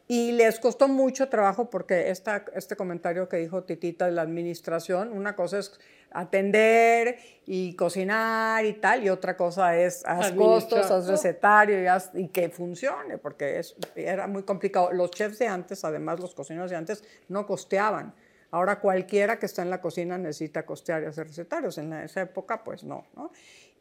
Y 0.07 0.33
les 0.33 0.59
costó 0.59 0.87
mucho 0.89 1.29
trabajo 1.29 1.69
porque 1.69 2.09
esta, 2.09 2.43
este 2.53 2.75
comentario 2.75 3.29
que 3.29 3.37
dijo 3.37 3.63
Titita 3.63 4.07
de 4.07 4.11
la 4.11 4.23
administración, 4.23 5.11
una 5.13 5.35
cosa 5.37 5.59
es 5.59 5.79
atender 6.11 7.17
y 7.45 7.75
cocinar 7.75 8.65
y 8.65 8.73
tal, 8.73 9.03
y 9.03 9.09
otra 9.09 9.37
cosa 9.37 9.77
es 9.77 10.03
haz 10.05 10.31
costos, 10.33 10.91
haz 10.91 11.07
recetario 11.07 11.81
y, 11.81 11.85
haz- 11.87 12.11
y 12.13 12.27
que 12.27 12.49
funcione, 12.49 13.17
porque 13.17 13.59
es, 13.59 13.75
era 13.95 14.27
muy 14.27 14.43
complicado. 14.43 14.91
Los 14.91 15.11
chefs 15.11 15.39
de 15.39 15.47
antes, 15.47 15.83
además 15.85 16.19
los 16.19 16.35
cocineros 16.35 16.69
de 16.71 16.75
antes, 16.77 17.03
no 17.29 17.45
costeaban. 17.47 18.13
Ahora 18.51 18.79
cualquiera 18.79 19.39
que 19.39 19.45
está 19.45 19.61
en 19.61 19.69
la 19.69 19.79
cocina 19.79 20.17
necesita 20.17 20.65
costear 20.65 21.03
y 21.03 21.05
hacer 21.05 21.27
recetarios. 21.27 21.77
En 21.77 21.93
esa 21.93 22.21
época, 22.21 22.63
pues 22.63 22.83
no, 22.83 23.05
¿no? 23.15 23.31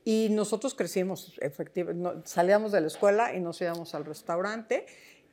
Y 0.04 0.28
nosotros 0.30 0.74
crecimos, 0.74 1.37
efectivamente, 1.40 2.22
salíamos 2.24 2.72
de 2.72 2.80
la 2.80 2.87
escuela 2.87 3.35
y 3.35 3.40
nos 3.40 3.61
íbamos 3.61 3.94
al 3.94 4.04
restaurante. 4.04 4.87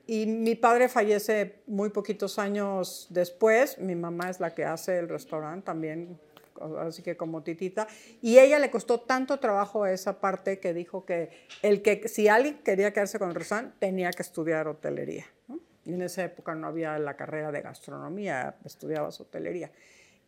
Y 0.07 0.25
mi 0.25 0.55
padre 0.55 0.89
fallece 0.89 1.59
muy 1.67 1.89
poquitos 1.89 2.39
años 2.39 3.07
después. 3.09 3.77
Mi 3.77 3.95
mamá 3.95 4.29
es 4.29 4.39
la 4.39 4.53
que 4.55 4.65
hace 4.65 4.97
el 4.97 5.07
restaurante 5.07 5.65
también, 5.65 6.19
así 6.79 7.03
que 7.03 7.15
como 7.15 7.43
titita. 7.43 7.87
Y 8.21 8.39
ella 8.39 8.57
le 8.57 8.71
costó 8.71 9.01
tanto 9.01 9.39
trabajo 9.39 9.85
esa 9.85 10.19
parte 10.19 10.59
que 10.59 10.73
dijo 10.73 11.05
que, 11.05 11.29
el 11.61 11.81
que 11.81 12.07
si 12.07 12.27
alguien 12.27 12.57
quería 12.63 12.91
quedarse 12.91 13.19
con 13.19 13.29
el 13.29 13.35
restaurante 13.35 13.75
tenía 13.79 14.11
que 14.11 14.23
estudiar 14.23 14.67
hotelería. 14.67 15.25
Y 15.87 15.93
en 15.93 16.01
esa 16.01 16.25
época 16.25 16.53
no 16.53 16.67
había 16.67 16.99
la 16.99 17.15
carrera 17.15 17.51
de 17.51 17.61
gastronomía, 17.61 18.57
estudiabas 18.65 19.19
hotelería. 19.21 19.71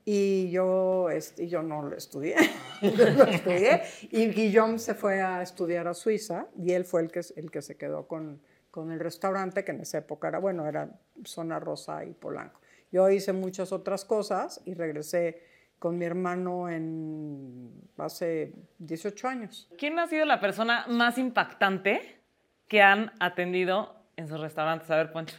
Y 0.05 0.49
yo, 0.49 1.09
este, 1.09 1.47
yo 1.47 1.61
no 1.61 1.83
lo 1.83 1.95
estudié, 1.95 2.35
lo 2.81 3.25
estudié. 3.25 3.83
Y 4.09 4.29
Guillaume 4.29 4.79
se 4.79 4.95
fue 4.95 5.21
a 5.21 5.41
estudiar 5.41 5.87
a 5.87 5.93
Suiza 5.93 6.47
y 6.57 6.71
él 6.71 6.85
fue 6.85 7.01
el 7.01 7.11
que, 7.11 7.21
el 7.35 7.51
que 7.51 7.61
se 7.61 7.75
quedó 7.75 8.07
con, 8.07 8.41
con 8.71 8.91
el 8.91 8.99
restaurante, 8.99 9.63
que 9.65 9.71
en 9.71 9.81
esa 9.81 9.97
época 9.97 10.29
era, 10.29 10.39
bueno, 10.39 10.65
era 10.65 10.89
Zona 11.25 11.59
Rosa 11.59 12.05
y 12.05 12.13
Polanco. 12.13 12.61
Yo 12.91 13.09
hice 13.09 13.33
muchas 13.33 13.71
otras 13.71 14.05
cosas 14.05 14.61
y 14.65 14.73
regresé 14.73 15.43
con 15.77 15.97
mi 15.97 16.05
hermano 16.05 16.69
en 16.69 17.71
hace 17.97 18.53
18 18.79 19.27
años. 19.27 19.69
¿Quién 19.77 19.99
ha 19.99 20.07
sido 20.07 20.25
la 20.25 20.39
persona 20.39 20.85
más 20.87 21.17
impactante 21.17 22.21
que 22.67 22.81
han 22.81 23.11
atendido 23.19 23.95
en 24.15 24.27
sus 24.27 24.39
restaurantes? 24.39 24.89
A 24.89 24.97
ver, 24.97 25.11
Poncho. 25.11 25.35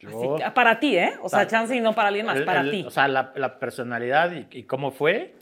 Yo- 0.00 0.08
Así 0.36 0.44
que- 0.44 0.50
para 0.52 0.78
ti, 0.78 0.96
¿eh? 0.96 1.14
O 1.22 1.28
sea, 1.28 1.40
Para- 1.40 1.50
chance 1.50 1.74
y 1.74 1.80
no 1.80 1.94
para 1.94 2.08
alguien 2.08 2.26
más, 2.26 2.36
El- 2.36 2.44
para 2.44 2.60
el- 2.60 2.70
ti. 2.70 2.84
O 2.86 2.90
sea, 2.90 3.08
la, 3.08 3.32
la 3.34 3.58
personalidad 3.58 4.32
y, 4.32 4.46
y 4.50 4.62
cómo 4.64 4.90
fue 4.92 5.34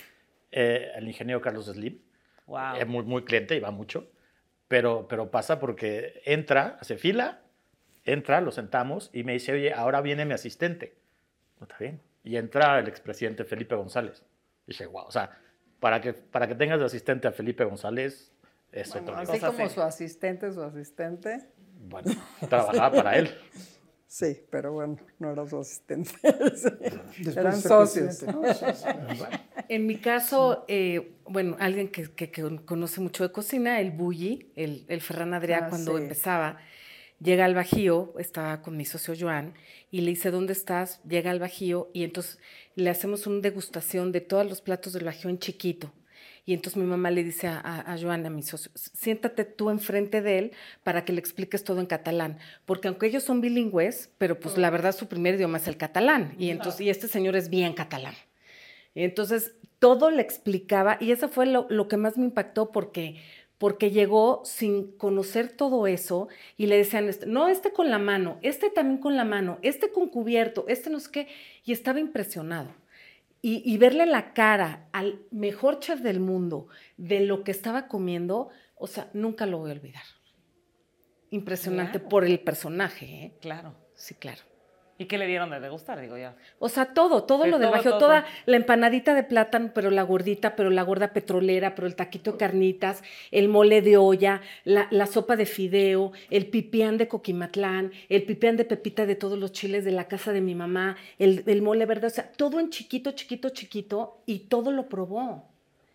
eh, 0.52 0.92
el 0.96 1.06
ingeniero 1.08 1.40
Carlos 1.42 1.66
Slim. 1.66 1.98
wow. 2.46 2.76
Es 2.78 2.86
muy, 2.86 3.04
muy 3.04 3.24
cliente 3.24 3.54
y 3.56 3.60
va 3.60 3.70
mucho. 3.70 4.08
Pero, 4.68 5.06
pero 5.08 5.30
pasa 5.30 5.58
porque 5.60 6.22
entra, 6.24 6.76
hace 6.80 6.96
fila, 6.96 7.40
entra, 8.04 8.40
lo 8.40 8.50
sentamos 8.50 9.10
y 9.12 9.22
me 9.24 9.32
dice, 9.34 9.52
oye, 9.52 9.72
ahora 9.74 10.00
viene 10.00 10.24
mi 10.24 10.32
asistente. 10.32 10.96
No 11.60 11.64
está 11.66 11.76
bien. 11.78 12.00
Y 12.24 12.36
entra 12.36 12.78
el 12.78 12.88
expresidente 12.88 13.44
Felipe 13.44 13.74
González. 13.74 14.24
Dije, 14.66 14.86
wow, 14.86 15.04
o 15.06 15.10
sea, 15.10 15.30
para 15.80 16.00
que, 16.00 16.14
para 16.14 16.48
que 16.48 16.54
tengas 16.54 16.80
de 16.80 16.86
asistente 16.86 17.28
a 17.28 17.32
Felipe 17.32 17.64
González, 17.64 18.32
es 18.72 18.94
otro 18.96 19.14
Así 19.16 19.38
como 19.38 19.68
su 19.68 19.82
asistente, 19.82 20.50
su 20.52 20.62
asistente. 20.62 21.46
Bueno, 21.78 22.10
trabajaba 22.48 22.90
para 23.02 23.16
él. 23.18 23.30
Sí, 24.08 24.38
pero 24.50 24.72
bueno, 24.72 24.96
no 25.18 25.32
era 25.32 25.46
su 25.48 25.58
asistente. 25.58 26.10
Después 26.22 27.36
Eran 27.36 27.54
de 27.54 27.60
ser 27.60 27.70
socios. 27.72 28.84
En 29.68 29.86
mi 29.86 29.96
caso, 29.98 30.64
eh, 30.68 31.16
bueno, 31.24 31.56
alguien 31.58 31.88
que, 31.88 32.04
que- 32.14 32.30
que 32.30 32.42
conoce 32.64 33.00
mucho 33.00 33.24
de 33.24 33.32
cocina, 33.32 33.80
el 33.80 33.90
Bulli, 33.90 34.52
el, 34.54 34.84
el 34.88 35.00
Ferran 35.00 35.32
Adrià, 35.34 35.62
Ah, 35.64 35.68
cuando 35.70 35.96
sí. 35.96 36.02
empezaba, 36.04 36.58
llega 37.20 37.44
al 37.44 37.54
Bajío, 37.56 38.14
estaba 38.18 38.62
con 38.62 38.76
mi 38.76 38.84
socio 38.84 39.14
Joan, 39.18 39.54
y 39.90 40.02
le 40.02 40.10
dice, 40.10 40.30
¿dónde 40.30 40.52
estás? 40.52 41.02
Llega 41.02 41.32
al 41.32 41.40
Bajío, 41.40 41.90
y 41.92 42.04
entonces 42.04 42.38
le 42.76 42.90
hacemos 42.90 43.26
una 43.26 43.40
degustación 43.40 44.12
de 44.12 44.20
todos 44.20 44.46
los 44.46 44.60
platos 44.60 44.92
del 44.92 45.04
Bajío 45.04 45.30
en 45.30 45.40
chiquito. 45.40 45.92
Y 46.48 46.54
entonces 46.54 46.80
mi 46.80 46.88
mamá 46.88 47.10
le 47.10 47.24
dice 47.24 47.48
a, 47.48 47.58
a, 47.58 47.92
a 47.92 47.98
Joan, 47.98 48.24
a 48.24 48.30
mi 48.30 48.42
socio, 48.42 48.70
siéntate 48.74 49.44
tú 49.44 49.68
enfrente 49.68 50.22
de 50.22 50.38
él 50.38 50.52
para 50.84 51.04
que 51.04 51.12
le 51.12 51.18
expliques 51.18 51.64
todo 51.64 51.80
en 51.80 51.86
catalán. 51.86 52.38
Porque 52.64 52.86
aunque 52.86 53.06
ellos 53.06 53.24
son 53.24 53.40
bilingües, 53.40 54.10
pero 54.16 54.38
pues 54.38 54.56
la 54.56 54.70
verdad 54.70 54.94
su 54.94 55.08
primer 55.08 55.34
idioma 55.34 55.58
es 55.58 55.66
el 55.66 55.76
catalán. 55.76 56.36
Y 56.38 56.50
entonces, 56.50 56.82
y 56.82 56.88
este 56.88 57.08
señor 57.08 57.34
es 57.34 57.50
bien 57.50 57.72
catalán. 57.72 58.14
Y 58.94 59.02
entonces 59.02 59.56
todo 59.80 60.10
le 60.10 60.22
explicaba 60.22 60.96
y 61.00 61.10
eso 61.10 61.28
fue 61.28 61.46
lo, 61.46 61.66
lo 61.68 61.88
que 61.88 61.96
más 61.96 62.16
me 62.16 62.24
impactó 62.24 62.70
porque, 62.72 63.16
porque 63.58 63.90
llegó 63.90 64.42
sin 64.44 64.92
conocer 64.92 65.48
todo 65.48 65.86
eso 65.86 66.28
y 66.56 66.66
le 66.66 66.76
decían, 66.76 67.08
este, 67.08 67.26
no, 67.26 67.48
este 67.48 67.72
con 67.72 67.90
la 67.90 67.98
mano, 67.98 68.38
este 68.42 68.70
también 68.70 68.98
con 68.98 69.16
la 69.16 69.24
mano, 69.24 69.58
este 69.62 69.90
con 69.90 70.08
cubierto, 70.08 70.64
este 70.68 70.90
no 70.90 71.00
sé 71.00 71.10
qué, 71.10 71.28
y 71.64 71.72
estaba 71.72 72.00
impresionado. 72.00 72.68
Y, 73.42 73.62
y 73.64 73.78
verle 73.78 74.06
la 74.06 74.32
cara 74.32 74.88
al 74.92 75.20
mejor 75.30 75.78
chef 75.80 76.00
del 76.00 76.20
mundo 76.20 76.68
de 76.96 77.20
lo 77.20 77.44
que 77.44 77.50
estaba 77.52 77.86
comiendo, 77.86 78.48
o 78.74 78.86
sea, 78.86 79.08
nunca 79.12 79.46
lo 79.46 79.58
voy 79.58 79.70
a 79.70 79.74
olvidar. 79.74 80.02
Impresionante 81.30 81.98
Claro. 81.98 82.08
por 82.08 82.24
el 82.24 82.40
personaje, 82.40 83.06
¿eh? 83.06 83.38
Claro. 83.40 83.74
Sí, 83.94 84.14
claro. 84.14 84.42
¿Y 84.98 85.04
qué 85.04 85.18
le 85.18 85.26
dieron 85.26 85.50
de 85.50 85.60
degustar? 85.60 86.00
Digo 86.00 86.16
ya. 86.16 86.36
O 86.58 86.70
sea, 86.70 86.94
todo, 86.94 87.24
todo 87.24 87.44
Sí, 87.44 87.50
lo 87.50 87.58
del 87.58 87.70
Bajío, 87.70 87.98
toda 87.98 88.24
la 88.46 88.56
empanadita 88.56 89.14
de 89.14 89.24
plátano, 89.24 89.72
pero 89.74 89.90
la 89.90 90.02
gordita, 90.02 90.56
pero 90.56 90.70
la 90.70 90.82
gorda 90.82 91.12
petrolera, 91.12 91.74
pero 91.74 91.86
el 91.86 91.94
taquito 91.94 92.32
de 92.32 92.38
carnitas, 92.38 93.02
el 93.30 93.48
mole 93.50 93.82
de 93.82 93.98
olla, 93.98 94.40
la, 94.64 94.88
la 94.90 95.06
sopa 95.06 95.36
de 95.36 95.44
fideo, 95.44 96.12
el 96.30 96.46
pipián 96.46 96.96
de 96.96 97.08
Coquimatlán, 97.08 97.92
el 98.08 98.22
pipián 98.24 98.56
de 98.56 98.64
pepita 98.64 99.04
de 99.04 99.16
todos 99.16 99.38
los 99.38 99.52
chiles 99.52 99.84
de 99.84 99.92
la 99.92 100.08
casa 100.08 100.32
de 100.32 100.40
mi 100.40 100.54
mamá, 100.54 100.96
el, 101.18 101.44
el 101.46 101.60
mole 101.60 101.84
verde, 101.84 102.06
o 102.06 102.10
sea, 102.10 102.32
todo 102.32 102.58
en 102.58 102.70
chiquito, 102.70 103.10
chiquito, 103.12 103.50
chiquito, 103.50 104.22
y 104.24 104.40
todo 104.48 104.72
lo 104.72 104.88
probó. 104.88 105.44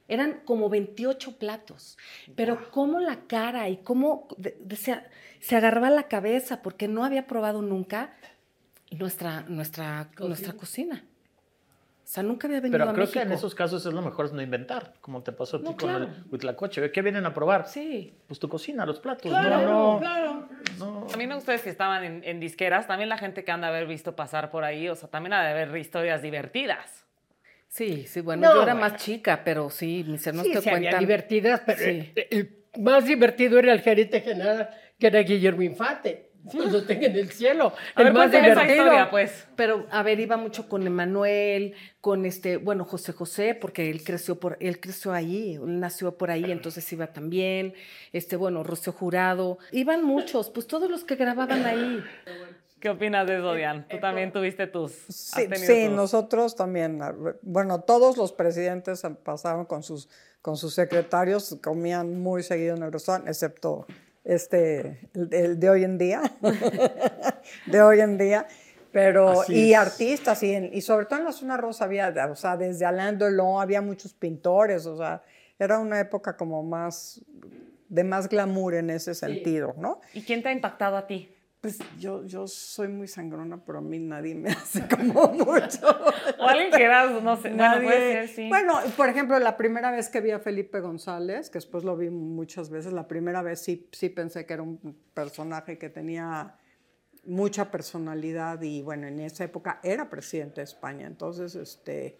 Eran 0.07 0.41
como 0.43 0.67
28 0.69 1.37
platos, 1.37 1.97
pero 2.35 2.69
cómo 2.71 2.99
la 2.99 3.21
cara 3.27 3.69
y 3.69 3.77
cómo 3.77 4.27
de- 4.37 4.57
de- 4.59 4.75
se, 4.75 4.99
se 5.39 5.55
agarraba 5.55 5.89
la 5.89 6.09
cabeza 6.09 6.61
porque 6.61 6.89
no 6.89 7.05
había 7.05 7.27
probado 7.27 7.61
nunca 7.61 8.13
nuestra, 8.91 9.41
nuestra, 9.47 10.09
nuestra 10.19 10.53
cocina. 10.53 11.03
O 12.03 12.13
sea, 12.13 12.23
nunca 12.23 12.47
había 12.47 12.59
venido 12.59 12.77
Pero 12.77 12.89
a 12.89 12.93
creo 12.93 13.05
México. 13.05 13.19
que 13.21 13.25
en 13.25 13.31
esos 13.31 13.55
casos 13.55 13.85
es 13.85 13.93
lo 13.93 14.01
mejor 14.01 14.25
es 14.25 14.33
no 14.33 14.41
inventar, 14.41 14.95
como 14.99 15.23
te 15.23 15.31
pasó 15.31 15.57
a 15.57 15.59
ti 15.61 15.65
No, 15.65 15.77
con 15.77 15.77
claro. 15.89 16.05
el 16.05 16.23
Huitlacoche. 16.29 16.91
¿Qué 16.91 17.01
vienen 17.01 17.25
a 17.25 17.33
probar? 17.33 17.67
Sí. 17.69 18.13
Pues 18.27 18.37
tu 18.37 18.49
cocina, 18.49 18.85
los 18.85 18.99
platos. 18.99 19.31
Claro, 19.31 19.61
no, 19.61 19.93
no, 19.93 19.99
claro. 19.99 20.49
no. 20.77 21.05
También 21.09 21.31
a 21.31 21.37
ustedes 21.37 21.61
que 21.61 21.69
estaban 21.69 22.03
en, 22.03 22.21
en 22.25 22.39
disqueras, 22.41 22.85
también 22.87 23.07
la 23.07 23.17
gente 23.17 23.45
que 23.45 23.51
han 23.51 23.61
de 23.61 23.67
haber 23.67 23.87
visto 23.87 24.13
pasar 24.15 24.51
por 24.51 24.65
ahí, 24.65 24.89
o 24.89 24.95
sea, 24.95 25.09
también 25.09 25.31
ha 25.33 25.41
de 25.43 25.51
haber 25.51 25.77
historias 25.77 26.21
divertidas. 26.21 27.05
Sí, 27.69 28.05
sí, 28.07 28.19
bueno, 28.19 28.41
No, 28.49 28.55
yo 28.55 28.63
era 28.63 28.73
bueno. 28.73 28.89
más 28.89 29.01
chica, 29.01 29.41
pero 29.45 29.69
sí, 29.69 30.03
mis 30.05 30.27
hermanos 30.27 30.47
Sí, 30.47 30.53
te 30.53 30.61
sí, 30.61 30.69
había 30.69 30.81
cuentan. 30.89 30.99
divertidas, 30.99 31.61
pero 31.65 31.77
Sí. 31.79 32.11
el, 32.15 32.27
el 32.75 32.81
más 32.81 33.05
divertido 33.05 33.57
era 33.57 33.71
el 33.71 33.79
gerente 33.79 34.19
general, 34.19 34.69
que 34.99 35.07
era 35.07 35.19
Guillermo 35.21 35.61
Infante. 35.61 36.30
Pues 36.51 36.71
lo 36.71 36.83
tenga 36.83 37.07
en 37.07 37.15
el 37.15 37.29
cielo. 37.31 37.73
A 37.95 38.01
el 38.01 38.05
ver, 38.05 38.13
más 38.13 38.29
esa 38.33 38.41
divertido. 38.41 38.75
historia, 38.75 39.09
pues. 39.11 39.47
Pero, 39.55 39.85
a 39.91 40.01
ver, 40.03 40.19
iba 40.19 40.37
mucho 40.37 40.67
con 40.67 40.85
Emanuel, 40.87 41.75
con 42.01 42.25
este, 42.25 42.57
bueno, 42.57 42.83
José 42.85 43.13
José, 43.13 43.53
porque 43.55 43.89
él 43.89 44.03
creció 44.03 44.39
por, 44.39 44.57
él 44.59 44.79
creció 44.79 45.13
ahí, 45.13 45.55
él 45.55 45.79
nació 45.79 46.17
por 46.17 46.31
ahí, 46.31 46.51
entonces 46.51 46.91
iba 46.93 47.07
también, 47.07 47.73
este, 48.11 48.35
bueno, 48.35 48.63
Rocío 48.63 48.91
Jurado, 48.93 49.59
iban 49.71 50.03
muchos, 50.03 50.49
pues 50.49 50.65
todos 50.67 50.89
los 50.89 51.03
que 51.03 51.15
grababan 51.15 51.65
ahí. 51.65 52.03
¿Qué 52.79 52.89
opinas 52.89 53.27
de 53.27 53.37
eso, 53.37 53.53
Diane? 53.53 53.85
Tú 53.87 53.99
también 53.99 54.31
tuviste 54.31 54.65
tus... 54.65 54.91
Sí, 55.09 55.47
sí, 55.55 55.85
tus- 55.85 55.95
nosotros 55.95 56.55
también. 56.55 56.99
Bueno, 57.43 57.81
todos 57.81 58.17
los 58.17 58.31
presidentes 58.31 59.03
pasaron 59.23 59.65
con 59.65 59.83
sus, 59.83 60.09
con 60.41 60.57
sus 60.57 60.73
secretarios, 60.73 61.55
comían 61.61 62.19
muy 62.19 62.41
seguido 62.41 62.75
en 62.75 62.81
el 62.81 62.91
restaurante, 62.91 63.29
excepto 63.29 63.85
este, 64.23 65.09
el, 65.13 65.33
el 65.33 65.59
de 65.59 65.69
hoy 65.69 65.83
en 65.83 65.97
día, 65.97 66.21
de 67.65 67.81
hoy 67.81 67.99
en 68.01 68.17
día. 68.17 68.47
Pero, 68.91 69.41
Así 69.41 69.53
y 69.67 69.73
es. 69.73 69.79
artistas, 69.79 70.43
y, 70.43 70.53
en- 70.53 70.73
y 70.73 70.81
sobre 70.81 71.05
todo 71.05 71.19
en 71.19 71.25
la 71.25 71.31
zona 71.31 71.55
rosa 71.55 71.85
había, 71.85 72.13
o 72.29 72.35
sea, 72.35 72.57
desde 72.57 72.85
Alain 72.85 73.17
Delon 73.17 73.61
había 73.61 73.81
muchos 73.81 74.13
pintores, 74.13 74.85
o 74.85 74.97
sea, 74.97 75.23
era 75.57 75.79
una 75.79 75.99
época 76.01 76.35
como 76.35 76.61
más, 76.61 77.21
de 77.87 78.03
más 78.03 78.27
glamour 78.27 78.73
en 78.75 78.89
ese 78.89 79.15
sentido, 79.15 79.73
¿no? 79.77 80.01
¿Y 80.13 80.23
quién 80.23 80.43
te 80.43 80.49
ha 80.49 80.51
impactado 80.51 80.97
a 80.97 81.07
ti? 81.07 81.33
Pues 81.61 81.77
yo, 81.99 82.25
yo 82.25 82.47
soy 82.47 82.87
muy 82.87 83.07
sangrona, 83.07 83.63
pero 83.63 83.77
a 83.77 83.81
mí 83.81 83.99
nadie 83.99 84.33
me 84.33 84.49
hace 84.51 84.81
como 84.87 85.27
mucho. 85.31 85.87
O 86.39 86.43
alguien 86.47 86.71
que 86.71 86.83
eras, 86.83 87.21
no 87.21 87.35
sé, 87.37 87.49
bueno, 87.49 87.63
Nadie- 87.63 87.83
puede 87.83 88.11
ser, 88.13 88.27
sí. 88.29 88.49
Bueno, 88.49 88.79
por 88.97 89.09
ejemplo, 89.09 89.37
la 89.37 89.57
primera 89.57 89.91
vez 89.91 90.09
que 90.09 90.21
vi 90.21 90.31
a 90.31 90.39
Felipe 90.39 90.79
González, 90.79 91.51
que 91.51 91.57
después 91.59 91.83
lo 91.83 91.95
vi 91.95 92.09
muchas 92.09 92.71
veces, 92.71 92.93
la 92.93 93.07
primera 93.07 93.43
vez 93.43 93.59
sí, 93.61 93.87
sí 93.91 94.09
pensé 94.09 94.47
que 94.47 94.53
era 94.53 94.63
un 94.63 94.97
personaje 95.13 95.77
que 95.77 95.89
tenía 95.89 96.55
mucha 97.25 97.69
personalidad 97.69 98.59
y 98.63 98.81
bueno, 98.81 99.05
en 99.05 99.19
esa 99.19 99.43
época 99.43 99.79
era 99.83 100.09
presidente 100.09 100.61
de 100.61 100.65
España, 100.65 101.05
entonces, 101.05 101.53
este, 101.53 102.17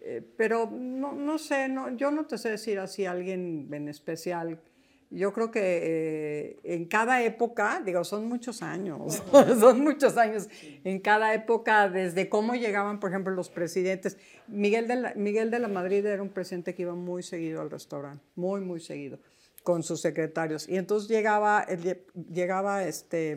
eh, 0.00 0.28
pero 0.36 0.68
no, 0.72 1.12
no 1.12 1.38
sé, 1.38 1.68
no, 1.68 1.96
yo 1.96 2.10
no 2.10 2.26
te 2.26 2.36
sé 2.36 2.50
decir 2.50 2.80
así 2.80 3.06
alguien 3.06 3.68
en 3.72 3.88
especial. 3.88 4.60
Yo 5.14 5.34
creo 5.34 5.50
que 5.50 5.60
eh, 5.62 6.60
en 6.64 6.86
cada 6.86 7.22
época, 7.22 7.82
digo, 7.84 8.02
son 8.02 8.26
muchos 8.26 8.62
años, 8.62 9.22
son 9.60 9.82
muchos 9.82 10.16
años. 10.16 10.48
En 10.84 11.00
cada 11.00 11.34
época, 11.34 11.90
desde 11.90 12.30
cómo 12.30 12.54
llegaban, 12.54 12.98
por 12.98 13.10
ejemplo, 13.10 13.34
los 13.34 13.50
presidentes. 13.50 14.16
Miguel 14.48 14.88
de 14.88 14.96
la, 14.96 15.14
Miguel 15.14 15.50
de 15.50 15.58
la 15.58 15.68
Madrid 15.68 16.06
era 16.06 16.22
un 16.22 16.30
presidente 16.30 16.74
que 16.74 16.82
iba 16.82 16.94
muy 16.94 17.22
seguido 17.22 17.60
al 17.60 17.70
restaurante, 17.70 18.24
muy, 18.36 18.62
muy 18.62 18.80
seguido, 18.80 19.18
con 19.62 19.82
sus 19.82 20.00
secretarios. 20.00 20.66
Y 20.66 20.78
entonces 20.78 21.10
llegaba, 21.10 21.62
él 21.68 22.06
llegaba 22.32 22.84
este, 22.84 23.36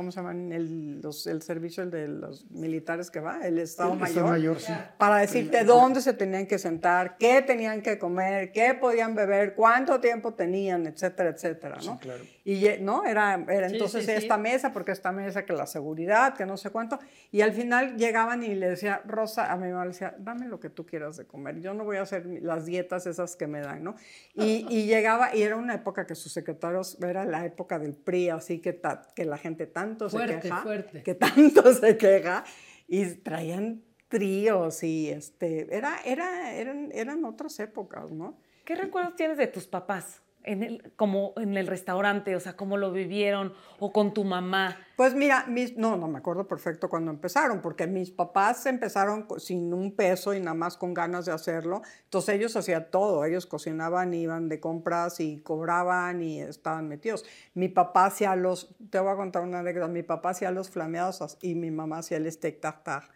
¿cómo 0.00 0.10
se 0.12 0.16
llaman? 0.20 0.50
El, 0.50 1.00
los- 1.02 1.26
el 1.26 1.42
servicio 1.42 1.82
el 1.82 1.90
de 1.90 2.08
los 2.08 2.50
militares 2.50 3.10
que 3.10 3.20
va, 3.20 3.46
el 3.46 3.58
Estado 3.58 3.92
El 3.92 3.98
Mayor 3.98 4.10
Estado 4.16 4.28
Mayor, 4.28 4.60
sí. 4.60 4.72
para 4.96 5.18
decirte 5.18 5.62
dónde 5.64 6.00
se 6.00 6.14
tenían 6.14 6.46
que 6.46 6.58
sentar, 6.58 7.16
qué 7.18 7.42
tenían 7.42 7.82
que 7.82 7.98
comer, 7.98 8.50
qué 8.52 8.72
podían 8.72 9.14
beber, 9.14 9.54
cuánto 9.54 10.00
tiempo 10.00 10.32
tenían, 10.32 10.86
etcétera, 10.86 11.30
etcétera, 11.30 11.76
¿no? 11.84 11.98
claro. 11.98 12.24
Y 12.44 12.64
no, 12.80 13.04
era, 13.04 13.34
era 13.48 13.68
Sí, 13.68 13.74
entonces 13.74 14.04
sí, 14.06 14.10
sí. 14.12 14.16
esta 14.16 14.38
mesa, 14.38 14.72
porque 14.72 14.92
esta 14.92 15.12
mesa, 15.12 15.44
que 15.44 15.52
la 15.52 15.66
seguridad, 15.66 16.34
que 16.34 16.46
no 16.46 16.56
sé 16.56 16.70
cuánto, 16.70 16.98
y 17.30 17.42
al 17.42 17.52
final 17.52 17.96
llegaban 17.96 18.42
y 18.42 18.54
le 18.54 18.70
decía, 18.70 19.02
Rosa, 19.06 19.52
a 19.52 19.56
mi 19.56 19.68
mamá 19.68 19.84
le 19.84 19.90
decía, 19.90 20.14
dame 20.18 20.46
lo 20.48 20.58
que 20.58 20.70
tú 20.70 20.86
quieras 20.86 21.16
de 21.18 21.26
comer, 21.26 21.60
yo 21.60 21.74
no 21.74 21.84
voy 21.84 21.98
a 21.98 22.02
hacer 22.02 22.24
las 22.42 22.64
dietas 22.64 23.06
esas 23.06 23.36
que 23.36 23.46
me 23.46 23.60
dan, 23.60 23.84
¿no? 23.84 23.94
Y, 24.34 24.66
y 24.70 24.86
llegaba, 24.86 25.34
y 25.36 25.42
era 25.42 25.56
una 25.56 25.74
época 25.74 26.06
que 26.06 26.14
sus 26.14 26.32
secretarios, 26.32 26.96
era 27.02 27.24
la 27.24 27.44
época 27.44 27.78
del 27.78 27.94
PRI, 27.94 28.30
así 28.30 28.60
que, 28.60 28.72
ta- 28.72 29.02
que 29.14 29.24
la 29.24 29.36
gente 29.36 29.66
tanto 29.66 30.08
se 30.08 30.16
Fuerte, 30.16 30.40
queja, 30.40 30.62
fuerte. 30.62 31.02
que 31.02 31.14
tanto 31.14 31.72
se 31.74 31.96
queja, 31.96 32.44
y 32.88 33.04
traían 33.16 33.82
tríos 34.08 34.82
y 34.82 35.08
este, 35.10 35.72
era, 35.74 35.98
era, 36.04 36.52
eran, 36.54 36.90
eran 36.92 37.24
otras 37.24 37.60
épocas, 37.60 38.10
¿no? 38.10 38.36
¿Qué 38.64 38.74
recuerdos 38.74 39.14
tienes 39.14 39.36
de 39.38 39.46
tus 39.46 39.66
papás? 39.66 40.20
En 40.42 40.62
el, 40.62 40.92
como 40.96 41.34
en 41.36 41.56
el 41.56 41.66
restaurante, 41.66 42.34
o 42.34 42.40
sea, 42.40 42.56
cómo 42.56 42.78
lo 42.78 42.92
vivieron, 42.92 43.52
o 43.78 43.92
con 43.92 44.14
tu 44.14 44.24
mamá. 44.24 44.78
Pues 44.96 45.14
mira, 45.14 45.44
mis, 45.46 45.76
no, 45.76 45.96
no 45.96 46.08
me 46.08 46.18
acuerdo 46.18 46.46
perfecto 46.48 46.88
cuando 46.88 47.10
empezaron, 47.10 47.60
porque 47.60 47.86
mis 47.86 48.10
papás 48.10 48.64
empezaron 48.66 49.26
sin 49.38 49.74
un 49.74 49.94
peso 49.94 50.32
y 50.32 50.40
nada 50.40 50.54
más 50.54 50.76
con 50.76 50.94
ganas 50.94 51.26
de 51.26 51.32
hacerlo. 51.32 51.82
Entonces 52.04 52.36
ellos 52.36 52.56
hacían 52.56 52.86
todo, 52.90 53.24
ellos 53.24 53.44
cocinaban, 53.46 54.14
iban 54.14 54.48
de 54.48 54.60
compras 54.60 55.20
y 55.20 55.40
cobraban 55.40 56.22
y 56.22 56.40
estaban 56.40 56.88
metidos. 56.88 57.24
Mi 57.54 57.68
papá 57.68 58.06
hacía 58.06 58.34
los, 58.34 58.74
te 58.90 58.98
voy 58.98 59.12
a 59.12 59.16
contar 59.16 59.42
una 59.42 59.60
anécdota, 59.60 59.88
mi 59.88 60.02
papá 60.02 60.30
hacía 60.30 60.50
los 60.50 60.70
flameados 60.70 61.38
y 61.42 61.54
mi 61.54 61.70
mamá 61.70 61.98
hacía 61.98 62.16
el 62.16 62.30
steak 62.30 62.60
tartare. 62.60 63.06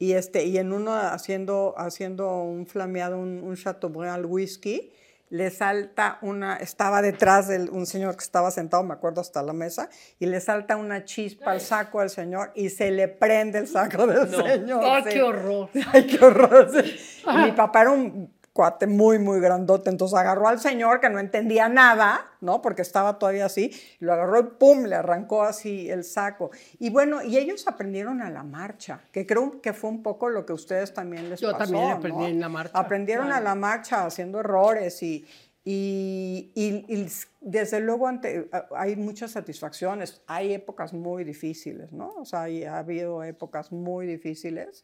Y, 0.00 0.12
este, 0.12 0.46
y 0.46 0.56
en 0.56 0.72
uno 0.72 0.94
haciendo, 0.94 1.74
haciendo 1.76 2.42
un 2.42 2.66
flameado, 2.66 3.18
un, 3.18 3.42
un 3.42 3.54
Chateaubriand 3.54 4.16
al 4.16 4.26
whisky, 4.26 4.92
le 5.30 5.50
salta 5.50 6.18
una, 6.22 6.56
estaba 6.56 7.00
detrás 7.02 7.48
de 7.48 7.70
un 7.70 7.86
señor 7.86 8.16
que 8.16 8.24
estaba 8.24 8.50
sentado, 8.50 8.82
me 8.82 8.94
acuerdo, 8.94 9.20
hasta 9.20 9.42
la 9.42 9.52
mesa, 9.52 9.88
y 10.18 10.26
le 10.26 10.40
salta 10.40 10.76
una 10.76 11.04
chispa 11.04 11.52
al 11.52 11.60
saco 11.60 12.00
al 12.00 12.10
señor 12.10 12.50
y 12.54 12.68
se 12.68 12.90
le 12.90 13.08
prende 13.08 13.58
el 13.58 13.68
saco 13.68 14.06
del 14.06 14.28
señor. 14.28 14.84
¡Ay, 14.84 15.02
sí. 15.04 15.10
qué 15.10 15.22
horror! 15.22 15.70
Ay, 15.92 16.06
qué 16.06 16.24
horror. 16.24 16.70
sí. 16.72 17.22
Y 17.32 17.36
mi 17.38 17.52
papá 17.52 17.82
era 17.82 17.90
un 17.92 18.39
cuate 18.52 18.86
muy, 18.88 19.18
muy 19.20 19.40
grandote, 19.40 19.90
entonces 19.90 20.18
agarró 20.18 20.48
al 20.48 20.58
señor 20.60 21.00
que 21.00 21.08
no 21.08 21.18
entendía 21.20 21.68
nada, 21.68 22.26
¿no? 22.40 22.60
Porque 22.60 22.82
estaba 22.82 23.18
todavía 23.18 23.46
así, 23.46 23.70
y 24.00 24.04
lo 24.04 24.12
agarró 24.12 24.40
y 24.40 24.42
pum, 24.58 24.84
le 24.86 24.96
arrancó 24.96 25.44
así 25.44 25.88
el 25.88 26.02
saco. 26.04 26.50
Y 26.80 26.90
bueno, 26.90 27.22
y 27.22 27.38
ellos 27.38 27.68
aprendieron 27.68 28.20
a 28.22 28.28
la 28.30 28.42
marcha, 28.42 29.00
que 29.12 29.24
creo 29.26 29.60
que 29.60 29.72
fue 29.72 29.90
un 29.90 30.02
poco 30.02 30.28
lo 30.28 30.44
que 30.46 30.52
ustedes 30.52 30.92
también 30.92 31.30
les 31.30 31.40
Yo 31.40 31.52
pasó. 31.52 31.64
también 31.64 31.90
aprendí 31.92 32.18
¿no? 32.22 32.26
en 32.28 32.40
la 32.40 32.48
marcha, 32.48 32.78
Aprendieron 32.78 33.30
a 33.32 33.40
la 33.40 33.54
marcha 33.54 34.04
haciendo 34.04 34.40
errores 34.40 35.00
y, 35.02 35.24
y, 35.64 36.50
y- 36.54 36.84
y 36.88 37.08
desde 37.40 37.80
luego 37.80 38.08
ante- 38.08 38.48
hay 38.76 38.96
muchas 38.96 39.30
satisfacciones. 39.32 40.22
Hay 40.26 40.54
épocas 40.54 40.92
muy 40.92 41.22
difíciles, 41.22 41.92
¿no? 41.92 42.14
O 42.16 42.24
sea, 42.24 42.42
hay- 42.42 42.64
ha 42.64 42.78
habido 42.78 43.22
épocas 43.22 43.70
muy 43.70 44.06
difíciles. 44.06 44.82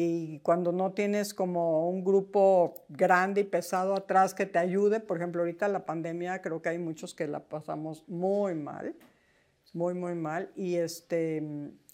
Y 0.00 0.38
cuando 0.44 0.70
no 0.70 0.92
tienes 0.92 1.34
como 1.34 1.90
un 1.90 2.04
grupo 2.04 2.84
grande 2.88 3.40
y 3.40 3.44
pesado 3.44 3.96
atrás 3.96 4.32
que 4.32 4.46
te 4.46 4.60
ayude, 4.60 5.00
por 5.00 5.16
ejemplo, 5.16 5.42
ahorita 5.42 5.66
la 5.66 5.86
pandemia 5.86 6.40
creo 6.40 6.62
que 6.62 6.68
hay 6.68 6.78
muchos 6.78 7.16
que 7.16 7.26
la 7.26 7.40
pasamos 7.40 8.08
muy 8.08 8.54
mal, 8.54 8.94
muy, 9.72 9.94
muy 9.94 10.14
mal. 10.14 10.52
Y, 10.54 10.76
este, 10.76 11.42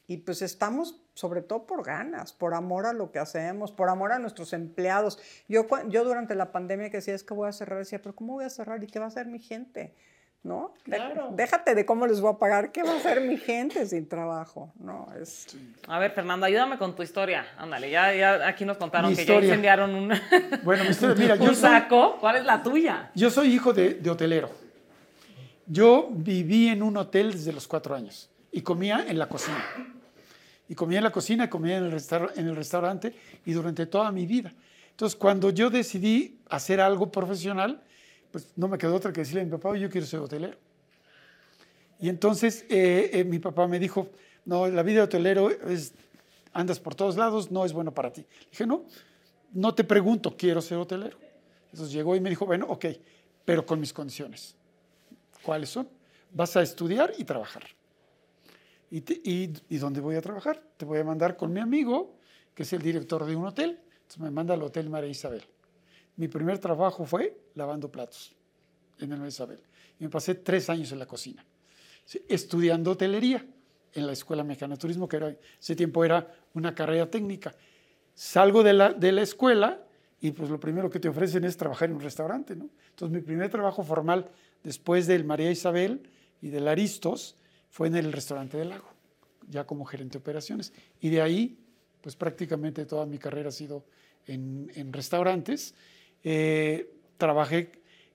y 0.06 0.18
pues 0.18 0.42
estamos 0.42 1.02
sobre 1.14 1.40
todo 1.40 1.66
por 1.66 1.82
ganas, 1.82 2.34
por 2.34 2.52
amor 2.52 2.84
a 2.84 2.92
lo 2.92 3.10
que 3.10 3.20
hacemos, 3.20 3.72
por 3.72 3.88
amor 3.88 4.12
a 4.12 4.18
nuestros 4.18 4.52
empleados. 4.52 5.18
Yo, 5.48 5.66
yo 5.88 6.04
durante 6.04 6.34
la 6.34 6.52
pandemia 6.52 6.90
que 6.90 6.98
decía, 6.98 7.14
es 7.14 7.24
que 7.24 7.32
voy 7.32 7.48
a 7.48 7.52
cerrar, 7.52 7.78
decía, 7.78 8.02
pero 8.02 8.14
¿cómo 8.14 8.34
voy 8.34 8.44
a 8.44 8.50
cerrar? 8.50 8.84
¿Y 8.84 8.86
qué 8.86 8.98
va 8.98 9.06
a 9.06 9.08
hacer 9.08 9.28
mi 9.28 9.38
gente? 9.38 9.94
¿No? 10.44 10.72
De- 10.84 10.96
Claro. 10.96 11.30
Déjate 11.32 11.74
de 11.74 11.84
cómo 11.86 12.06
les 12.06 12.20
voy 12.20 12.32
a 12.34 12.38
pagar, 12.38 12.70
¿qué 12.70 12.82
va 12.82 12.92
a 12.92 12.96
hacer 12.98 13.22
mi 13.22 13.38
gente 13.38 13.84
sin 13.86 14.06
trabajo? 14.06 14.70
No, 14.78 15.08
es... 15.20 15.46
A 15.88 15.98
ver, 15.98 16.10
Fernando, 16.12 16.44
ayúdame 16.46 16.76
con 16.78 16.94
tu 16.94 17.02
historia. 17.02 17.46
Ándale, 17.58 17.90
ya, 17.90 18.14
ya 18.14 18.46
aquí 18.46 18.66
nos 18.66 18.76
contaron 18.76 19.10
Mi 19.10 19.16
que 19.16 19.24
ya 19.24 19.34
incendiaron 19.36 19.94
un, 19.94 20.12
Bueno, 20.62 20.84
mi 20.84 20.90
historia, 20.90 21.16
mira, 21.18 21.36
yo 21.36 21.46
soy, 21.46 21.54
saco. 21.56 22.18
¿Cuál 22.20 22.36
es 22.36 22.44
la 22.44 22.62
tuya? 22.62 23.10
yo 23.14 23.30
soy 23.30 23.54
hijo 23.54 23.72
de, 23.72 23.94
de 23.94 24.10
hotelero. 24.10 24.50
Yo 25.66 26.08
viví 26.10 26.68
en 26.68 26.82
un 26.82 26.96
hotel 26.98 27.32
desde 27.32 27.52
los 27.52 27.66
cuatro 27.66 27.94
años 27.94 28.28
y 28.52 28.60
comía 28.60 29.04
en 29.08 29.18
la 29.18 29.28
cocina. 29.28 29.64
Y 30.68 30.74
comía 30.74 30.98
en 30.98 31.04
la 31.04 31.10
cocina, 31.12 31.48
comía 31.48 31.78
en 31.78 31.84
el, 31.84 31.92
restaur- 31.92 32.32
en 32.36 32.48
el 32.48 32.56
restaurante 32.56 33.14
y 33.46 33.52
durante 33.52 33.86
toda 33.86 34.10
mi 34.12 34.26
vida. 34.26 34.52
Entonces, 34.90 35.16
cuando 35.16 35.50
yo 35.50 35.70
decidí 35.70 36.38
hacer 36.50 36.80
algo 36.82 37.10
profesional, 37.10 37.80
pues 38.34 38.48
no 38.56 38.66
me 38.66 38.76
quedó 38.78 38.96
otra 38.96 39.12
que 39.12 39.20
decirle 39.20 39.42
a 39.42 39.44
mi 39.44 39.50
papá, 39.52 39.68
"Oye, 39.68 39.82
yo 39.82 39.88
quiero 39.88 40.04
ser 40.08 40.18
hotelero. 40.18 40.58
Y 42.00 42.08
entonces 42.08 42.64
eh, 42.68 43.10
eh, 43.12 43.22
mi 43.22 43.38
papá 43.38 43.68
me 43.68 43.78
dijo, 43.78 44.08
no, 44.44 44.66
la 44.66 44.82
vida 44.82 44.96
de 44.96 45.02
hotelero 45.04 45.50
es, 45.50 45.92
andas 46.52 46.80
por 46.80 46.96
todos 46.96 47.16
lados, 47.16 47.52
no 47.52 47.64
es 47.64 47.72
bueno 47.72 47.94
para 47.94 48.12
ti. 48.12 48.26
Dije, 48.50 48.66
no, 48.66 48.86
no 49.52 49.72
te 49.72 49.84
pregunto, 49.84 50.36
quiero 50.36 50.60
ser 50.60 50.78
hotelero. 50.78 51.16
Entonces 51.70 51.94
llegó 51.94 52.16
y 52.16 52.20
me 52.20 52.28
dijo, 52.28 52.44
bueno, 52.44 52.66
ok, 52.68 52.86
pero 53.44 53.64
con 53.64 53.78
mis 53.78 53.92
condiciones. 53.92 54.56
¿Cuáles 55.44 55.68
son? 55.68 55.88
Vas 56.32 56.56
a 56.56 56.62
estudiar 56.62 57.12
y 57.16 57.22
trabajar. 57.22 57.62
¿Y, 58.90 59.00
te- 59.02 59.20
y, 59.22 59.52
¿Y 59.68 59.78
dónde 59.78 60.00
voy 60.00 60.16
a 60.16 60.20
trabajar? 60.20 60.60
Te 60.76 60.84
voy 60.84 60.98
a 60.98 61.04
mandar 61.04 61.36
con 61.36 61.52
mi 61.52 61.60
amigo, 61.60 62.16
que 62.52 62.64
es 62.64 62.72
el 62.72 62.82
director 62.82 63.24
de 63.24 63.36
un 63.36 63.46
hotel. 63.46 63.78
Entonces 63.94 64.18
me 64.18 64.30
manda 64.32 64.54
al 64.54 64.62
Hotel 64.64 64.90
María 64.90 65.08
Isabel. 65.10 65.44
Mi 66.16 66.28
primer 66.28 66.58
trabajo 66.58 67.04
fue 67.04 67.36
lavando 67.54 67.90
platos 67.90 68.34
en 68.98 69.12
el 69.12 69.26
Isabel. 69.26 69.60
Y 69.98 70.04
me 70.04 70.10
pasé 70.10 70.34
tres 70.34 70.70
años 70.70 70.92
en 70.92 70.98
la 70.98 71.06
cocina, 71.06 71.44
estudiando 72.28 72.92
hotelería 72.92 73.44
en 73.92 74.06
la 74.06 74.12
Escuela 74.12 74.42
Mexicana 74.44 74.74
de 74.74 74.80
Turismo, 74.80 75.08
que 75.08 75.16
era, 75.16 75.36
ese 75.60 75.76
tiempo 75.76 76.04
era 76.04 76.34
una 76.54 76.74
carrera 76.74 77.10
técnica. 77.10 77.54
Salgo 78.14 78.62
de 78.62 78.72
la, 78.72 78.92
de 78.92 79.12
la 79.12 79.22
escuela 79.22 79.84
y 80.20 80.30
pues 80.32 80.50
lo 80.50 80.58
primero 80.58 80.90
que 80.90 81.00
te 81.00 81.08
ofrecen 81.08 81.44
es 81.44 81.56
trabajar 81.56 81.90
en 81.90 81.96
un 81.96 82.00
restaurante, 82.00 82.56
¿no? 82.56 82.70
Entonces 82.90 83.14
mi 83.14 83.22
primer 83.22 83.50
trabajo 83.50 83.82
formal 83.82 84.30
después 84.62 85.06
del 85.06 85.24
María 85.24 85.50
Isabel 85.50 86.08
y 86.40 86.48
del 86.48 86.66
Aristos 86.68 87.36
fue 87.68 87.88
en 87.88 87.96
el 87.96 88.12
restaurante 88.12 88.56
del 88.56 88.70
lago, 88.70 88.88
ya 89.48 89.64
como 89.66 89.84
gerente 89.84 90.18
de 90.18 90.22
operaciones. 90.22 90.72
Y 91.00 91.10
de 91.10 91.20
ahí, 91.20 91.58
pues 92.00 92.16
prácticamente 92.16 92.86
toda 92.86 93.04
mi 93.06 93.18
carrera 93.18 93.48
ha 93.48 93.52
sido 93.52 93.84
en, 94.26 94.70
en 94.74 94.92
restaurantes. 94.92 95.74
Eh, 96.24 96.90
trabajé 97.18 97.70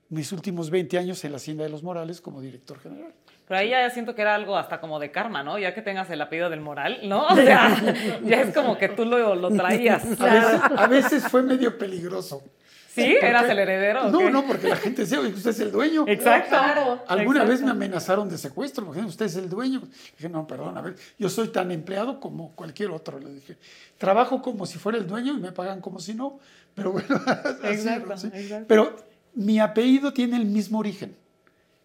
mis 0.10 0.32
últimos 0.32 0.70
20 0.70 0.97
años 0.97 1.24
en 1.24 1.32
la 1.32 1.38
Hacienda 1.38 1.64
de 1.64 1.70
los 1.70 1.84
Morales 1.84 2.20
como 2.20 2.41
director 2.41 2.80
general. 2.80 3.14
Pero 3.47 3.60
ahí 3.62 3.70
ya 3.70 3.89
siento 3.89 4.14
que 4.14 4.22
era 4.22 4.36
algo 4.36 4.57
hasta 4.57 4.80
como 4.80 4.99
de 4.99 5.10
karma, 5.12 5.41
¿no? 5.41 5.57
Ya 5.57 5.74
que 5.74 5.82
tengas 5.82 6.10
el 6.12 6.22
apellido 6.22 6.49
del 6.49 6.62
moral, 6.62 6.99
¿no? 7.03 7.26
O 7.30 7.36
sea, 7.36 7.95
ya 8.24 8.41
es 8.41 8.53
como 8.53 8.78
que 8.78 8.89
tú 8.89 9.05
lo, 9.05 9.36
lo 9.36 9.49
traías. 9.51 10.03
A 10.22 10.26
veces, 10.34 10.62
a 10.78 10.88
veces 10.88 11.24
fue 11.28 11.41
medio 11.41 11.78
peligroso. 11.78 12.43
¿Sí? 12.89 13.18
¿Eras 13.22 13.47
el 13.49 13.60
heredero? 13.60 14.10
No, 14.10 14.18
qué? 14.20 14.32
no, 14.32 14.45
porque 14.45 14.68
la 14.68 14.76
gente 14.76 15.03
decía, 15.03 15.20
"Oye, 15.20 15.30
usted 15.30 15.51
es 15.51 15.60
el 15.60 15.72
dueño. 15.72 16.05
Exacto. 16.07 17.03
Alguna 17.07 17.43
vez 17.43 17.62
me 17.62 17.72
amenazaron 17.72 18.28
de 18.28 18.38
secuestro, 18.38 18.86
porque 18.86 19.01
usted 19.01 19.28
es 19.28 19.36
el 19.36 19.47
dueño. 19.47 19.84
Dije, 20.18 20.28
no, 20.28 20.45
perdón, 20.47 20.78
a 20.78 20.82
ver, 20.82 20.95
yo 21.18 21.30
soy 21.30 21.49
tan 21.49 21.72
empleado 21.72 22.20
como 22.20 22.55
cualquier 22.55 22.89
otro. 22.89 23.20
Le 23.20 23.32
dije, 23.34 23.57
trabajo 23.97 24.41
como 24.41 24.66
si 24.66 24.80
fuera 24.80 24.97
el 24.97 25.07
dueño 25.07 25.34
y 25.34 25.39
me 25.39 25.51
pagan 25.51 25.82
como 25.82 25.99
si 25.99 26.14
no. 26.16 26.39
Pero 26.76 26.92
bueno, 26.94 27.16
así 27.64 27.68
Exacto, 27.74 28.06
era, 28.08 28.18
¿sí? 28.18 28.28
exacto. 28.34 28.66
Pero 28.68 28.96
mi 29.36 29.60
apellido 29.60 30.14
tiene 30.14 30.38
el 30.38 30.46
mismo 30.46 30.80
origen. 30.80 31.16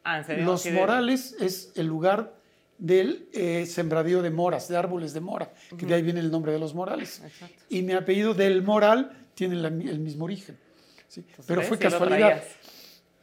Ah, 0.05 0.19
¿en 0.19 0.25
serio? 0.25 0.45
Los 0.45 0.65
de- 0.65 0.73
Morales 0.73 1.37
es 1.41 1.73
el 1.77 1.87
lugar 1.87 2.35
del 2.79 3.29
eh, 3.33 3.67
sembradío 3.67 4.21
de 4.23 4.31
moras, 4.31 4.69
de 4.69 4.77
árboles 4.77 5.15
de 5.15 5.21
mora, 5.21 5.53
que 5.79 5.87
de 5.87 5.95
ahí 5.95 6.03
viene 6.03 6.21
el 6.21 6.31
nombre 6.31 6.53
de 6.53 6.59
los 6.59 6.75
Morales. 6.75 7.23
Exacto. 7.25 7.57
Y 7.69 7.83
mi 7.83 7.93
apellido 7.93 8.35
del 8.35 8.63
Moral 8.63 9.13
tiene 9.35 9.55
la- 9.57 9.69
el 9.69 10.01
mismo 10.01 10.25
origen. 10.25 10.59
¿sí? 11.09 11.25
Pero 11.47 11.61
¿ves? 11.61 11.69
fue 11.69 11.79
casualidad. 11.79 12.43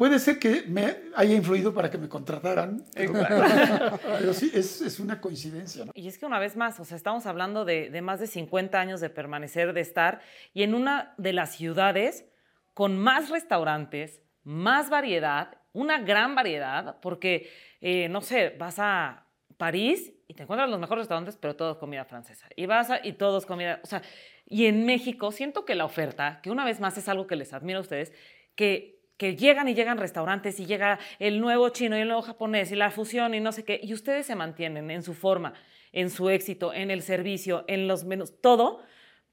Puede 0.01 0.17
ser 0.17 0.39
que 0.39 0.63
me 0.63 0.97
haya 1.15 1.35
influido 1.35 1.75
para 1.75 1.91
que 1.91 1.99
me 1.99 2.09
contrataran, 2.09 2.83
pero, 2.95 3.13
pero 4.17 4.33
sí, 4.33 4.49
es, 4.51 4.81
es 4.81 4.99
una 4.99 5.21
coincidencia. 5.21 5.85
¿no? 5.85 5.91
Y 5.93 6.07
es 6.07 6.17
que 6.17 6.25
una 6.25 6.39
vez 6.39 6.57
más, 6.57 6.79
o 6.79 6.85
sea, 6.85 6.97
estamos 6.97 7.27
hablando 7.27 7.65
de, 7.65 7.91
de 7.91 8.01
más 8.01 8.19
de 8.19 8.25
50 8.25 8.79
años 8.79 8.99
de 8.99 9.11
permanecer, 9.11 9.73
de 9.73 9.81
estar, 9.81 10.21
y 10.55 10.63
en 10.63 10.73
una 10.73 11.13
de 11.19 11.33
las 11.33 11.55
ciudades 11.55 12.25
con 12.73 12.97
más 12.97 13.29
restaurantes, 13.29 14.23
más 14.43 14.89
variedad, 14.89 15.59
una 15.71 15.99
gran 15.99 16.33
variedad, 16.33 16.99
porque, 16.99 17.51
eh, 17.79 18.09
no 18.09 18.21
sé, 18.21 18.55
vas 18.57 18.79
a 18.79 19.27
París 19.57 20.13
y 20.27 20.33
te 20.33 20.41
encuentras 20.41 20.67
los 20.67 20.79
mejores 20.79 21.01
restaurantes, 21.01 21.37
pero 21.37 21.55
todos 21.55 21.77
comida 21.77 22.05
francesa. 22.05 22.47
Y 22.55 22.65
vas 22.65 22.89
a, 22.89 23.05
y 23.05 23.13
todos 23.13 23.45
comida, 23.45 23.79
o 23.83 23.85
sea, 23.85 24.01
y 24.47 24.65
en 24.65 24.83
México 24.83 25.31
siento 25.31 25.63
que 25.63 25.75
la 25.75 25.85
oferta, 25.85 26.39
que 26.41 26.49
una 26.49 26.65
vez 26.65 26.79
más 26.79 26.97
es 26.97 27.07
algo 27.07 27.27
que 27.27 27.35
les 27.35 27.53
admiro 27.53 27.77
a 27.77 27.81
ustedes, 27.83 28.11
que 28.55 29.00
que 29.21 29.35
llegan 29.35 29.67
y 29.67 29.75
llegan 29.75 29.99
restaurantes 29.99 30.59
y 30.59 30.65
llega 30.65 30.97
el 31.19 31.41
nuevo 31.41 31.69
chino 31.69 31.95
y 31.95 32.01
el 32.01 32.07
nuevo 32.07 32.23
japonés 32.23 32.71
y 32.71 32.75
la 32.75 32.89
fusión 32.89 33.35
y 33.35 33.39
no 33.39 33.51
sé 33.51 33.63
qué, 33.63 33.79
y 33.83 33.93
ustedes 33.93 34.25
se 34.25 34.33
mantienen 34.33 34.89
en 34.89 35.03
su 35.03 35.13
forma, 35.13 35.53
en 35.91 36.09
su 36.09 36.31
éxito, 36.31 36.73
en 36.73 36.89
el 36.89 37.03
servicio, 37.03 37.63
en 37.67 37.87
los 37.87 38.03
menús, 38.03 38.41
todo, 38.41 38.81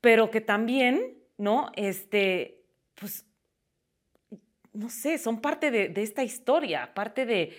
pero 0.03 0.31
que 0.31 0.43
también, 0.43 1.17
¿no? 1.39 1.73
Este, 1.75 2.61
pues, 2.97 3.25
no 4.75 4.91
sé, 4.91 5.17
son 5.17 5.41
parte 5.41 5.71
de, 5.71 5.91
esta 6.03 6.23
historia, 6.23 6.93
parte 6.93 7.25
de, 7.25 7.57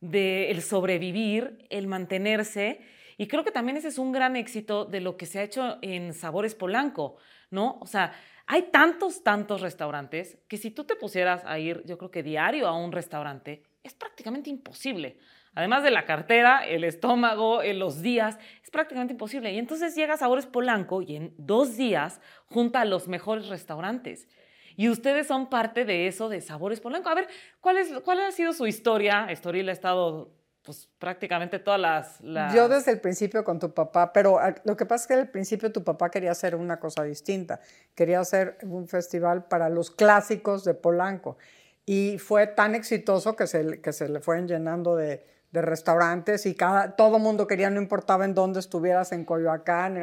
de 0.00 0.52
el 0.52 0.62
sobrevivir, 0.62 1.66
el 1.68 1.88
mantenerse, 1.88 2.78
y 3.18 3.26
creo 3.26 3.42
que 3.42 3.50
también 3.50 3.76
ese 3.76 3.88
es 3.88 3.98
un 3.98 4.12
gran 4.12 4.36
éxito 4.36 4.84
de 4.84 5.00
lo 5.00 5.16
que 5.16 5.26
se 5.26 5.40
ha 5.40 5.42
hecho 5.42 5.78
en 5.82 6.14
Sabores 6.14 6.54
Polanco, 6.54 7.16
¿no? 7.50 7.80
O 7.80 7.86
sea, 7.88 8.12
hay 8.46 8.70
tantos, 8.70 9.22
tantos 9.22 9.60
restaurantes 9.60 10.38
que 10.48 10.56
si 10.56 10.70
tú 10.70 10.84
te 10.84 10.96
pusieras 10.96 11.42
a 11.44 11.58
ir, 11.58 11.82
yo 11.84 11.98
creo 11.98 12.10
que 12.10 12.22
diario 12.22 12.66
a 12.66 12.76
un 12.76 12.92
restaurante, 12.92 13.62
es 13.82 13.94
prácticamente 13.94 14.50
imposible. 14.50 15.18
Además 15.54 15.82
de 15.82 15.90
la 15.90 16.06
cartera, 16.06 16.66
el 16.66 16.82
estómago, 16.84 17.62
eh, 17.62 17.74
los 17.74 18.00
días, 18.00 18.38
es 18.62 18.70
prácticamente 18.70 19.12
imposible. 19.12 19.52
Y 19.52 19.58
entonces 19.58 19.94
llega 19.94 20.16
Sabores 20.16 20.46
Polanco 20.46 21.02
y 21.02 21.16
en 21.16 21.34
dos 21.36 21.76
días 21.76 22.20
junta 22.46 22.80
a 22.80 22.84
los 22.84 23.06
mejores 23.06 23.48
restaurantes. 23.48 24.28
Y 24.76 24.88
ustedes 24.88 25.26
son 25.26 25.50
parte 25.50 25.84
de 25.84 26.06
eso 26.06 26.30
de 26.30 26.40
Sabores 26.40 26.80
Polanco. 26.80 27.10
A 27.10 27.14
ver, 27.14 27.28
¿cuál, 27.60 27.76
es, 27.76 27.92
cuál 28.02 28.20
ha 28.20 28.32
sido 28.32 28.54
su 28.54 28.66
historia? 28.66 29.26
Estoril 29.28 29.68
ha 29.68 29.72
estado 29.72 30.34
pues 30.62 30.88
prácticamente 30.98 31.58
todas 31.58 31.80
las... 31.80 32.54
Yo 32.54 32.68
desde 32.68 32.92
el 32.92 33.00
principio 33.00 33.42
con 33.42 33.58
tu 33.58 33.72
papá, 33.74 34.12
pero 34.12 34.38
ah, 34.38 34.54
lo 34.64 34.76
que 34.76 34.86
pasa 34.86 35.02
es 35.02 35.08
que 35.08 35.14
al 35.14 35.28
principio 35.28 35.72
tu 35.72 35.82
papá 35.82 36.10
quería 36.10 36.30
hacer 36.30 36.54
una 36.54 36.78
cosa 36.78 37.02
distinta. 37.02 37.60
Quería 37.94 38.20
hacer 38.20 38.58
un 38.62 38.86
festival 38.86 39.44
para 39.44 39.68
los 39.68 39.90
clásicos 39.90 40.64
de 40.64 40.74
Polanco. 40.74 41.36
Y 41.84 42.18
fue 42.18 42.46
tan 42.46 42.76
exitoso 42.76 43.34
que 43.34 43.48
se, 43.48 43.80
que 43.80 43.92
se 43.92 44.08
le 44.08 44.20
fueron 44.20 44.46
llenando 44.46 44.94
de, 44.94 45.26
de 45.52 45.62
restaurantes 45.62 46.46
y 46.46 46.54
cada, 46.54 46.96
todo 46.96 47.18
mundo 47.18 47.46
quería, 47.46 47.68
no 47.68 47.80
importaba 47.80 48.24
en 48.24 48.34
dónde 48.34 48.60
estuvieras, 48.60 49.12
en 49.12 49.24
Coyoacán, 49.24 49.98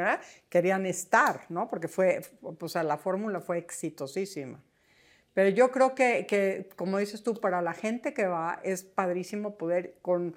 querían 0.47 0.85
estar, 0.85 1.41
¿no? 1.49 1.67
Porque 1.67 1.87
fue, 1.87 2.21
pues, 2.59 2.75
la 2.75 2.97
fórmula 2.97 3.41
fue 3.41 3.57
exitosísima. 3.57 4.61
Pero 5.33 5.49
yo 5.49 5.71
creo 5.71 5.95
que, 5.95 6.25
que, 6.27 6.69
como 6.75 6.97
dices 6.97 7.23
tú, 7.23 7.33
para 7.33 7.61
la 7.61 7.73
gente 7.73 8.13
que 8.13 8.27
va 8.27 8.59
es 8.63 8.83
padrísimo 8.83 9.57
poder 9.57 9.95
con, 10.01 10.35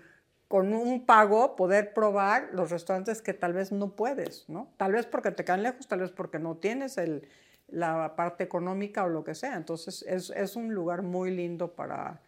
con 0.53 0.75
un 0.75 1.07
pago 1.07 1.57
poder 1.57 1.95
probar 1.95 2.51
los 2.53 2.71
restaurantes 2.71 3.23
que 3.23 3.33
tal 3.33 3.55
vez 3.55 3.73
no 3.73 3.97
puedes, 3.97 4.47
¿no? 4.51 4.71
Tal 4.77 4.93
vez 4.93 5.07
porque 5.07 5.31
te 5.31 5.47
quedan 5.47 5.63
lejos, 5.63 5.89
tal 5.89 6.01
vez 6.01 6.11
porque 6.11 6.39
no 6.39 6.59
tienes 6.59 6.99
el, 6.99 7.27
la 7.69 8.15
parte 8.17 8.45
económica 8.45 9.03
o 9.05 9.09
lo 9.09 9.25
que 9.25 9.35
sea. 9.35 9.57
Entonces 9.57 10.05
es, 10.07 10.29
es 10.29 10.55
un 10.55 10.75
lugar 10.75 11.01
muy 11.01 11.31
lindo 11.31 11.73
para, 11.73 12.21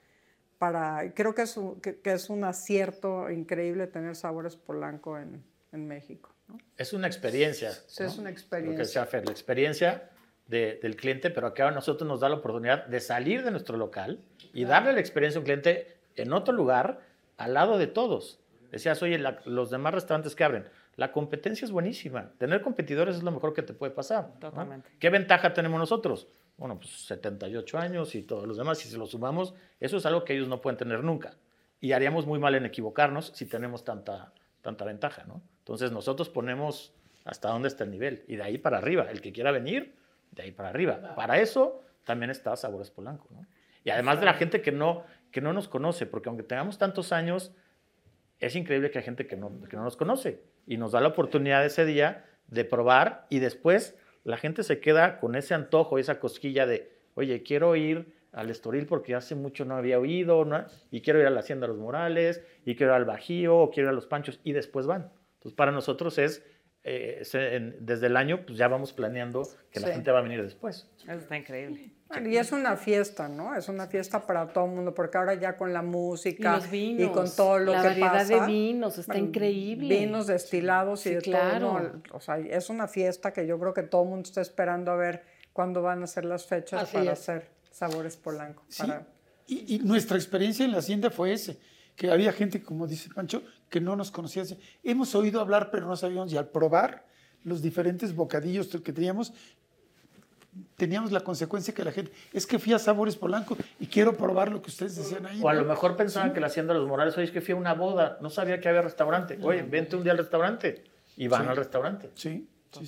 para 0.57 1.13
creo 1.13 1.35
que 1.35 1.43
es, 1.43 1.55
un, 1.59 1.83
que, 1.83 2.01
que 2.01 2.15
es 2.15 2.31
un 2.31 2.45
acierto 2.45 3.31
increíble 3.31 3.87
tener 3.89 4.17
sabores 4.17 4.57
Polanco 4.57 5.19
en, 5.19 5.45
en 5.73 5.87
México. 5.87 6.31
¿no? 6.49 6.57
Es 6.79 6.95
una 6.95 7.07
experiencia. 7.07 7.73
Sí, 7.73 8.05
es 8.05 8.15
una 8.17 8.31
Lo 8.31 8.35
que 8.37 8.41
experiencia. 8.41 8.79
decía 8.85 9.05
Fer, 9.05 9.27
la 9.27 9.33
experiencia 9.33 10.09
de- 10.47 10.79
del 10.83 10.97
cliente, 10.97 11.29
pero 11.29 11.49
acá 11.49 11.69
a 11.69 11.73
nosotros 11.73 12.09
nos 12.09 12.21
da 12.21 12.31
la 12.31 12.37
oportunidad 12.37 12.87
de 12.87 13.01
salir 13.01 13.45
de 13.45 13.51
nuestro 13.51 13.77
local 13.77 14.25
y 14.55 14.65
darle 14.65 14.95
la 14.95 15.01
experiencia 15.01 15.37
a 15.39 15.41
un 15.41 15.45
cliente 15.45 15.99
en 16.17 16.33
otro 16.33 16.55
lugar, 16.55 17.13
al 17.37 17.55
lado 17.55 17.79
de 17.79 17.87
todos. 17.87 18.41
Decías, 18.71 19.03
oye, 19.03 19.19
la- 19.19 19.39
los 19.45 19.71
demás 19.71 19.95
restaurantes 19.95 20.35
que 20.35 20.45
abren, 20.45 20.69
la 20.97 21.13
competencia 21.13 21.65
es 21.65 21.71
buenísima. 21.73 22.33
Tener 22.39 22.61
competidores 22.63 23.17
es 23.17 23.23
lo 23.23 23.31
mejor 23.31 23.53
que 23.55 23.63
te 23.63 23.73
puede 23.73 23.93
pasar. 23.93 24.29
¿no? 24.35 24.41
Totalmente. 24.51 24.89
¿Qué 24.99 25.11
ventaja 25.11 25.53
tenemos 25.55 25.79
nosotros? 25.79 26.29
Bueno, 26.57 26.79
pues 26.79 26.91
78 27.07 27.79
años 27.79 28.15
y 28.15 28.23
todos 28.23 28.47
los 28.47 28.57
demás, 28.57 28.79
si 28.79 28.89
se 28.89 28.97
lo 28.99 29.07
sumamos, 29.07 29.55
eso 29.81 29.97
es 29.97 30.07
algo 30.07 30.25
que 30.25 30.35
ellos 30.35 30.49
no 30.49 30.61
pueden 30.61 30.77
tener 30.77 31.03
nunca. 31.03 31.35
Y 31.81 31.93
haríamos 31.93 32.27
muy 32.27 32.39
mal 32.39 32.55
en 32.55 32.65
equivocarnos 32.65 33.33
si 33.35 33.47
tenemos 33.47 33.85
tanta, 33.85 34.33
tanta 34.63 34.85
ventaja, 34.85 35.25
¿no? 35.25 35.43
Entonces 35.59 35.91
nosotros 35.93 36.29
ponemos 36.29 36.93
hasta 37.25 37.49
dónde 37.49 37.69
está 37.69 37.85
el 37.85 37.91
nivel 37.91 38.25
y 38.29 38.37
de 38.37 38.43
ahí 38.45 38.59
para 38.59 38.79
arriba. 38.79 39.09
El 39.11 39.21
que 39.21 39.33
quiera 39.33 39.51
venir, 39.51 39.95
de 40.31 40.43
ahí 40.43 40.53
para 40.53 40.69
arriba. 40.69 41.15
Para 41.17 41.41
eso 41.41 41.83
también 42.05 42.31
está 42.31 42.55
Sabores 42.57 42.91
Polanco, 42.91 43.27
¿no? 43.31 43.45
Y 43.83 43.91
además 43.91 44.19
de 44.21 44.27
la 44.27 44.35
gente 44.35 44.63
que 44.63 44.73
no, 44.73 45.05
que 45.35 45.41
no 45.41 45.53
nos 45.53 45.67
conoce, 45.67 46.07
porque 46.07 46.29
aunque 46.29 46.45
tengamos 46.45 46.79
tantos 46.79 47.11
años, 47.11 47.51
es 48.39 48.55
increíble 48.55 48.93
que 48.93 48.99
hay 48.99 49.05
gente 49.05 49.27
que 49.27 49.37
no, 49.37 49.51
que 49.69 49.77
no 49.77 49.83
nos 49.83 49.97
conoce 49.97 50.45
y 50.65 50.77
nos 50.77 50.93
da 50.93 51.01
la 51.01 51.09
oportunidad 51.09 51.67
ese 51.67 51.85
día 51.85 52.25
de 52.47 52.65
probar 52.65 53.27
y 53.31 53.41
después 53.41 53.99
la 54.23 54.37
gente 54.37 54.63
se 54.63 54.79
queda 54.79 55.19
con 55.19 55.35
ese 55.35 55.53
antojo, 55.53 55.99
esa 55.99 56.21
cosquilla 56.21 56.67
de, 56.67 56.89
oye, 57.15 57.43
quiero 57.43 57.75
ir 57.75 58.15
al 58.31 58.49
Estoril 58.49 58.87
porque 58.87 59.17
hace 59.17 59.35
mucho 59.35 59.65
no 59.65 59.75
había 59.75 59.99
oído, 59.99 60.47
y 60.93 61.01
quiero 61.01 61.19
ir 61.19 61.27
a 61.27 61.31
la 61.31 61.41
Hacienda 61.41 61.67
de 61.67 61.73
los 61.73 61.83
Morales, 61.83 62.41
y 62.65 62.77
quiero 62.77 62.93
ir 62.93 62.99
al 62.99 63.05
Bajío, 63.05 63.57
o 63.57 63.71
quiero 63.71 63.89
ir 63.89 63.91
a 63.91 63.95
los 63.95 64.07
Panchos, 64.07 64.39
y 64.45 64.53
después 64.53 64.87
van. 64.87 65.11
Entonces, 65.35 65.57
para 65.57 65.73
nosotros 65.73 66.17
es, 66.19 66.47
eh, 66.85 67.21
se- 67.25 67.57
en- 67.57 67.77
desde 67.81 68.07
el 68.09 68.17
año, 68.17 68.45
pues 68.47 68.59
ya 68.59 68.69
vamos 68.69 68.93
planeando 68.93 69.49
que 69.71 69.81
la 69.81 69.89
Sí. 69.89 69.95
gente 69.95 70.11
va 70.11 70.19
a 70.19 70.23
venir 70.23 70.43
después. 70.43 70.87
Eso 71.03 71.13
está 71.13 71.37
increíble. 71.37 71.91
Bueno, 72.09 72.29
Y 72.29 72.37
es 72.37 72.53
una 72.53 72.77
fiesta, 72.77 73.27
¿no? 73.29 73.55
Es 73.57 73.69
una 73.71 73.87
fiesta 73.87 74.27
para 74.27 74.47
todo 74.49 74.67
el 74.67 74.73
mundo, 74.73 74.95
porque 74.95 75.17
ahora 75.17 75.35
ya 75.35 75.57
con 75.57 75.73
la 75.73 75.81
Y 75.83 75.87
música 75.87 76.57
los 76.57 76.71
vinos. 76.71 77.11
con 77.13 77.35
todo 77.35 77.59
lo 77.59 77.73
la 77.73 77.81
que 77.83 77.89
variedad 77.89 78.13
pasa. 78.13 78.41
de 78.41 78.47
vinos 78.47 78.99
está 78.99 79.15
bueno, 79.15 79.29
increíble. 79.29 79.99
Vinos 80.01 80.27
destilados 80.27 81.07
y 81.07 81.09
Sí, 81.09 81.15
de 81.17 81.21
claro. 81.23 81.67
todo. 81.69 81.81
¿no? 81.81 82.03
O 82.13 82.21
sea, 82.21 82.39
es 82.39 82.69
una 82.69 82.87
fiesta 82.87 83.33
que 83.33 83.47
yo 83.47 83.59
creo 83.59 83.73
que 83.73 83.83
todo 83.83 84.03
el 84.03 84.09
mundo 84.11 84.27
está 84.29 84.43
esperando 84.43 84.91
a 84.93 84.97
ver 84.97 85.23
cuándo 85.55 85.81
van 85.83 86.03
a 86.03 86.07
ser 86.07 86.27
las 86.27 86.45
fechas 86.47 86.83
Así 86.83 86.93
para 86.99 87.13
es. 87.13 87.19
hacer 87.21 87.49
sabores 87.71 88.17
polanco. 88.19 88.63
Sí, 88.69 88.83
para- 88.83 89.07
y, 89.47 89.77
y 89.77 89.79
nuestra 89.81 90.17
experiencia 90.19 90.65
en 90.67 90.73
la 90.73 90.79
hacienda 90.79 91.11
fue 91.11 91.33
ese, 91.33 91.59
que 91.97 92.11
había 92.11 92.33
gente, 92.33 92.63
como 92.63 92.87
dice 92.87 93.09
Pancho, 93.15 93.43
que 93.75 93.81
no 93.81 93.97
nos 93.97 94.13
conocía. 94.13 94.45
Dice, 94.45 94.57
Hemos 94.85 95.17
oído 95.17 95.41
hablar, 95.41 95.69
pero 95.73 95.89
no 95.89 95.97
sabíamos, 95.97 96.33
y 96.33 96.37
al 96.37 96.47
probar 96.47 97.05
los 97.43 97.61
diferentes 97.61 98.15
bocadillos 98.15 98.69
que 98.69 98.93
teníamos, 98.93 99.33
teníamos 100.77 101.11
la 101.11 101.19
consecuencia 101.23 101.75
que 101.75 101.83
la 101.83 101.91
gente, 101.91 102.13
es 102.33 102.47
que 102.47 102.61
fui 102.61 102.73
a 102.73 102.79
Sabores 102.79 103.17
Polanco 103.17 103.57
y 103.81 103.89
quiero 103.89 104.17
probar 104.17 104.53
lo 104.53 104.63
que 104.63 104.71
ustedes 104.71 104.95
decían 104.95 105.27
ahí. 105.27 105.41
O 105.43 105.49
a 105.49 105.55
¿no? 105.55 105.63
lo 105.63 105.67
mejor 105.67 105.97
pensaban 105.97 106.33
que 106.33 106.39
la 106.39 106.47
Hacienda 106.47 106.73
de 106.73 106.79
los 106.79 106.89
Morales, 106.89 107.17
oye, 107.17 107.25
es 107.27 107.33
que 107.33 107.41
fui 107.41 107.51
a 107.53 107.57
una 107.57 107.75
boda, 107.75 108.17
no 108.21 108.31
sabía 108.31 108.61
que 108.61 108.69
había 108.69 108.81
restaurante. 108.83 109.41
Oye, 109.43 109.63
vente 109.63 109.97
un 109.97 110.05
día 110.05 110.13
al 110.13 110.19
restaurante. 110.19 110.85
Y 111.17 111.27
van 111.27 111.43
Sí. 111.43 111.49
al 111.49 111.57
restaurante. 111.57 112.11
Sí, 112.15 112.49
Sí, 112.71 112.87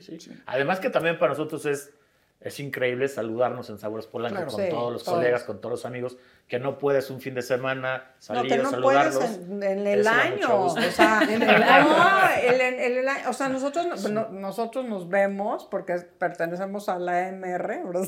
sí. 0.00 0.20
Sí. 0.20 0.32
Además 0.46 0.78
que 0.78 0.88
también 0.90 1.18
para 1.18 1.30
nosotros 1.32 1.66
es 1.66 1.90
es 2.44 2.60
increíble 2.60 3.08
saludarnos 3.08 3.70
en 3.70 3.78
Sabores 3.78 4.06
Polanco 4.06 4.36
Claro. 4.36 4.50
con 4.52 4.60
Sí, 4.64 4.70
todos 4.70 4.92
los 4.92 5.04
todos. 5.04 5.18
colegas, 5.18 5.44
con 5.44 5.60
todos 5.60 5.70
los 5.72 5.86
amigos, 5.86 6.16
que 6.48 6.58
no 6.58 6.76
puedes 6.78 7.08
un 7.10 7.20
fin 7.20 7.34
de 7.34 7.42
semana 7.42 7.98
No, 7.98 8.12
salir 8.18 8.48
que 8.52 8.54
a 8.58 8.62
no 8.62 8.70
saludarlos. 8.70 9.14
puedes 9.16 9.36
en, 9.38 9.62
en 9.62 9.86
el 9.86 10.06
año. 10.06 10.64
O 10.64 10.70
sea, 10.76 11.20
en 11.30 11.42
el 11.42 11.62
año. 11.62 11.96
el- 12.42 12.60
el- 12.60 12.98
el 12.98 13.08
año. 13.08 13.30
O 13.30 13.32
sea, 13.32 13.48
nosotros, 13.48 13.86
no- 13.86 14.08
no- 14.08 14.28
nosotros 14.30 14.84
nos 14.84 15.08
vemos 15.08 15.66
porque 15.70 15.94
pertenecemos 16.18 16.88
a 16.88 16.98
la 16.98 17.30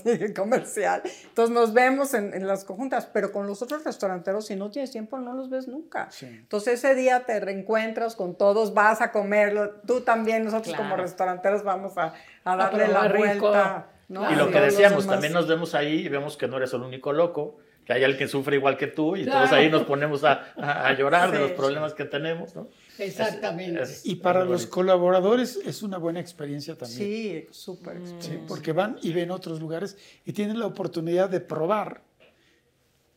sí, 0.02 0.34
comercial. 0.34 1.02
Entonces 1.28 1.54
nos 1.54 1.72
vemos 1.72 2.12
en, 2.14 2.34
en 2.34 2.46
las 2.46 2.64
conjuntas, 2.64 3.06
pero 3.06 3.32
con 3.32 3.46
los 3.46 3.62
otros 3.62 3.84
restauranteros, 3.84 4.46
si 4.46 4.56
no 4.56 4.70
tienes 4.70 4.90
tiempo, 4.90 5.18
no 5.18 5.32
los 5.34 5.48
ves 5.48 5.68
nunca. 5.68 6.08
Sí. 6.10 6.26
Entonces 6.26 6.74
ese 6.84 6.94
día 6.94 7.24
te 7.24 7.40
reencuentras 7.40 8.16
con 8.16 8.36
todos, 8.36 8.74
vas 8.74 9.00
a 9.00 9.10
comerlo. 9.12 9.70
Tú 9.86 10.00
también, 10.02 10.44
nosotros 10.44 10.74
como 10.74 10.88
Claro. 10.90 11.02
restauranteros 11.02 11.62
vamos 11.62 11.96
a, 11.96 12.12
a 12.44 12.56
darle 12.56 12.88
la 12.88 13.08
rico. 13.08 13.48
vuelta. 13.50 13.86
¿No? 14.08 14.30
Y 14.30 14.36
lo 14.36 14.50
que 14.50 14.60
decíamos, 14.60 15.06
también 15.06 15.32
nos 15.32 15.46
vemos 15.48 15.74
ahí 15.74 16.06
y 16.06 16.08
vemos 16.08 16.36
que 16.36 16.46
no 16.48 16.56
eres 16.58 16.72
el 16.72 16.82
único 16.82 17.12
loco, 17.12 17.58
que 17.84 17.92
hay 17.92 18.02
alguien 18.02 18.18
que 18.18 18.28
sufre 18.28 18.56
igual 18.56 18.76
que 18.78 18.86
tú 18.86 19.14
y 19.16 19.24
Claro. 19.24 19.40
todos 19.40 19.52
ahí 19.52 19.68
nos 19.70 19.82
ponemos 19.82 20.24
a, 20.24 20.52
a- 20.56 20.88
a 20.88 20.96
llorar 20.96 21.30
de 21.30 21.36
Sí. 21.36 21.42
los 21.42 21.52
problemas 21.52 21.92
que 21.92 22.04
tenemos, 22.06 22.54
¿no? 22.56 22.68
Exactamente. 22.98 23.82
Es- 23.82 24.06
Y 24.06 24.16
para 24.16 24.40
es 24.42 24.46
los 24.48 24.60
bonito. 24.62 24.74
colaboradores 24.74 25.56
es 25.66 25.82
una 25.82 25.98
buena 25.98 26.18
experiencia 26.20 26.76
también. 26.76 26.98
Sí, 26.98 27.46
súper. 27.50 27.98
Sí, 28.20 28.38
porque 28.48 28.72
van 28.72 28.98
y 29.02 29.12
ven 29.12 29.30
otros 29.30 29.60
lugares 29.60 29.98
y 30.24 30.32
tienen 30.32 30.58
la 30.58 30.66
oportunidad 30.66 31.28
de 31.28 31.40
probar 31.40 32.02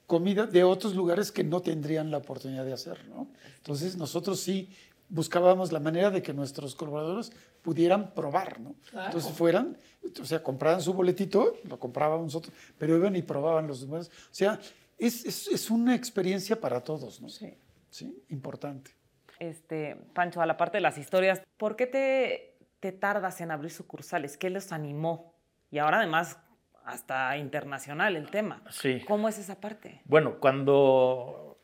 comida 0.06 0.46
de 0.46 0.64
otros 0.64 0.96
lugares 0.96 1.32
que 1.32 1.44
no 1.44 1.62
tendrían 1.62 2.12
la 2.12 2.18
oportunidad 2.18 2.64
de 2.66 2.74
hacer, 2.74 3.06
¿no? 3.10 3.28
Entonces 3.58 3.98
nosotros 3.98 4.40
sí 4.40 4.70
buscábamos 5.10 5.72
la 5.72 5.80
manera 5.80 6.10
de 6.12 6.22
que 6.22 6.34
nuestros 6.34 6.76
colaboradores 6.76 7.32
pudieran 7.62 8.14
probar, 8.14 8.60
¿no? 8.60 8.76
Entonces 9.06 9.32
fueran, 9.32 9.78
o 10.22 10.26
sea, 10.26 10.44
compraran 10.44 10.82
su 10.82 10.94
boletito, 10.94 11.56
lo 11.64 11.80
comprábamos 11.80 12.26
nosotros, 12.26 12.54
pero 12.78 12.96
iban 12.98 13.16
y 13.16 13.22
probaban 13.22 13.68
los 13.68 13.82
demás. 13.82 14.08
O 14.10 14.34
sea, 14.34 14.60
es, 14.98 15.26
es- 15.26 15.48
es 15.48 15.70
una 15.70 15.96
experiencia 15.96 16.60
para 16.60 16.82
todos, 16.82 17.22
¿no? 17.22 17.30
Sí. 17.30 17.54
Sí, 17.90 18.24
importante. 18.30 18.92
Este, 19.40 19.96
Pancho, 20.14 20.42
a 20.42 20.46
la 20.46 20.58
parte 20.58 20.78
de 20.78 20.82
las 20.82 20.98
historias, 20.98 21.42
¿por 21.58 21.76
qué 21.76 21.88
te, 21.88 22.58
te 22.80 22.92
tardas 22.92 23.40
en 23.42 23.52
abrir 23.52 23.72
sucursales? 23.72 24.36
¿Qué 24.38 24.50
los 24.50 24.72
animó? 24.72 25.34
Y 25.72 25.78
ahora 25.80 25.98
además 26.00 26.38
hasta 26.86 27.38
internacional 27.38 28.16
el 28.16 28.30
tema. 28.30 28.62
Sí. 28.72 29.02
¿Cómo 29.08 29.28
es 29.30 29.38
esa 29.38 29.60
parte? 29.60 30.02
Bueno, 30.06 30.40
cuando 30.40 31.58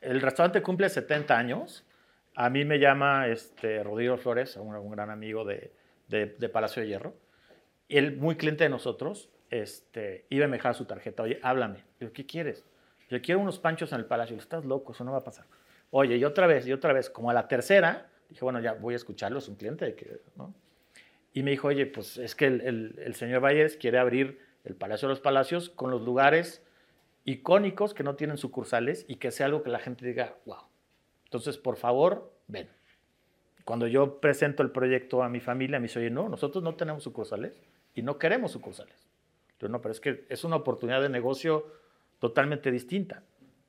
el 0.00 0.20
restaurante 0.20 0.62
cumple 0.62 0.88
70 0.88 1.36
años, 1.36 1.84
a 2.34 2.50
mí 2.50 2.64
me 2.64 2.78
llama 2.78 3.28
este, 3.28 3.82
Rodrigo 3.82 4.16
Flores, 4.16 4.56
un, 4.56 4.90
gran 4.90 5.10
amigo 5.10 5.44
de, 5.44 5.72
Palacio 6.52 6.82
de 6.82 6.88
Hierro, 6.88 7.14
él, 7.88 8.16
muy 8.16 8.36
cliente 8.36 8.64
de 8.64 8.70
nosotros, 8.70 9.30
este, 9.50 10.26
iba 10.30 10.46
a 10.46 10.48
dejar 10.48 10.74
su 10.74 10.84
tarjeta. 10.84 11.22
Oye, 11.22 11.38
háblame. 11.42 11.84
Digo, 12.00 12.12
¿qué 12.12 12.26
quieres? 12.26 12.64
Yo 13.08 13.20
quiero 13.22 13.40
unos 13.40 13.58
panchos 13.58 13.92
en 13.92 14.00
el 14.00 14.06
Palacio. 14.06 14.36
Estás 14.36 14.64
loco, 14.64 14.92
eso 14.92 15.04
no 15.04 15.12
va 15.12 15.18
a 15.18 15.24
pasar. 15.24 15.46
Oye, 15.90 16.16
y 16.16 16.24
otra 16.24 16.46
vez, 16.46 16.66
y 16.66 16.72
otra 16.72 16.92
vez, 16.92 17.08
como 17.10 17.30
a 17.30 17.34
la 17.34 17.46
tercera, 17.46 18.08
dije, 18.28 18.44
bueno, 18.44 18.60
ya 18.60 18.72
voy 18.72 18.94
a 18.94 18.96
escucharlo, 18.96 19.38
es 19.38 19.48
un 19.48 19.54
cliente, 19.56 19.94
¿no? 20.36 20.52
Y 21.32 21.42
me 21.42 21.50
dijo, 21.52 21.68
oye, 21.68 21.86
pues 21.86 22.16
es 22.16 22.34
que 22.34 22.46
el, 22.46 22.60
el- 22.62 22.98
el 23.04 23.14
señor 23.14 23.40
Valles 23.44 23.76
quiere 23.76 23.98
abrir 23.98 24.40
el 24.64 24.74
Palacio 24.74 25.06
de 25.08 25.12
los 25.12 25.20
Palacios 25.20 25.68
con 25.68 25.90
los 25.90 26.02
lugares 26.02 26.62
icónicos 27.24 27.94
que 27.94 28.02
no 28.02 28.16
tienen 28.16 28.38
sucursales 28.38 29.04
y 29.08 29.16
que 29.16 29.30
sea 29.30 29.46
algo 29.46 29.62
que 29.62 29.70
la 29.70 29.78
gente 29.78 30.04
diga, 30.06 30.36
wow. 30.46 30.58
Entonces, 31.34 31.58
por 31.58 31.74
favor, 31.76 32.30
ven. 32.46 32.68
Cuando 33.64 33.88
yo 33.88 34.20
presento 34.20 34.62
el 34.62 34.70
proyecto 34.70 35.20
a 35.24 35.28
mi 35.28 35.40
familia, 35.40 35.80
me 35.80 35.88
dice, 35.88 35.98
oye, 35.98 36.08
no, 36.10 36.28
nosotros 36.28 36.62
no 36.62 36.76
tenemos 36.76 37.02
sucursales 37.02 37.60
y 37.92 38.02
no 38.02 38.18
queremos 38.18 38.52
sucursales. 38.52 39.08
Yo, 39.58 39.68
no, 39.68 39.82
pero 39.82 39.90
es 39.90 39.98
que 40.00 40.26
es 40.28 40.44
una 40.44 40.54
oportunidad 40.54 41.02
de 41.02 41.08
negocio 41.08 41.66
totalmente 42.20 42.70
distinta. 42.70 43.24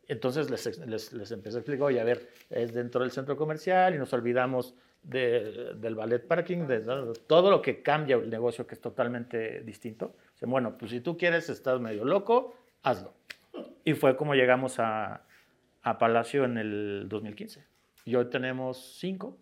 Entonces 0.08 0.52
les, 0.52 0.78
les, 0.86 1.12
les 1.14 1.32
empecé 1.32 1.58
a 1.58 1.60
explicar, 1.62 1.88
oye, 1.88 2.00
a 2.00 2.04
ver, 2.04 2.30
es 2.52 2.72
dentro 2.72 3.02
del 3.02 3.10
centro 3.10 3.36
comercial 3.36 3.96
y 3.96 3.98
nos 3.98 4.14
olvidamos 4.14 4.76
de- 5.02 5.74
del 5.74 5.96
ballet 5.96 6.20
parking, 6.28 6.68
de, 6.68 6.82
de 6.82 7.14
todo 7.26 7.50
lo 7.50 7.64
que 7.64 7.82
cambia 7.82 8.18
el 8.18 8.30
negocio 8.30 8.68
que 8.68 8.76
es 8.76 8.82
totalmente 8.82 9.62
distinto. 9.62 10.14
Dicen, 10.34 10.52
bueno, 10.52 10.78
pues 10.78 10.92
si 10.92 11.00
tú 11.02 11.18
quieres, 11.18 11.50
estás 11.50 11.82
medio 11.82 12.06
loco, 12.06 12.56
hazlo. 12.84 13.16
Y 13.84 13.94
fue 13.94 14.16
como 14.16 14.36
llegamos 14.36 14.78
a, 14.78 15.24
a 15.86 15.98
Palacio 16.00 16.44
en 16.46 16.58
el 16.58 17.06
2015. 17.08 17.64
Y 18.06 18.16
hoy 18.16 18.26
tenemos 18.30 18.98
cinco, 19.00 19.38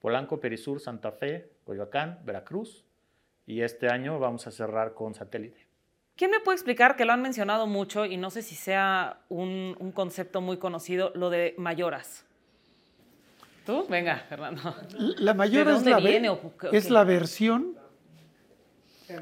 Polanco, 0.00 0.38
Perisur, 0.40 0.80
Santa 0.80 1.12
Fe, 1.12 1.48
Coyoacán, 1.64 2.18
Veracruz. 2.24 2.84
Y 3.46 3.62
este 3.62 3.88
año 3.88 4.18
vamos 4.18 4.46
a 4.46 4.50
cerrar 4.50 4.92
con 4.92 5.14
satélite. 5.14 5.66
¿Quién 6.16 6.32
me 6.32 6.40
puede 6.40 6.56
explicar, 6.56 6.96
que 6.96 7.04
lo 7.04 7.12
han 7.12 7.22
mencionado 7.22 7.68
mucho 7.68 8.04
y 8.04 8.16
no 8.16 8.30
sé 8.30 8.42
si 8.42 8.56
sea 8.56 9.20
un, 9.28 9.76
un 9.78 9.92
concepto 9.92 10.40
muy 10.40 10.56
conocido, 10.56 11.12
lo 11.14 11.30
de 11.30 11.54
mayoras? 11.58 12.24
¿Tú? 13.64 13.86
Venga, 13.88 14.24
Fernando. 14.28 14.74
La 15.18 15.32
mayor 15.32 15.68
¿De 15.68 15.74
es, 15.76 15.84
la, 15.84 15.98
viene 16.00 16.28
o 16.28 16.40
qué- 16.58 16.76
es 16.76 16.90
la 16.90 17.04
versión 17.04 17.76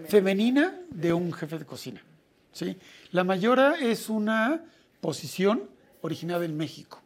femenina 0.09 0.81
de 0.91 1.13
un 1.13 1.33
jefe 1.33 1.59
de 1.59 1.67
cocina. 1.67 2.03
¿sí? 2.53 2.79
La 3.13 3.25
mayora 3.25 3.75
es 3.81 4.09
una 4.09 4.65
posición 5.03 5.69
originada 6.07 6.45
en 6.45 6.57
México. 6.57 7.03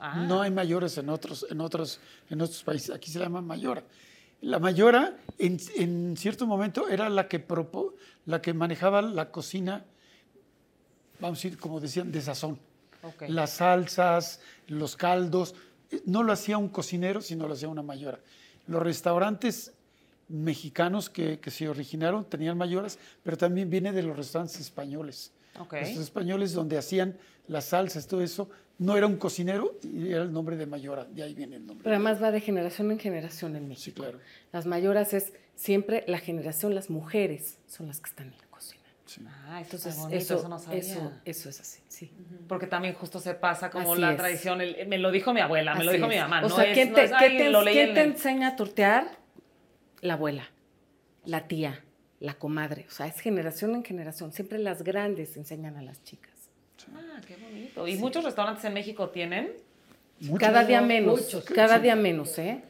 Ah. 0.00 0.16
No 0.28 0.42
hay 0.42 0.50
mayores 0.50 0.98
en 0.98 1.08
otros, 1.08 1.46
en, 1.50 1.60
otros, 1.60 2.00
en 2.30 2.40
otros 2.40 2.62
países. 2.62 2.90
Aquí 2.94 3.10
se 3.10 3.18
llama 3.18 3.40
mayora. 3.40 3.82
La 4.40 4.58
mayora, 4.58 5.16
en, 5.38 5.58
en 5.76 6.16
cierto 6.16 6.46
momento, 6.46 6.88
era 6.88 7.08
la 7.08 7.26
que, 7.28 7.46
propo- 7.46 7.94
la 8.26 8.40
que 8.40 8.52
manejaba 8.54 9.02
la 9.02 9.30
cocina, 9.30 9.84
vamos 11.20 11.38
a 11.38 11.42
decir, 11.42 11.58
como 11.58 11.80
decían, 11.80 12.12
de 12.12 12.20
sazón 12.20 12.58
las 13.28 13.50
salsas, 13.54 14.40
los 14.66 14.96
caldos. 14.96 15.54
No 16.04 16.22
lo 16.22 16.32
hacía 16.32 16.58
un 16.58 16.68
cocinero, 16.68 17.20
sino 17.20 17.48
lo 17.48 17.54
hacía 17.54 17.68
una 17.68 17.82
mayora. 17.82 18.20
Los 18.66 18.82
restaurantes 18.82 19.72
mexicanos 20.28 21.08
que, 21.08 21.40
que 21.40 21.50
se 21.50 21.68
originaron 21.68 22.24
tenían 22.24 22.56
mayoras, 22.58 22.98
pero 23.22 23.36
también 23.36 23.70
viene 23.70 23.92
de 23.92 24.02
los 24.02 24.16
restaurantes 24.16 24.60
españoles. 24.60 25.32
Ok. 25.58 25.74
Los 25.80 25.98
españoles 25.98 26.52
donde 26.52 26.78
hacían 26.78 27.16
las 27.46 27.66
salsas, 27.66 28.06
todo 28.06 28.22
eso, 28.22 28.48
no 28.78 28.96
era 28.96 29.06
un 29.06 29.16
cocinero 29.16 29.76
y 29.82 30.10
era 30.12 30.22
el 30.22 30.32
nombre 30.32 30.56
de 30.56 30.66
mayora, 30.66 31.04
de 31.04 31.22
ahí 31.22 31.34
viene 31.34 31.56
el 31.56 31.66
nombre. 31.66 31.82
Pero 31.84 31.96
además 31.96 32.22
va 32.22 32.30
de 32.30 32.40
generación 32.40 32.90
en 32.92 32.98
generación 32.98 33.56
en 33.56 33.62
Sí, 33.62 33.68
México. 33.68 34.02
claro. 34.02 34.18
Las 34.52 34.66
mayoras 34.66 35.14
es 35.14 35.32
siempre 35.56 36.04
la 36.06 36.18
generación, 36.18 36.74
las 36.74 36.88
mujeres 36.90 37.58
son 37.66 37.88
las 37.88 38.00
que 38.00 38.10
están 38.10 38.28
en 38.28 38.38
la 38.38 38.46
cocina. 38.46 38.82
sí. 39.06 39.22
Ah, 39.26 39.60
eso 39.62 39.76
Entonces, 39.76 39.96
bonito, 39.96 40.16
eso, 40.18 40.34
eso, 40.38 40.48
no 40.48 40.58
sabía. 40.58 40.78
eso, 40.80 41.12
eso 41.24 41.48
es 41.48 41.60
así, 41.60 41.80
sí. 41.88 42.12
Porque 42.46 42.66
también 42.68 42.94
justo 42.94 43.18
se 43.18 43.34
pasa 43.34 43.70
como 43.70 43.92
Así 43.94 44.00
la 44.02 44.10
es. 44.12 44.16
tradición. 44.18 44.60
el- 44.60 44.86
me 44.86 44.98
lo 44.98 45.10
dijo 45.10 45.32
mi 45.32 45.40
abuela, 45.40 45.74
me 45.74 45.82
lo 45.84 45.90
dijo 45.92 46.04
es. 46.04 46.10
mi 46.10 46.16
mamá. 46.18 46.38
O 46.44 46.48
no 46.48 46.54
sea, 46.54 46.66
es- 46.66 46.74
¿quién 46.74 46.90
no 46.90 46.94
te, 46.96 47.04
es, 47.04 47.10
qué 47.10 47.16
"Ay, 47.16 47.36
te- 47.38 47.50
lo 47.50 47.62
leí 47.62 47.74
quién 47.74 47.88
en 47.88 47.94
te 47.94 48.00
el-". 48.02 48.10
enseña 48.10 48.48
a 48.48 48.56
tortear? 48.56 49.18
La 50.02 50.14
abuela, 50.14 50.44
la 51.24 51.48
tía, 51.48 51.82
la 52.20 52.34
comadre. 52.34 52.86
O 52.88 52.90
sea, 52.90 53.06
es 53.06 53.20
generación 53.20 53.74
en 53.74 53.84
generación. 53.84 54.32
Siempre 54.32 54.58
las 54.58 54.82
grandes 54.82 55.36
enseñan 55.36 55.76
a 55.76 55.82
las 55.82 56.02
chicas. 56.02 56.32
Ah, 56.94 57.20
qué 57.26 57.36
bonito. 57.36 57.86
¿Y 57.86 57.96
muchos 57.96 58.24
restaurantes 58.24 58.64
en 58.64 58.74
México 58.74 59.10
tienen? 59.10 59.52
Muchos- 60.20 60.38
cada 60.38 60.64
día 60.64 60.80
menos, 60.80 61.20
muchos, 61.20 61.44
cada 61.44 61.76
sí. 61.76 61.82
día 61.82 61.94
menos, 61.96 62.36
¿eh? 62.38 62.62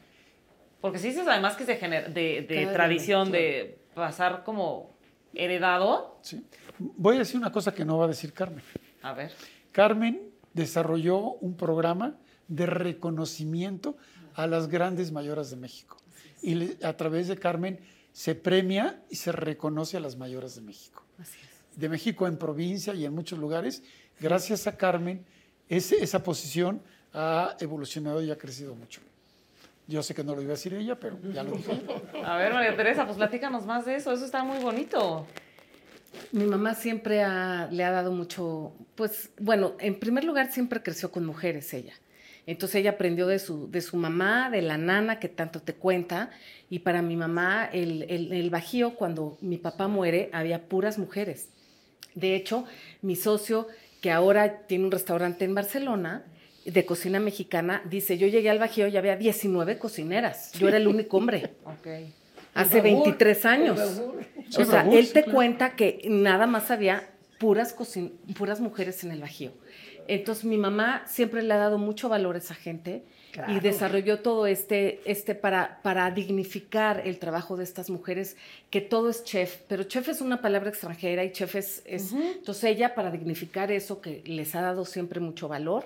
Porque 0.81 0.99
sí 0.99 1.07
dices 1.09 1.27
además 1.27 1.55
que 1.55 1.63
es 1.63 1.67
de, 1.67 1.79
gener- 1.79 2.07
de, 2.13 2.41
de 2.41 2.47
Cada 2.47 2.59
día 2.59 2.73
tradición, 2.73 3.31
de 3.31 3.79
pasar 3.95 4.43
como 4.43 4.95
heredado. 5.33 6.17
sí. 6.21 6.45
Voy 6.77 7.17
a 7.17 7.19
decir 7.19 7.37
una 7.37 7.51
cosa 7.51 7.73
que 7.73 7.83
no 7.83 7.97
va 7.97 8.05
a 8.05 8.07
decir 8.07 8.31
Carmen. 8.31 8.63
A 9.01 9.11
ver. 9.13 9.33
Carmen 9.73 10.21
desarrolló 10.53 11.17
un 11.33 11.57
programa 11.57 12.15
de 12.47 12.65
reconocimiento 12.67 13.97
a 14.35 14.47
las 14.47 14.67
grandes 14.69 15.11
mayoras 15.11 15.49
de 15.49 15.57
México. 15.57 15.97
Y 16.41 16.55
le- 16.55 16.77
a 16.83 16.95
través 16.95 17.27
de 17.27 17.37
Carmen 17.37 17.79
se 18.13 18.35
premia 18.35 19.01
y 19.09 19.15
se 19.15 19.31
reconoce 19.31 19.97
a 19.97 19.99
las 19.99 20.15
mayoras 20.17 20.55
de 20.55 20.61
México. 20.61 21.03
Así 21.19 21.37
es. 21.41 21.79
De 21.79 21.89
México 21.89 22.27
en 22.27 22.37
provincia 22.37 22.93
y 22.93 23.05
en 23.05 23.13
muchos 23.13 23.39
lugares, 23.39 23.83
gracias 24.19 24.67
a 24.67 24.75
Carmen, 24.77 25.23
ese- 25.69 26.03
esa 26.03 26.23
posición 26.23 26.81
ha 27.13 27.55
evolucionado 27.59 28.21
y 28.21 28.31
ha 28.31 28.37
crecido 28.37 28.75
mucho. 28.75 29.01
Yo 29.87 30.03
sé 30.03 30.13
que 30.13 30.23
no 30.23 30.35
lo 30.35 30.41
iba 30.41 30.51
a 30.51 30.55
decir 30.55 30.73
ella, 30.73 30.99
pero 30.99 31.17
ya 31.33 31.41
lo 31.43 31.51
dije. 31.53 31.71
A 32.23 32.37
ver, 32.37 32.53
María 32.53 32.75
Teresa, 32.75 33.05
pues 33.05 33.17
platícanos 33.17 33.65
más 33.65 33.85
de 33.85 33.95
eso. 33.95 34.11
Eso 34.11 34.25
está 34.25 34.43
muy 34.43 34.59
bonito. 34.59 35.25
Mi 36.31 36.43
mamá 36.45 36.75
siempre 36.75 37.23
ha- 37.23 37.67
le 37.71 37.83
ha 37.83 37.91
dado 37.91 38.11
mucho, 38.11 38.73
pues 38.95 39.29
bueno, 39.39 39.73
en 39.79 39.99
primer 39.99 40.23
lugar 40.25 40.51
siempre 40.51 40.81
creció 40.83 41.11
con 41.11 41.25
mujeres 41.25 41.73
ella. 41.73 41.93
Entonces 42.49 42.77
ella 42.77 42.91
aprendió 42.91 43.27
de 43.27 43.37
su, 43.39 43.69
de 43.69 43.81
su 43.81 43.95
mamá, 43.95 44.49
de 44.49 44.61
la 44.61 44.77
nana 44.77 45.19
que 45.19 45.29
tanto 45.29 45.61
te 45.61 45.73
cuenta. 45.73 46.31
Y 46.69 46.79
para 46.79 47.01
mi 47.01 47.15
mamá, 47.15 47.69
el, 47.71 48.03
el, 48.09 48.33
el 48.33 48.49
Bajío, 48.49 48.95
cuando 48.95 49.37
mi 49.41 49.57
papá 49.57 49.87
muere, 49.87 50.29
había 50.33 50.63
puras 50.67 50.97
mujeres. 50.97 51.49
De 52.15 52.35
hecho, 52.35 52.65
mi 53.01 53.15
socio, 53.15 53.67
que 54.01 54.11
ahora 54.11 54.65
tiene 54.67 54.85
un 54.85 54.91
restaurante 54.91 55.45
en 55.45 55.53
Barcelona, 55.53 56.25
de 56.65 56.85
cocina 56.85 57.19
mexicana, 57.19 57.83
dice, 57.89 58.17
yo 58.17 58.27
llegué 58.27 58.49
al 58.49 58.59
Bajío 58.59 58.87
y 58.87 58.97
había 58.97 59.15
19 59.15 59.77
cocineras. 59.77 60.51
Yo 60.53 60.67
era 60.67 60.77
el 60.77 60.87
único 60.87 61.17
hombre. 61.17 61.53
Ok. 61.65 61.87
Hace 62.55 62.81
23 62.81 63.45
años. 63.45 63.79
Sí, 64.49 64.61
o 64.63 64.65
sea, 64.65 64.81
él 64.91 65.13
te 65.13 65.21
claro. 65.23 65.35
cuenta 65.35 65.75
que 65.75 66.01
nada 66.09 66.47
más 66.47 66.71
había 66.71 67.07
puras, 67.39 67.77
cocin- 67.77 68.11
puras 68.35 68.59
mujeres 68.59 69.03
en 69.03 69.11
el 69.11 69.21
Bajío. 69.21 69.51
Entonces 70.11 70.43
mi 70.45 70.57
mamá 70.57 71.03
siempre 71.07 71.41
le 71.43 71.53
ha 71.53 71.57
dado 71.57 71.77
mucho 71.77 72.09
valor 72.09 72.35
a 72.35 72.39
esa 72.39 72.55
gente 72.55 73.03
y 73.51 73.59
desarrolló 73.59 74.19
todo 74.21 74.47
este, 74.47 75.01
este 75.05 75.35
para, 75.35 75.81
para 75.83 76.09
dignificar 76.09 77.03
el 77.05 77.19
trabajo 77.19 77.57
de 77.57 77.63
estas 77.63 77.89
mujeres, 77.91 78.35
que 78.71 78.81
todo 78.81 79.09
es 79.09 79.23
chef, 79.23 79.57
pero 79.67 79.83
chef 79.83 80.09
es 80.09 80.19
una 80.21 80.41
palabra 80.41 80.69
extranjera 80.69 81.23
y 81.23 81.31
chef 81.31 81.53
es, 81.55 81.83
es- 81.85 82.11
entonces 82.13 82.63
ella 82.63 82.95
para 82.95 83.11
dignificar 83.11 83.71
eso 83.71 84.01
que 84.01 84.23
les 84.25 84.55
ha 84.55 84.61
dado 84.61 84.83
siempre 84.83 85.19
mucho 85.19 85.47
valor, 85.47 85.85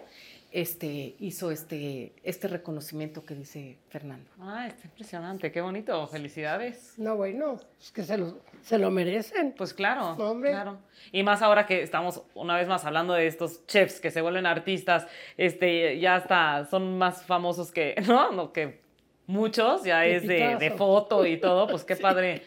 este, 0.54 1.16
hizo 1.20 1.50
este, 1.50 2.14
este 2.24 2.48
reconocimiento 2.48 3.26
que 3.26 3.34
dice 3.34 3.80
Fernando. 3.90 4.30
Ah, 4.40 4.68
está 4.68 4.86
impresionante, 4.88 5.52
qué 5.52 5.62
bonito, 5.62 6.06
felicidades. 6.08 6.94
No, 6.98 7.16
bueno, 7.16 7.60
es 7.82 7.92
que 7.92 8.04
se 8.04 8.20
lo, 8.20 8.38
se 8.62 8.78
lo 8.78 8.92
merecen. 8.92 9.56
Pues 9.58 9.74
claro, 9.74 10.12
Hombre. 10.12 10.52
claro. 10.52 10.78
Y 11.12 11.24
más 11.24 11.42
ahora 11.42 11.66
que 11.66 11.82
estamos 11.82 12.22
una 12.36 12.56
vez 12.56 12.68
más 12.68 12.86
hablando 12.86 13.14
de 13.14 13.26
estos 13.26 13.66
chefs 13.66 14.00
que 14.00 14.12
se 14.12 14.22
vuelven 14.22 14.46
artistas, 14.46 15.08
este, 15.38 16.00
ya 16.00 16.18
hasta 16.18 16.66
son 16.66 17.00
más 17.00 17.24
famosos 17.24 17.72
que, 17.72 17.96
¿no? 18.08 18.32
No, 18.32 18.54
que 18.54 18.80
muchos, 19.26 19.84
ya 19.84 20.06
es 20.06 20.28
de, 20.28 20.58
de 20.60 20.70
foto 20.70 21.26
y 21.26 21.38
todo, 21.38 21.66
pues 21.68 21.84
qué 21.84 21.96
padre 21.98 22.44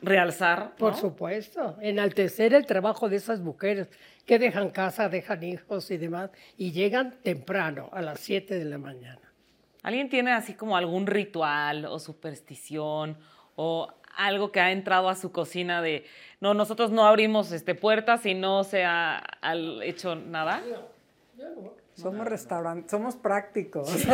realzar. 0.00 0.74
Por 0.76 0.92
¿no? 0.92 0.98
supuesto, 0.98 1.76
enaltecer 1.80 2.54
el 2.54 2.66
trabajo 2.66 3.08
de 3.08 3.16
esas 3.16 3.40
mujeres 3.40 3.88
que 4.26 4.38
dejan 4.38 4.70
casa, 4.70 5.08
dejan 5.08 5.42
hijos 5.42 5.90
y 5.90 5.96
demás, 5.96 6.30
y 6.56 6.72
llegan 6.72 7.16
temprano, 7.22 7.88
a 7.92 8.02
las 8.02 8.20
7 8.20 8.58
de 8.58 8.64
la 8.64 8.78
mañana. 8.78 9.20
¿Alguien 9.82 10.08
tiene 10.08 10.32
así 10.32 10.54
como 10.54 10.76
algún 10.76 11.06
ritual 11.06 11.86
o 11.86 11.98
superstición 11.98 13.16
o 13.56 13.88
algo 14.16 14.50
que 14.52 14.60
ha 14.60 14.72
entrado 14.72 15.08
a 15.08 15.14
su 15.14 15.30
cocina 15.32 15.80
de, 15.80 16.04
no, 16.40 16.52
nosotros 16.52 16.90
no 16.90 17.06
abrimos 17.06 17.52
este, 17.52 17.74
puertas 17.74 18.26
y 18.26 18.34
no 18.34 18.64
se 18.64 18.84
ha 18.84 19.18
al- 19.40 19.82
hecho 19.82 20.14
nada? 20.16 20.60
Somos 22.00 22.26
restaurantes, 22.26 22.90
somos 22.90 23.16
prácticos. 23.16 23.88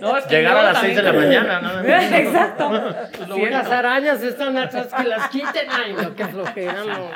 No, 0.00 0.16
es 0.16 0.24
que 0.26 0.36
Llegar 0.36 0.56
a 0.56 0.72
las 0.72 0.80
6 0.80 0.96
de 0.96 1.02
la 1.02 1.12
mañana, 1.12 1.60
¿no? 1.60 1.80
Exacto. 1.88 3.34
Si 3.34 3.46
las 3.46 3.66
arañas 3.68 4.22
están 4.22 4.56
atrás, 4.56 4.88
que 4.94 5.02
las 5.04 5.28
quiten. 5.30 5.68
Ay, 5.68 5.92
no, 5.94 6.14
qué 6.14 6.24
flojera, 6.26 6.84
no. 6.84 7.10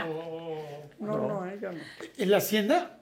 No, 0.99 1.29
no, 1.29 1.47
eh, 1.47 1.59
yo 1.63 1.71
no. 1.73 1.79
En 2.19 2.31
la 2.31 2.39
hacienda 2.39 2.99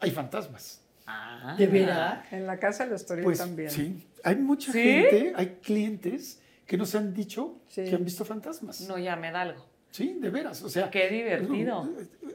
hay 0.00 0.10
fantasmas. 0.10 0.82
Ah. 1.06 1.54
¿De 1.56 1.66
verdad? 1.68 2.24
En 2.30 2.46
la 2.46 2.58
casa 2.58 2.84
de 2.84 2.90
los 2.90 3.00
Estoril 3.02 3.24
Pues 3.24 3.38
también. 3.38 3.70
sí, 3.70 4.08
hay 4.24 4.36
mucha 4.36 4.72
¿Sí? 4.72 4.82
gente, 4.82 5.32
hay 5.36 5.58
clientes 5.62 6.42
que 6.66 6.76
nos 6.76 6.94
han 6.94 7.14
dicho 7.14 7.60
Sí. 7.68 7.84
que 7.84 7.94
han 7.94 8.04
visto 8.04 8.24
fantasmas. 8.24 8.80
No, 8.82 8.98
ya 8.98 9.16
me 9.16 9.30
da 9.30 9.42
algo. 9.42 9.64
Sí, 9.92 10.18
de 10.20 10.30
veras. 10.30 10.60
O 10.62 10.68
sea, 10.68 10.90
Qué 10.90 11.08
divertido. 11.08 11.88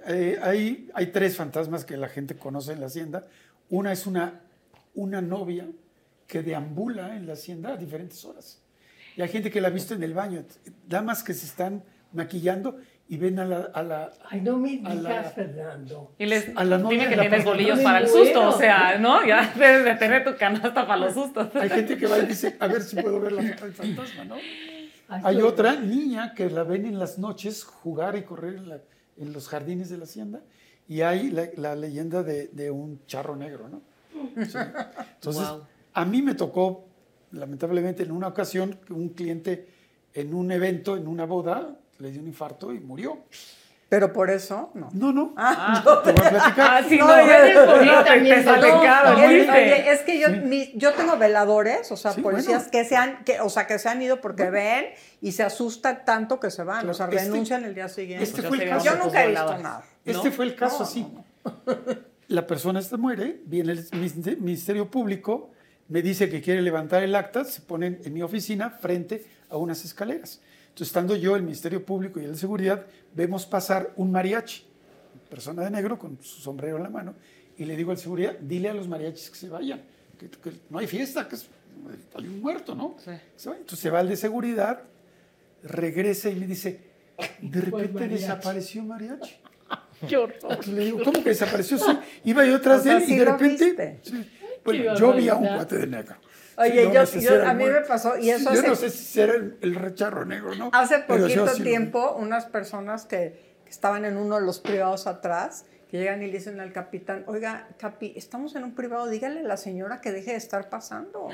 eh, 0.08 0.40
hay, 0.42 0.90
hay 0.94 1.08
tres 1.08 1.36
fantasmas 1.36 1.84
que 1.84 1.98
la 1.98 2.08
gente 2.08 2.36
conoce 2.38 2.72
en 2.72 2.80
la 2.80 2.86
hacienda. 2.86 3.26
Una 3.70 3.92
es 3.92 4.08
una, 4.08 4.42
una 4.96 5.22
novia 5.22 5.68
que 6.28 6.42
deambula 6.44 7.16
en 7.18 7.28
la 7.28 7.34
hacienda 7.34 7.74
a 7.74 7.78
diferentes 7.78 8.24
horas. 8.24 8.62
Y 9.16 9.22
hay 9.22 9.28
gente 9.30 9.50
que 9.52 9.60
la 9.60 9.68
ha 9.68 9.72
visto 9.72 9.94
en 9.96 10.04
el 10.04 10.14
baño. 10.14 10.44
Damas 10.88 11.24
que 11.24 11.34
se 11.34 11.46
están 11.48 11.84
maquillando 12.14 12.78
y 13.10 13.18
ven 13.18 13.40
a 13.40 13.46
la, 13.46 13.58
a 13.74 13.82
la, 13.84 14.12
Ay, 14.30 14.42
no 14.42 14.58
me 14.58 14.82
A 14.86 14.94
la- 14.94 15.10
digas, 15.10 15.34
Fernando. 15.34 16.14
Y 16.20 16.26
les 16.28 16.50
A 16.56 16.64
la 16.64 16.78
novia 16.78 17.00
dime 17.00 17.10
que 17.10 17.16
la 17.16 17.22
tienes 17.24 17.44
bolillos 17.46 17.78
Me 17.78 17.84
para 17.84 18.00
el 18.00 18.08
muero. 18.08 18.24
susto, 18.26 18.50
o 18.50 18.52
sea, 18.58 18.98
¿no? 19.00 19.26
Ya 19.26 19.52
debes 19.58 19.84
de 19.86 19.96
tener 19.96 20.24
tu 20.24 20.38
canasta 20.38 20.86
para 20.86 20.98
los 20.98 21.14
sustos. 21.16 21.48
Hay 21.56 21.70
gente 21.70 21.98
que 21.98 22.06
va 22.06 22.20
y 22.20 22.28
dice, 22.28 22.56
a 22.60 22.68
ver 22.68 22.82
si 22.84 22.98
puedo 23.02 23.20
ver 23.20 23.32
la, 23.32 23.42
el 23.42 23.74
fantasma, 23.74 24.26
¿no? 24.26 24.36
Ay, 25.08 25.22
Hay 25.24 25.42
otra 25.42 25.76
niña 25.80 26.34
que 26.34 26.50
la 26.50 26.64
ven 26.64 26.86
en 26.86 27.00
las 27.00 27.18
noches 27.18 27.64
jugar 27.64 28.16
y 28.18 28.24
correr 28.24 28.56
en, 28.56 28.70
la- 28.70 28.82
en 29.18 29.34
los 29.34 29.48
jardines 29.48 29.90
de 29.90 29.98
la 29.98 30.04
hacienda. 30.04 30.42
Y 30.88 31.02
hay 31.02 31.32
la, 31.32 31.48
la 31.56 31.76
leyenda 31.76 32.24
de, 32.24 32.48
de 32.48 32.72
un 32.72 33.06
charro 33.08 33.36
negro, 33.36 33.68
¿no? 33.70 33.82
Sí. 34.46 34.58
Entonces, 35.16 35.48
Wow. 35.50 35.64
a 35.94 36.06
mí 36.06 36.22
me 36.22 36.34
tocó, 36.36 36.86
lamentablemente, 37.32 38.04
en 38.04 38.12
una 38.12 38.28
ocasión, 38.28 38.80
que 38.86 38.94
un 38.94 39.10
cliente 39.10 39.68
en 40.14 40.34
un 40.34 40.52
evento, 40.52 40.96
en 40.98 41.08
una 41.08 41.26
boda, 41.26 41.78
le 42.00 42.12
dio 42.12 42.22
un 42.22 42.28
infarto 42.28 42.74
y 42.74 42.80
murió. 42.80 43.20
Pero 43.90 44.12
por 44.12 44.30
eso, 44.30 44.70
no. 44.74 44.90
No, 44.92 45.14
no, 45.14 45.34
Ah, 45.38 45.82
te 46.04 46.12
voy 46.12 46.26
a 46.26 46.30
platicar. 46.30 46.54
ah, 46.60 46.82
sí, 46.90 46.98
No, 46.98 47.08
no, 47.08 48.04
te 48.04 48.20
no. 48.20 49.92
es 49.92 50.00
que 50.02 50.20
yo, 50.20 50.28
mi- 50.30 50.74
yo 50.76 50.92
tengo 50.94 51.16
veladores, 51.18 51.90
o 51.92 51.96
sea, 51.96 52.12
Sí, 52.12 52.22
policías 52.22 52.64
bueno. 52.66 52.72
que 52.72 52.84
se 52.84 52.98
han, 52.98 53.24
que, 53.24 53.40
o 53.40 53.50
sea, 53.50 53.66
que 53.66 53.80
se 53.80 53.88
han 53.88 54.02
ido 54.02 54.20
porque 54.20 54.50
ven 54.50 54.88
y 55.22 55.32
se 55.32 55.44
asustan 55.44 56.04
tanto 56.04 56.38
que 56.42 56.52
se 56.52 56.64
van, 56.64 56.90
o 56.90 56.94
sea, 56.94 57.06
Este- 57.06 57.20
renuncian 57.24 57.64
el 57.64 57.74
día 57.76 57.88
siguiente. 57.88 58.26
este 58.26 58.42
Pues 58.44 58.50
fue 58.50 58.58
yo 58.58 58.64
el 58.64 58.70
caso. 58.72 58.86
yo 58.86 58.96
nunca 59.06 59.24
he 59.24 59.28
visto 59.30 59.58
nada. 59.60 59.84
Este 60.04 60.28
¿No? 60.30 60.36
fue 60.36 60.46
el 60.46 60.56
caso 60.56 60.80
No, 60.80 60.84
así. 60.86 61.08
La 62.28 62.46
persona 62.46 62.82
esta 62.82 62.98
muere, 62.98 63.40
viene 63.46 63.72
el 63.72 63.90
Ministe- 63.92 64.36
Ministerio 64.36 64.92
Público, 64.92 65.52
me 65.88 66.02
dice 66.02 66.30
que 66.30 66.42
quiere 66.42 66.62
levantar 66.62 67.04
el 67.04 67.16
acta, 67.16 67.46
se 67.46 67.62
ponen 67.62 68.02
en 68.04 68.14
mi 68.14 68.22
oficina 68.22 68.70
frente 68.70 69.24
a 69.50 69.56
unas 69.56 69.86
escaleras. 69.86 70.42
Entonces, 70.78 70.90
estando 70.90 71.16
yo, 71.16 71.36
el 71.36 71.42
Ministerio 71.42 71.84
Público 71.84 72.20
y 72.20 72.26
el 72.26 72.34
de 72.34 72.38
Seguridad, 72.38 72.86
vemos 73.16 73.48
pasar 73.48 73.94
un 73.96 74.12
mariachi, 74.12 74.64
persona 75.28 75.64
de 75.64 75.72
negro 75.72 75.98
con 75.98 76.20
su 76.22 76.40
sombrero 76.40 76.78
en 76.78 76.84
la 76.84 76.90
mano, 76.92 77.16
y 77.58 77.66
le 77.66 77.76
digo 77.76 77.90
al 77.90 77.98
seguridad, 77.98 78.38
dile 78.40 78.70
a 78.70 78.76
los 78.76 78.88
mariachis 78.88 79.32
que 79.32 79.38
se 79.38 79.50
vayan, 79.50 79.82
que, 80.20 80.30
que 80.30 80.52
no 80.70 80.78
hay 80.78 80.86
fiesta, 80.86 81.28
que 81.28 81.34
es- 81.34 81.48
hay 82.14 82.28
un 82.28 82.42
muerto, 82.42 82.76
¿no? 82.76 82.96
Sí. 83.04 83.10
Se. 83.38 83.50
Entonces 83.50 83.80
se 83.80 83.90
va 83.90 84.02
el 84.02 84.10
de 84.10 84.18
seguridad, 84.18 84.84
regresa 85.64 86.30
y 86.30 86.36
me 86.36 86.46
dice, 86.46 86.80
de 87.42 87.60
repente 87.62 87.94
mariachi. 87.94 88.14
desapareció 88.22 88.84
mariachi. 88.84 89.34
Qué 90.08 90.16
horror. 90.16 90.36
Entonces 90.44 90.74
le 90.76 90.86
digo, 90.86 91.00
¿cómo 91.04 91.24
que 91.24 91.30
desapareció? 91.30 91.80
Sí, 91.80 91.92
iba 92.26 92.46
yo 92.46 92.58
atrás 92.58 92.82
O 92.82 92.84
sea, 92.84 92.94
de 92.94 93.00
él 93.00 93.06
¿sí 93.08 93.14
y 93.16 93.18
de 93.18 93.26
repente. 93.26 94.00
sí, 94.04 94.30
bueno, 94.64 94.96
yo 94.96 95.14
vi 95.14 95.28
a 95.28 95.34
un 95.34 95.48
cuate 95.48 95.76
de 95.80 95.88
negro. 95.88 96.18
Oye, 96.58 96.86
no 96.88 96.94
yo- 96.94 97.06
sé 97.06 97.22
yo- 97.22 97.46
a 97.48 97.54
mí 97.54 97.66
me 97.66 97.82
pasó, 97.82 98.18
y 98.18 98.32
eso 98.32 98.52
Yo 98.52 98.60
hace- 98.60 98.68
no 98.68 98.76
sé 98.76 98.90
si 98.90 99.22
era 99.22 99.34
el, 99.36 99.58
el 99.62 99.76
recharro 99.76 100.26
negro, 100.26 100.56
¿no? 100.56 100.70
Hace 100.74 101.00
yo 101.02 101.06
poquito 101.08 101.46
lo 101.46 101.54
tiempo, 101.54 102.16
unas 102.20 102.46
personas 102.46 103.06
que, 103.06 103.58
que 103.64 103.70
estaban 103.70 104.06
en 104.06 104.18
uno 104.18 104.40
de 104.40 104.46
los 104.46 104.60
privados 104.60 105.06
atrás, 105.08 105.66
que 105.92 105.98
llegan 106.00 106.22
y 106.24 106.28
le 106.28 106.34
dicen 106.34 106.60
al 106.60 106.74
capitán, 106.74 107.24
oiga, 107.28 107.68
capi, 107.78 108.14
estamos 108.16 108.56
en 108.56 108.64
un 108.64 108.74
privado, 108.74 109.08
dígale 109.08 109.42
a 109.42 109.44
la 109.44 109.58
señora 109.58 110.02
que 110.02 110.12
deje 110.12 110.32
de 110.32 110.38
estar 110.38 110.68
pasando. 110.70 111.30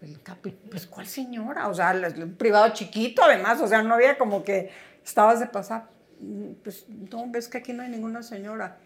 El 0.00 0.22
capi, 0.22 0.52
pues, 0.70 0.86
¿cuál 0.86 1.06
señora? 1.06 1.68
O 1.68 1.74
sea, 1.74 1.90
el 1.90 2.30
privado 2.34 2.68
chiquito, 2.72 3.22
además, 3.22 3.60
o 3.60 3.66
sea, 3.66 3.82
no 3.82 3.94
había 3.94 4.16
como 4.16 4.42
que 4.42 4.70
estabas 5.04 5.40
de 5.40 5.46
pasar. 5.46 5.88
"Mm, 6.20 6.52
Pues, 6.62 6.86
no, 6.88 7.24
ves 7.30 7.48
que 7.48 7.58
aquí 7.58 7.72
no 7.74 7.82
hay 7.82 7.90
ninguna 7.90 8.22
señora. 8.22 8.78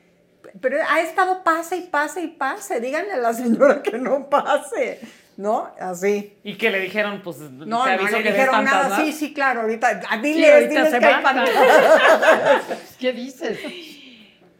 Pero 0.60 0.78
ha 0.88 1.00
estado 1.00 1.42
pase 1.44 1.76
y 1.76 1.80
pase 1.82 2.22
y 2.22 2.28
pase. 2.28 2.80
Díganle 2.80 3.12
a 3.12 3.16
la 3.18 3.32
señora 3.34 3.82
que 3.82 3.98
no 3.98 4.28
pase, 4.28 5.00
¿no? 5.36 5.70
Así. 5.78 6.38
Y 6.42 6.56
que 6.56 6.70
le 6.70 6.80
dijeron, 6.80 7.20
pues, 7.22 7.38
No, 7.38 7.84
te 7.84 7.96
no 7.96 8.08
le 8.08 8.22
que 8.22 8.32
dijeron 8.32 8.64
nada. 8.64 8.96
Sí, 8.96 9.12
sí, 9.12 9.32
claro, 9.34 9.62
ahorita. 9.62 10.00
ah, 10.08 10.18
Diles, 10.18 10.36
Sí, 10.36 10.44
ahorita 10.50 10.68
diles 10.70 10.90
se 10.90 10.98
que 10.98 11.06
hay. 11.06 11.24
¿Qué 12.98 13.12
dices? 13.12 13.58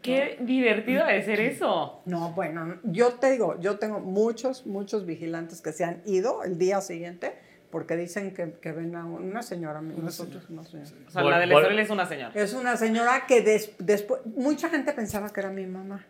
Qué 0.01 0.37
divertido 0.39 1.05
de 1.05 1.21
ser 1.23 1.39
eso. 1.39 2.01
No, 2.05 2.31
bueno, 2.31 2.79
yo 2.83 3.13
te 3.13 3.31
digo, 3.31 3.59
yo 3.59 3.77
tengo 3.77 3.99
muchos, 3.99 4.65
muchos 4.65 5.05
vigilantes 5.05 5.61
que 5.61 5.71
se 5.73 5.83
han 5.83 6.01
ido 6.05 6.43
el 6.43 6.57
día 6.57 6.81
siguiente 6.81 7.33
porque 7.71 7.95
dicen 7.97 8.33
que, 8.33 8.53
que 8.61 8.71
ven 8.71 8.95
a 8.95 9.05
una 9.05 9.41
señora, 9.41 9.81
nosotros 9.81 10.43
una 10.49 10.63
señora. 10.63 10.89
O 11.07 11.11
sea, 11.11 11.23
la 11.23 11.39
del 11.39 11.49
Estoril 11.63 11.79
es 11.79 11.89
una 11.89 12.05
señora. 12.05 12.31
Es 12.35 12.53
una 12.53 12.77
señora 12.77 13.25
que 13.27 13.41
des- 13.41 13.71
después, 13.79 14.21
mucha 14.25 14.69
gente 14.69 14.91
pensaba 14.93 15.29
que 15.31 15.39
era 15.39 15.49
mi 15.49 15.65
mamá, 15.65 16.05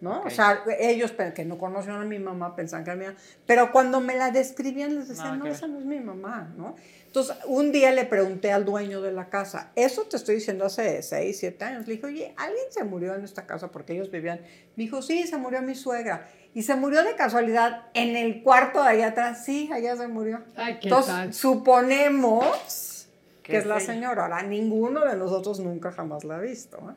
¿no? 0.00 0.22
O 0.22 0.30
sea, 0.30 0.62
ellos 0.78 1.12
que 1.12 1.44
no 1.44 1.58
conocían 1.58 2.00
a 2.00 2.04
mi 2.04 2.18
mamá 2.18 2.54
pensaban 2.56 2.84
que 2.84 2.90
era 2.90 2.98
mi 3.00 3.06
mamá, 3.06 3.18
pero 3.46 3.72
cuando 3.72 4.00
me 4.00 4.16
la 4.16 4.30
describían 4.30 4.94
les 4.94 5.08
decían, 5.08 5.26
Nada 5.26 5.36
no, 5.38 5.46
esa 5.46 5.66
no 5.66 5.78
es 5.78 5.84
mi 5.84 6.00
mamá, 6.00 6.52
¿no? 6.56 6.76
Entonces, 7.06 7.36
un 7.46 7.70
día 7.70 7.92
le 7.92 8.04
pregunté 8.06 8.50
al 8.50 8.64
dueño 8.64 9.00
de 9.00 9.12
la 9.12 9.28
casa, 9.30 9.70
eso 9.76 10.02
te 10.02 10.16
estoy 10.16 10.34
diciendo 10.36 10.64
hace 10.64 11.00
6, 11.00 11.38
7 11.38 11.64
años, 11.64 11.86
le 11.86 11.94
dije, 11.94 12.06
oye, 12.06 12.34
¿alguien 12.36 12.64
se 12.70 12.82
murió 12.82 13.14
en 13.14 13.22
esta 13.24 13.46
casa 13.46 13.70
porque 13.70 13.92
ellos 13.92 14.10
vivían? 14.10 14.40
Me 14.76 14.82
dijo, 14.84 15.00
sí, 15.00 15.24
se 15.26 15.36
murió 15.38 15.62
mi 15.62 15.76
suegra. 15.76 16.28
Y 16.54 16.62
se 16.62 16.76
murió 16.76 17.02
de 17.02 17.16
casualidad 17.16 17.88
en 17.94 18.16
el 18.16 18.42
cuarto 18.42 18.82
de 18.82 18.88
allá 18.88 19.08
atrás, 19.08 19.44
sí, 19.44 19.68
allá 19.72 19.96
se 19.96 20.06
murió. 20.06 20.40
Ay, 20.56 20.78
¿qué 20.80 20.88
Entonces, 20.88 21.12
tal? 21.12 21.34
suponemos 21.34 23.08
Que 23.42 23.52
que 23.52 23.58
es 23.58 23.66
la 23.66 23.80
señora. 23.80 24.22
Ahora, 24.22 24.42
ninguno 24.42 25.04
de 25.04 25.16
nosotros 25.16 25.58
nunca 25.58 25.90
jamás 25.90 26.22
la 26.24 26.36
ha 26.36 26.40
visto, 26.40 26.78
¿eh? 26.78 26.94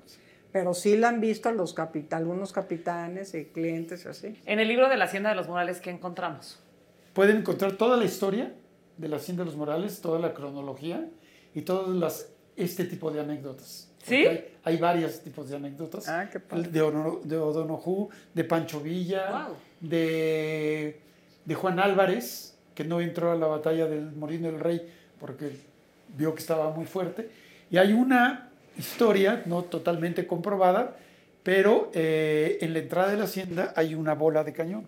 pero 0.52 0.74
sí 0.74 0.96
la 0.96 1.10
han 1.10 1.22
visto 1.22 1.52
los 1.52 1.76
algunos 2.12 2.54
capitanes 2.54 3.34
y 3.34 3.46
clientes 3.46 4.06
y 4.06 4.08
así. 4.08 4.42
En 4.46 4.60
el 4.60 4.68
libro 4.68 4.90
de 4.90 4.98
la 4.98 5.06
Hacienda 5.06 5.30
de 5.30 5.36
los 5.36 5.48
Morales, 5.48 5.82
¿qué 5.82 5.90
encontramos? 5.90 6.60
Pueden 7.14 7.38
encontrar 7.38 7.74
toda 7.74 7.98
la 7.98 8.06
historia 8.06 8.54
de 8.98 9.08
la 9.08 9.18
Hacienda 9.18 9.44
de 9.44 9.48
los 9.48 9.58
Morales, 9.58 10.02
toda 10.02 10.20
la 10.20 10.34
cronología 10.34 11.10
y 11.54 11.62
todas 11.62 11.90
las 11.90 12.30
este 12.56 12.86
tipo 12.86 13.12
de 13.12 13.22
anécdotas. 13.22 13.87
¿Sí? 14.04 14.26
Hay, 14.26 14.46
hay 14.64 14.78
varios 14.78 15.20
tipos 15.22 15.50
de 15.50 15.56
anécdotas. 15.58 16.08
Ah, 16.08 16.30
qué 16.32 16.40
padre. 16.40 16.70
de, 16.70 16.82
Ono- 16.82 17.20
de 17.24 17.38
de 18.34 18.44
Pancho 18.44 18.80
Villa, 18.80 19.50
de, 19.80 21.00
de 21.46 21.56
Juan 21.56 21.80
Álvarez, 21.80 22.56
que 22.76 22.84
no 22.84 23.02
entró 23.02 23.32
a 23.32 23.36
la 23.36 23.48
batalla 23.48 23.88
del 23.88 24.12
Molino 24.12 24.52
del 24.52 24.60
Rey 24.60 24.88
porque 25.20 25.52
vio 26.16 26.34
que 26.34 26.40
estaba 26.42 26.70
muy 26.72 26.86
fuerte. 26.86 27.30
Y 27.72 27.78
hay 27.78 27.92
una 27.94 28.50
historia, 28.78 29.42
no 29.46 29.64
totalmente 29.64 30.28
comprobada, 30.28 30.96
pero 31.44 31.90
eh, 31.94 32.60
en 32.62 32.74
la 32.74 32.80
entrada 32.80 33.12
de 33.12 33.18
la 33.18 33.24
hacienda 33.24 33.74
hay 33.76 33.96
una 33.96 34.14
bola 34.14 34.44
de 34.44 34.54
cañón, 34.54 34.86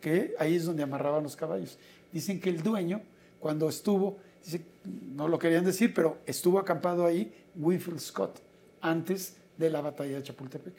que 0.00 0.34
ahí 0.38 0.54
es 0.56 0.64
donde 0.64 0.82
amarraban 0.82 1.22
los 1.22 1.36
caballos. 1.36 1.78
Dicen 2.12 2.40
que 2.40 2.50
el 2.50 2.62
dueño, 2.62 3.00
cuando 3.40 3.68
estuvo, 3.68 4.18
dice, 4.44 4.62
no 4.84 5.28
lo 5.28 5.38
querían 5.38 5.64
decir, 5.64 5.92
pero 5.94 6.18
estuvo 6.26 6.58
acampado 6.58 7.04
ahí 7.06 7.32
Winfield 7.56 8.00
Scott 8.00 8.40
antes 8.80 9.36
de 9.56 9.70
la 9.70 9.80
batalla 9.80 10.16
de 10.16 10.22
Chapultepec. 10.22 10.74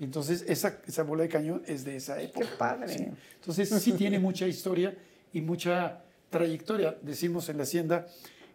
Entonces 0.00 0.44
esa, 0.46 0.80
esa 0.86 1.02
bola 1.02 1.24
de 1.24 1.28
cañón 1.28 1.62
es 1.66 1.84
de 1.84 1.96
esa 1.96 2.20
época. 2.20 2.46
Qué 2.46 2.56
padre. 2.56 2.88
Sí. 2.88 3.06
Entonces 3.34 3.68
sí 3.82 3.92
tiene 3.92 4.18
mucha 4.18 4.46
historia 4.46 4.96
y 5.32 5.40
mucha 5.40 6.02
trayectoria. 6.30 6.96
Decimos 7.02 7.48
en 7.48 7.56
la 7.56 7.64
hacienda 7.64 8.06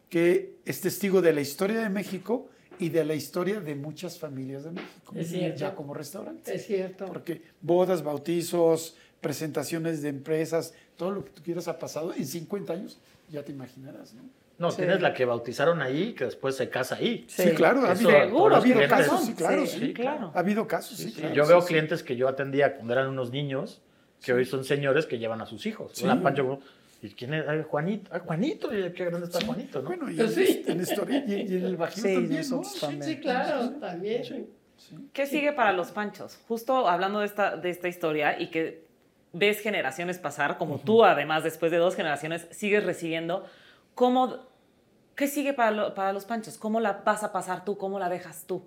que 0.09 0.55
es 0.65 0.81
testigo 0.81 1.21
de 1.21 1.33
la 1.33 1.41
historia 1.41 1.81
de 1.81 1.89
México 1.89 2.49
y 2.79 2.89
de 2.89 3.03
la 3.03 3.15
historia 3.15 3.59
de 3.59 3.75
muchas 3.75 4.17
familias 4.17 4.63
de 4.63 4.71
México. 4.71 5.13
Es 5.15 5.29
cierto. 5.29 5.59
Ya 5.59 5.75
como 5.75 5.93
restaurante. 5.93 6.55
Es 6.55 6.65
cierto. 6.65 7.05
Porque 7.05 7.41
bodas, 7.61 8.03
bautizos, 8.03 8.95
presentaciones 9.21 10.01
de 10.01 10.09
empresas, 10.09 10.73
todo 10.97 11.11
lo 11.11 11.25
que 11.25 11.31
tú 11.31 11.41
quieras 11.43 11.67
ha 11.67 11.79
pasado 11.79 12.13
en 12.13 12.25
50 12.25 12.73
años, 12.73 12.99
ya 13.33 13.43
te 13.43 13.51
imaginarás, 13.51 14.13
¿no? 14.13 14.23
No, 14.59 14.71
tienes 14.71 15.01
la 15.01 15.13
que 15.13 15.25
bautizaron 15.25 15.81
ahí, 15.81 16.13
que 16.13 16.25
después 16.25 16.55
se 16.55 16.69
casa 16.69 16.95
ahí. 16.95 17.25
Sí, 17.27 17.49
claro, 17.55 17.81
ha 17.85 17.91
habido, 17.91 18.11
ha 18.11 18.21
habido 18.57 18.61
clientes- 18.61 18.87
casos, 18.89 19.25
sí, 19.25 19.33
claro, 19.33 19.65
Sí, 19.65 19.79
sí, 19.79 19.93
claro. 19.93 20.31
Ha 20.33 20.39
habido 20.39 20.67
casos, 20.67 20.97
sí, 20.97 21.11
claro, 21.11 21.33
yo 21.33 21.47
veo 21.47 21.61
sí. 21.61 21.67
clientes 21.67 22.03
que 22.03 22.15
yo 22.15 22.27
atendía 22.27 22.75
cuando 22.75 22.93
eran 22.93 23.07
unos 23.09 23.31
niños, 23.31 23.81
que 24.23 24.31
hoy 24.31 24.45
son 24.45 24.63
señores 24.63 25.07
que 25.07 25.17
llevan 25.17 25.41
a 25.41 25.47
sus 25.47 25.65
hijos. 25.65 25.91
Sí. 25.95 26.03
Hola, 26.05 26.21
Pancho, 26.21 26.59
¿y 27.01 27.09
quién 27.09 27.33
es? 27.33 27.47
Ay, 27.47 27.63
Juanito. 27.67 28.11
Ay, 28.13 28.21
Juanito, 28.23 28.73
y 28.73 28.93
qué 28.93 29.05
grande 29.05 29.25
está 29.25 29.43
Juanito, 29.43 29.81
¿no? 29.81 29.87
Bueno, 29.89 30.09
y 30.11 30.15
Pues 30.15 30.37
en, 30.37 30.45
sí. 30.45 30.63
en 30.67 30.81
historia 30.81 31.23
y, 31.27 31.31
y 31.33 31.57
en 31.57 31.65
el 31.65 31.75
Bajío 31.75 32.03
Sí, 32.03 32.13
también, 32.13 32.45
también. 32.79 33.03
Sí, 33.03 33.19
claro, 33.19 33.69
también. 33.71 34.47
¿Qué 35.13 35.25
sigue 35.25 35.51
para 35.53 35.73
los 35.73 35.91
panchos? 35.91 36.37
Justo 36.47 36.87
hablando 36.87 37.19
de 37.21 37.25
esta, 37.25 37.57
de 37.57 37.69
esta 37.71 37.87
historia 37.87 38.39
y 38.39 38.47
que 38.51 38.83
ves 39.33 39.59
generaciones 39.61 40.19
pasar, 40.19 40.57
como 40.57 40.79
tú 40.79 41.03
además 41.03 41.43
después 41.43 41.71
de 41.71 41.77
dos 41.79 41.95
generaciones 41.95 42.47
sigues 42.51 42.85
recibiendo, 42.85 43.45
¿cómo, 43.95 44.47
¿qué 45.15 45.27
sigue 45.27 45.53
para, 45.53 45.71
lo- 45.71 45.93
para 45.95 46.13
los 46.13 46.25
panchos? 46.25 46.57
¿Cómo 46.57 46.79
la 46.79 47.01
vas 47.03 47.23
a 47.23 47.31
pasar 47.33 47.65
tú? 47.65 47.77
¿Cómo 47.77 47.99
la 47.99 48.09
dejas 48.09 48.45
tú? 48.47 48.63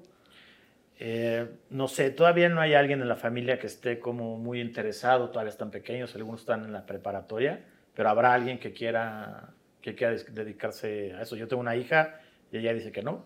Eh, 0.99 1.47
no 1.71 1.89
sé, 1.89 2.11
todavía 2.11 2.49
no 2.49 2.61
hay 2.61 2.75
alguien 2.75 3.03
en 3.03 3.09
la 3.09 3.17
familia 3.17 3.59
que 3.59 3.67
esté 3.67 3.99
como 3.99 4.39
muy 4.39 4.61
interesado, 4.61 5.29
todavía 5.31 5.51
están 5.51 5.71
pequeños, 5.71 6.15
algunos 6.15 6.41
están 6.41 6.65
en 6.65 6.73
la 6.73 6.87
preparatoria, 6.87 7.65
pero 7.95 8.09
habrá 8.09 8.33
alguien 8.33 8.59
que 8.59 8.73
quiera, 8.73 9.51
que 9.83 9.95
quiera 9.95 10.15
dedicarse 10.15 11.13
a 11.15 11.23
eso. 11.23 11.37
Yo 11.37 11.49
tengo 11.49 11.61
una 11.61 11.77
hija 11.77 12.19
y 12.51 12.59
ella 12.59 12.73
dice 12.73 12.93
que 12.93 13.03
no, 13.03 13.25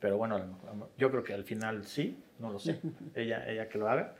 pero 0.00 0.16
bueno, 0.16 0.40
yo 0.96 1.10
creo 1.10 1.22
que 1.22 1.34
al 1.34 1.44
final 1.44 1.84
sí, 1.84 2.18
no 2.38 2.50
lo 2.50 2.58
sé, 2.58 2.80
ella, 3.14 3.46
ella 3.46 3.68
que 3.68 3.76
lo 3.78 3.88
haga. 3.88 4.14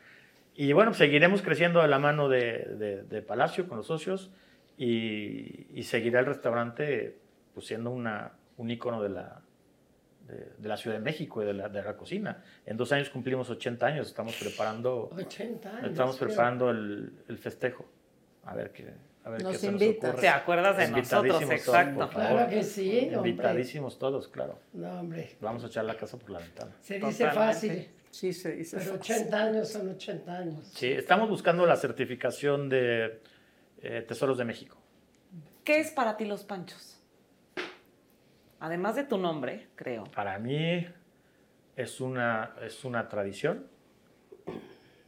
Y 0.57 0.73
bueno, 0.73 0.95
seguiremos 0.95 1.43
creciendo 1.43 1.83
de 1.83 1.89
la 1.89 1.99
mano 1.99 2.29
de, 2.29 2.65
de- 2.79 3.03
de 3.03 3.23
Palacio 3.23 3.69
con 3.69 3.77
los 3.79 3.87
socios 3.87 4.31
y, 4.79 5.67
y 5.79 5.83
seguirá 5.85 6.21
el 6.21 6.27
restaurante 6.27 7.19
pues, 7.55 7.67
siendo 7.67 7.91
una, 7.91 8.33
un 8.57 8.71
ícono 8.71 9.03
de 9.03 9.09
la, 9.11 9.43
de, 10.27 10.53
de 10.59 10.69
la 10.69 10.77
Ciudad 10.77 10.97
de 10.97 11.03
México 11.03 11.43
y 11.43 11.47
de 11.47 11.53
la, 11.55 11.69
de 11.69 11.83
la 11.83 11.97
cocina. 11.97 12.43
En 12.65 12.77
dos 12.77 12.91
años 12.93 13.11
cumplimos 13.11 13.51
80 13.51 13.87
años, 13.87 14.07
estamos 14.09 14.35
preparando, 14.41 15.11
80 15.15 15.69
años. 15.77 15.91
estamos 15.91 16.17
creo. 16.17 16.29
preparando 16.29 16.71
el, 16.71 17.13
el 17.29 17.39
festejo. 17.39 17.87
A 18.45 18.55
ver 18.55 18.71
qué, 18.71 18.95
a 19.25 19.31
ver 19.31 19.43
Nos 19.43 19.53
qué 19.53 19.59
se 19.59 19.67
invitas. 19.67 20.03
nos 20.03 20.09
ocurre. 20.11 20.21
¿Te 20.23 20.29
acuerdas 20.29 20.77
de 20.79 20.89
nosotros? 20.89 21.43
Invitadísimos 21.43 21.65
todos, 21.65 21.77
Exacto. 21.85 22.09
favor. 22.09 22.31
Claro 22.37 22.51
que 22.51 22.63
sí, 22.63 23.11
hombre. 23.15 23.31
Invitadísimos 23.31 23.99
todos, 23.99 24.29
claro. 24.29 24.59
No, 24.73 25.01
hombre. 25.01 25.37
Vamos 25.41 25.65
a 25.65 25.67
echar 25.67 25.85
la 25.85 25.97
casa 25.97 26.17
por 26.19 26.31
la 26.31 26.39
ventana. 26.39 26.71
Se 26.81 26.95
dice 26.99 27.25
Totalmente. 27.25 27.35
fácil, 27.35 27.89
Sí, 28.17 28.33
se 28.33 28.53
dice. 28.53 28.79
pero 28.79 28.97
fácil. 28.97 29.17
80 29.17 29.43
años 29.43 29.69
son 29.69 29.91
80 29.91 30.39
años. 30.39 30.73
Sí, 30.75 30.91
estamos 30.91 31.29
buscando 31.29 31.67
la 31.67 31.77
certificación 31.77 32.71
de 32.71 33.21
eh, 33.83 34.07
Tesoros 34.09 34.39
de 34.39 34.47
México. 34.47 34.79
¿Qué 35.63 35.81
es 35.81 35.91
para 35.91 36.17
ti 36.17 36.25
los 36.25 36.43
panchos? 36.43 36.99
Además 38.59 38.97
de 38.97 39.05
tu 39.05 39.19
nombre, 39.19 39.69
creo. 39.75 40.05
Para 40.05 40.39
mí 40.39 40.87
es 41.77 42.01
una, 42.01 42.55
es 42.63 42.87
una 42.87 43.07
tradición, 43.07 43.67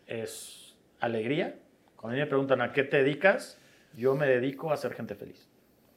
es 0.07 0.77
alegría. 1.01 1.59
Cuando 1.97 2.13
a 2.13 2.17
mí 2.17 2.21
me 2.21 2.27
preguntan 2.27 2.61
a 2.61 2.75
qué 2.75 2.85
te 2.85 2.99
dedicas, 2.99 3.59
yo 3.97 4.17
me 4.17 4.27
dedico 4.27 4.71
a 4.71 4.75
hacer 4.75 4.93
gente 4.93 5.15
feliz 5.15 5.49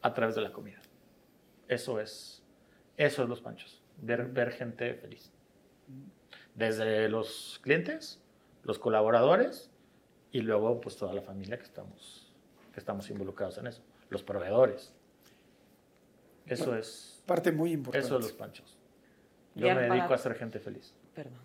a 0.02 0.14
través 0.14 0.36
de 0.36 0.44
la 0.44 0.54
comida. 0.54 0.80
Eso 1.68 2.00
es, 2.00 2.42
eso 2.96 3.24
es 3.24 3.28
los 3.28 3.42
panchos, 3.42 3.84
ver, 3.98 4.28
ver 4.28 4.54
gente 4.54 4.94
feliz. 4.94 5.30
Desde 6.56 7.08
los 7.10 7.60
clientes, 7.64 8.22
los 8.64 8.78
colaboradores 8.80 9.70
y 10.32 10.42
luego 10.42 10.80
pues 10.82 10.96
toda 10.98 11.14
la 11.14 11.22
familia 11.22 11.58
que 11.58 11.64
estamos, 11.64 12.34
que 12.74 12.80
estamos 12.80 13.10
involucrados 13.10 13.58
en 13.58 13.68
eso, 13.68 13.82
los 14.10 14.24
proveedores. 14.24 14.94
Eso 16.46 16.76
es, 16.76 17.22
Parte 17.26 17.52
muy 17.52 17.72
importante. 17.72 18.06
eso 18.06 18.18
es 18.18 18.24
los 18.24 18.34
panchos. 18.34 18.78
Yo 19.56 19.64
Bien, 19.66 19.76
me 19.76 19.82
dedico 19.84 20.00
para- 20.04 20.12
a 20.14 20.16
hacer 20.16 20.36
gente 20.36 20.60
feliz. 20.60 20.94
Perdón. 21.14 21.40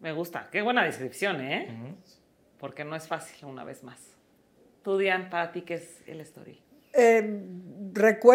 Me 0.00 0.12
gusta. 0.12 0.48
Qué 0.50 0.60
buena 0.62 0.84
descripción, 0.84 1.40
¿eh? 1.40 1.68
Ujú. 1.70 1.96
Porque 2.58 2.84
no 2.84 2.94
es 2.94 3.08
fácil 3.08 3.46
una 3.46 3.64
vez 3.64 3.82
más. 3.82 4.16
Tú, 4.82 4.98
Diane, 4.98 5.26
para 5.30 5.50
ti, 5.50 5.62
¿qué 5.62 5.74
es 5.74 6.02
el 6.06 6.20
Estoril? 6.20 6.60
Eh, 6.96 7.22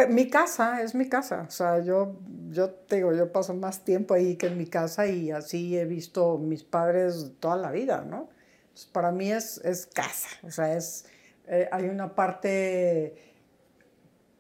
mi 0.10 0.30
casa 0.30 0.82
es 0.82 0.96
mi 0.96 1.10
casa, 1.10 1.46
o 1.48 1.52
sea, 1.52 1.80
yo, 1.84 2.16
yo 2.50 2.74
digo, 2.90 3.14
yo 3.14 3.32
paso 3.32 3.54
más 3.54 3.84
tiempo 3.84 4.14
ahí 4.14 4.36
que 4.36 4.48
en 4.48 4.58
mi 4.58 4.66
casa 4.68 5.08
y 5.08 5.32
así 5.32 5.78
he 5.78 5.86
visto 5.86 6.38
mis 6.38 6.64
padres 6.64 7.32
toda 7.40 7.58
la 7.58 7.72
vida, 7.72 8.06
¿no? 8.10 8.30
Entonces, 8.70 8.88
para 8.92 9.12
mí 9.12 9.32
es, 9.32 9.60
es 9.66 9.86
casa, 9.86 10.30
o 10.44 10.52
sea, 10.52 10.76
es, 10.76 11.06
eh, 11.48 11.68
hay 11.72 11.86
una 11.90 12.16
parte, 12.16 13.16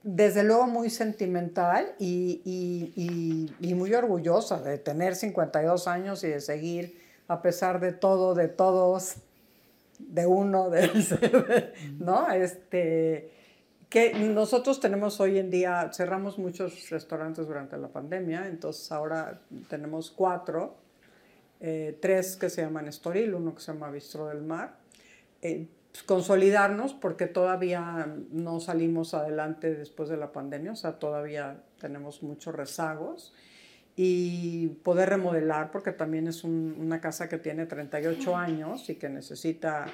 desde 0.03 0.43
luego, 0.43 0.67
muy 0.67 0.89
sentimental 0.89 1.93
y, 1.99 2.41
y- 2.45 2.93
y- 3.61 3.69
y 3.71 3.73
muy 3.75 3.93
orgullosa 3.93 4.61
de 4.61 4.77
tener 4.77 5.15
52 5.15 5.87
años 5.87 6.23
y 6.23 6.29
de 6.29 6.39
seguir, 6.39 6.97
a 7.27 7.41
pesar 7.41 7.79
de 7.81 7.91
todo, 7.91 8.33
de 8.33 8.47
todos, 8.47 9.15
de 9.99 10.25
uno, 10.25 10.69
de, 10.69 10.89
¿no? 11.99 12.31
Este, 12.31 13.31
que 13.89 14.13
nosotros 14.13 14.79
tenemos 14.79 15.19
hoy 15.19 15.39
en 15.39 15.49
día, 15.49 15.89
cerramos 15.93 16.37
muchos 16.37 16.89
restaurantes 16.89 17.47
durante 17.47 17.75
la 17.77 17.87
pandemia, 17.87 18.47
entonces 18.47 18.91
ahora 18.91 19.41
tenemos 19.67 20.11
cuatro, 20.11 20.77
eh, 21.59 21.97
tres 21.99 22.37
que 22.37 22.49
se 22.49 22.61
llaman 22.61 22.87
Estoril, 22.87 23.33
uno 23.33 23.55
que 23.55 23.61
se 23.61 23.73
llama 23.73 23.89
Bistro 23.89 24.27
del 24.27 24.41
Mar. 24.41 24.77
Eh, 25.41 25.67
pues, 25.91 26.03
consolidarnos 26.03 26.93
porque 26.93 27.25
todavía 27.25 28.07
no 28.31 28.59
salimos 28.59 29.15
adelante 29.15 29.73
después 29.73 30.07
de 30.07 30.17
la 30.17 30.31
pandemia, 30.31 30.73
o 30.73 30.75
sea, 30.75 30.99
todavía 30.99 31.63
tenemos 31.81 32.21
muchos 32.21 32.53
rezagos 32.53 33.33
y 33.95 34.67
poder 34.83 35.09
remodelar 35.09 35.71
porque 35.71 35.91
también 35.91 36.27
es 36.27 36.43
un- 36.43 36.75
una 36.79 37.01
casa 37.01 37.27
que 37.27 37.37
tiene 37.39 37.65
38 37.65 38.35
años 38.37 38.87
y 38.89 38.95
que 38.95 39.09
necesita 39.09 39.87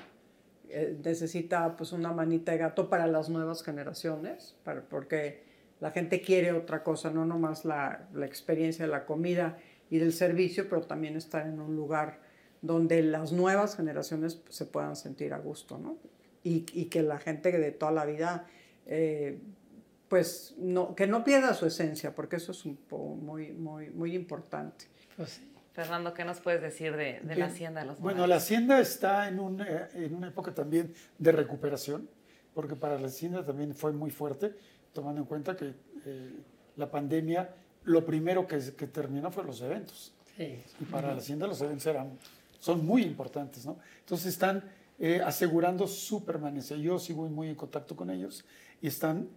eh, 0.70 0.98
necesita 1.04 1.76
pues 1.78 1.92
una 1.92 2.12
manita 2.12 2.52
de 2.52 2.58
gato 2.60 2.90
para 2.90 3.08
las 3.08 3.30
nuevas 3.30 3.64
generaciones, 3.64 4.56
para- 4.64 4.82
porque 4.84 5.44
la 5.80 5.92
gente 5.92 6.22
quiere 6.22 6.52
otra 6.54 6.84
cosa, 6.84 7.12
no 7.12 7.26
nomás 7.26 7.66
la, 7.66 8.08
la 8.14 8.26
experiencia 8.26 8.86
de 8.86 8.92
la 8.92 9.06
comida 9.06 9.58
y 9.90 9.98
del 10.00 10.14
servicio, 10.14 10.68
pero 10.70 10.82
también 10.84 11.16
estar 11.16 11.46
en 11.46 11.60
un 11.60 11.76
lugar 11.76 12.20
donde 12.62 13.04
las 13.04 13.32
nuevas 13.32 13.76
generaciones 13.76 14.42
se 14.50 14.66
puedan 14.66 14.96
sentir 14.96 15.34
a 15.34 15.38
gusto, 15.38 15.78
¿no? 15.78 15.98
Y, 16.44 16.66
y 16.74 16.86
que 16.86 17.02
la 17.04 17.20
gente 17.20 17.52
de 17.52 17.72
toda 17.72 17.92
la 17.92 18.06
vida, 18.06 18.48
eh, 18.88 19.40
pues, 20.10 20.56
no, 20.58 20.96
que 20.96 21.06
no 21.08 21.24
pierda 21.24 21.54
su 21.54 21.66
esencia, 21.66 22.16
porque 22.16 22.38
eso 22.38 22.52
es 22.54 22.66
muy, 22.66 23.52
muy, 23.52 23.90
muy 23.90 24.16
importante. 24.16 24.86
Pues. 25.18 25.42
Fernando, 25.76 26.14
¿qué 26.14 26.24
nos 26.24 26.40
puedes 26.40 26.62
decir 26.62 26.96
de, 26.96 27.20
de 27.22 27.36
la 27.36 27.48
hacienda 27.48 27.82
de 27.82 27.88
los 27.88 28.00
Bueno, 28.00 28.20
Morales? 28.22 28.30
la 28.30 28.36
hacienda 28.38 28.80
está 28.80 29.28
en, 29.28 29.40
un, 29.42 29.60
eh, 29.60 29.88
en 29.96 30.16
una 30.16 30.30
época 30.30 30.54
también 30.54 30.94
de 31.18 31.32
recuperación, 31.34 32.08
porque 32.54 32.76
para 32.78 32.98
la 32.98 33.08
hacienda 33.08 33.44
también 33.46 33.76
fue 33.76 33.92
muy 33.92 34.10
fuerte, 34.10 34.56
tomando 34.94 35.20
en 35.20 35.28
cuenta 35.28 35.58
que 35.58 35.74
eh, 36.06 36.32
la 36.78 36.90
pandemia, 36.90 37.54
lo 37.84 38.06
primero 38.06 38.48
que, 38.48 38.58
que 38.78 38.88
terminó 38.88 39.30
fue 39.32 39.44
los 39.44 39.60
eventos. 39.62 40.14
Sí. 40.38 40.64
Y 40.80 40.86
para 40.86 41.12
la 41.12 41.18
hacienda 41.18 41.46
los 41.46 41.60
eventos 41.62 41.86
eran, 41.88 42.18
son 42.58 42.86
muy 42.86 43.04
importantes, 43.04 43.66
¿no? 43.66 43.78
Entonces 44.00 44.28
están 44.28 44.64
eh, 44.98 45.22
asegurando 45.26 45.88
su 45.88 46.24
permanencia. 46.24 46.78
Yo 46.78 47.00
sigo 47.00 47.28
muy 47.28 47.50
en 47.50 47.56
contacto 47.56 47.98
con 47.98 48.10
ellos 48.10 48.46
y 48.82 48.88
están 48.88 49.28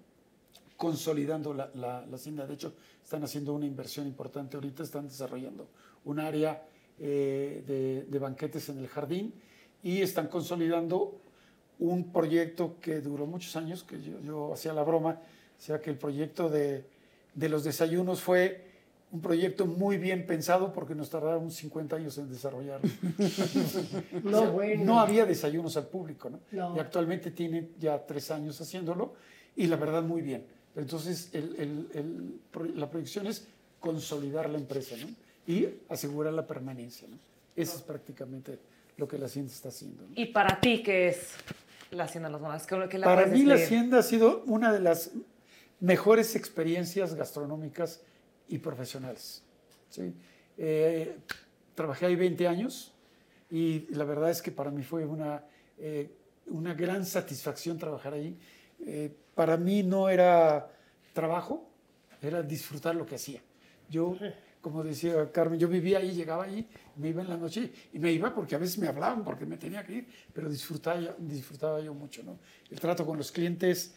consolidando 0.76 1.52
la, 1.52 1.68
la- 1.74 2.06
la 2.06 2.14
hacienda. 2.14 2.46
De 2.46 2.54
hecho, 2.54 2.74
están 3.02 3.24
haciendo 3.24 3.52
una 3.54 3.66
inversión 3.66 4.06
importante 4.06 4.56
ahorita, 4.56 4.84
están 4.84 5.08
desarrollando 5.08 5.68
un 6.04 6.20
área 6.20 6.62
eh, 6.98 7.62
de, 7.66 8.04
de 8.08 8.18
banquetes 8.18 8.68
en 8.68 8.78
el 8.78 8.88
jardín 8.88 9.32
y 9.82 10.00
están 10.02 10.28
consolidando 10.28 11.20
un 11.78 12.12
proyecto 12.12 12.76
que 12.80 13.00
duró 13.00 13.26
muchos 13.26 13.54
años, 13.56 13.84
que 13.84 14.02
yo, 14.02 14.20
yo 14.20 14.52
hacía 14.52 14.72
la 14.72 14.82
broma, 14.82 15.20
o 15.56 15.60
sea 15.60 15.80
que 15.80 15.90
el 15.90 15.96
proyecto 15.96 16.48
de, 16.48 16.84
de 17.34 17.48
los 17.48 17.62
desayunos 17.64 18.20
fue 18.20 18.66
un 19.10 19.20
proyecto 19.22 19.64
muy 19.64 19.96
bien 19.96 20.26
pensado 20.26 20.72
porque 20.72 20.94
nos 20.94 21.08
tardaron 21.08 21.50
50 21.50 21.96
años 21.96 22.18
en 22.18 22.28
desarrollarlo. 22.28 22.88
No, 24.24 24.38
O 24.38 24.40
sea, 24.42 24.50
bueno. 24.50 24.84
no 24.84 25.00
había 25.00 25.24
desayunos 25.24 25.76
al 25.78 25.86
público, 25.86 26.28
¿no? 26.28 26.40
No. 26.52 26.76
Y 26.76 26.80
actualmente 26.80 27.30
tiene 27.30 27.70
ya 27.78 28.04
tres 28.04 28.30
años 28.30 28.60
haciéndolo 28.60 29.14
y 29.56 29.66
la 29.66 29.76
verdad 29.76 30.02
muy 30.02 30.20
bien. 30.20 30.44
Entonces, 30.76 31.30
el- 31.32 31.56
el- 31.58 31.88
el 31.94 32.78
la 32.78 32.90
proyección 32.90 33.26
es 33.28 33.46
consolidar 33.80 34.50
la 34.50 34.58
empresa 34.58 34.94
¿no? 35.00 35.06
Y 35.48 35.66
asegurar 35.88 36.34
la 36.34 36.46
permanencia. 36.46 37.08
¿no? 37.08 37.18
Eso 37.56 37.76
es 37.78 37.82
prácticamente 37.82 38.58
lo 38.98 39.08
que 39.08 39.16
la 39.16 39.26
Hacienda 39.26 39.50
está 39.50 39.70
haciendo. 39.70 40.06
¿no? 40.06 40.12
¿Y 40.14 40.26
para 40.26 40.60
ti 40.60 40.82
qué 40.82 41.08
es 41.08 41.32
la 41.90 42.04
Hacienda 42.04 42.28
de 42.28 42.34
los 42.34 42.42
Monados? 42.42 42.66
¿Qué, 42.66 42.98
la 42.98 43.06
Para 43.06 43.26
mí 43.26 43.44
la? 43.44 43.54
Hacienda 43.54 43.98
ha 43.98 44.02
sido 44.02 44.44
una 44.44 44.70
de 44.72 44.80
las 44.80 45.10
mejores 45.80 46.36
experiencias 46.36 47.14
gastronómicas 47.14 48.02
y 48.46 48.58
profesionales. 48.58 49.42
¿sí? 49.88 50.12
Eh, 50.58 51.16
trabajé 51.74 52.06
ahí 52.06 52.16
20 52.16 52.46
años 52.46 52.92
y 53.50 53.86
la 53.94 54.04
verdad 54.04 54.30
es 54.30 54.42
que 54.42 54.52
para 54.52 54.70
mí 54.70 54.82
fue 54.82 55.06
una, 55.06 55.44
eh, 55.78 56.10
una 56.48 56.74
gran 56.74 57.06
satisfacción 57.06 57.78
trabajar 57.78 58.12
ahí. 58.12 58.36
Eh, 58.84 59.10
para 59.34 59.56
mí 59.56 59.82
no 59.82 60.10
era 60.10 60.70
trabajo, 61.14 61.66
era 62.20 62.42
disfrutar 62.42 62.94
lo 62.94 63.06
que 63.06 63.14
hacía. 63.14 63.40
Yo, 63.88 64.14
como 64.60 64.82
decía 64.82 65.30
Carmen, 65.32 65.58
yo 65.58 65.68
vivía 65.68 65.98
ahí, 65.98 66.12
llegaba 66.12 66.44
ahí, 66.44 66.68
me 66.96 67.08
iba 67.10 67.22
en 67.22 67.28
la 67.28 67.36
noche 67.36 67.72
y 67.92 67.98
me 67.98 68.12
iba 68.12 68.34
porque 68.34 68.54
a 68.54 68.58
veces 68.58 68.78
me 68.78 68.88
hablaban 68.88 69.24
porque 69.24 69.46
me 69.46 69.56
tenía 69.56 69.84
que 69.84 69.92
ir, 69.94 70.08
pero 70.32 70.48
disfrutaba, 70.50 71.00
yo- 71.00 71.94
mucho. 71.94 72.22
¿no? 72.22 72.38
El 72.70 72.80
trato 72.80 73.06
con 73.06 73.16
los 73.18 73.30
clientes, 73.32 73.94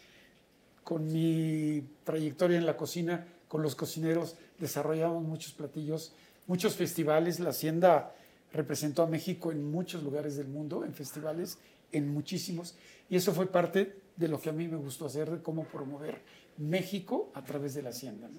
con 0.83 1.11
mi 1.11 1.83
trayectoria 2.03 2.57
en 2.57 2.65
la 2.65 2.77
cocina, 2.77 3.25
con 3.47 3.61
los 3.61 3.75
cocineros, 3.75 4.35
desarrollamos 4.59 5.23
muchos 5.23 5.53
platillos, 5.53 6.13
muchos 6.47 6.75
festivales. 6.75 7.39
La 7.39 7.49
Hacienda 7.49 8.15
representó 8.53 9.03
a 9.03 9.07
México 9.07 9.51
en 9.51 9.69
muchos 9.71 10.03
lugares 10.03 10.35
del 10.37 10.47
mundo, 10.47 10.85
en 10.85 10.93
festivales, 10.93 11.57
en 11.91 12.13
muchísimos. 12.13 12.75
Y 13.09 13.15
eso 13.15 13.33
fue 13.33 13.47
parte 13.47 13.95
de 14.15 14.27
lo 14.27 14.39
que 14.39 14.49
a 14.49 14.53
mí 14.53 14.67
me 14.67 14.77
gustó 14.77 15.05
hacer, 15.05 15.29
de 15.29 15.41
cómo 15.41 15.65
promover 15.65 16.21
México 16.57 17.31
a 17.33 17.43
través 17.43 17.73
de 17.73 17.81
la 17.81 17.89
Hacienda. 17.89 18.29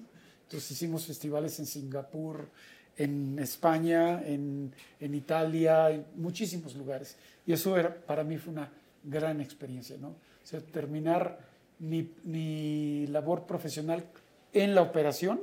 Entonces 0.53 0.69
hicimos 0.69 1.07
festivales 1.07 1.57
en 1.57 1.65
Singapur, 1.65 2.47
en 2.95 3.39
España, 3.39 4.21
en, 4.23 4.71
en 4.99 5.15
Italia, 5.15 5.89
en 5.89 6.05
muchísimos 6.17 6.75
lugares. 6.75 7.15
Y 7.47 7.53
eso 7.53 7.75
era, 7.75 7.91
para 7.91 8.23
mí 8.23 8.37
fue 8.37 8.53
una 8.53 8.71
gran 9.03 9.41
experiencia, 9.41 9.97
¿no? 9.97 10.09
O 10.09 10.45
sea, 10.45 10.61
terminar 10.61 11.39
mi, 11.79 12.07
mi 12.23 13.07
labor 13.07 13.47
profesional 13.47 14.05
en 14.53 14.75
la 14.75 14.83
operación 14.83 15.41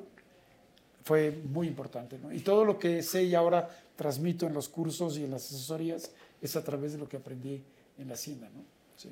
fue 1.03 1.33
muy 1.33 1.67
importante, 1.67 2.17
¿no? 2.17 2.33
Y 2.33 2.39
todo 2.39 2.65
lo 2.65 2.79
que 2.79 3.03
sé 3.03 3.25
y 3.25 3.35
ahora 3.35 3.69
transmito 3.97 4.47
en 4.47 4.55
los 4.55 4.69
cursos 4.69 5.19
y 5.19 5.25
en 5.25 5.33
las 5.33 5.45
asesorías 5.47 6.13
es 6.41 6.55
a 6.55 6.63
través 6.63 6.93
de 6.93 6.99
lo 6.99 7.09
que 7.09 7.17
aprendí 7.17 7.65
en 7.99 8.07
la 8.07 8.15
Hacienda, 8.15 8.49
¿no? 8.55 8.63
Sí, 8.97 9.11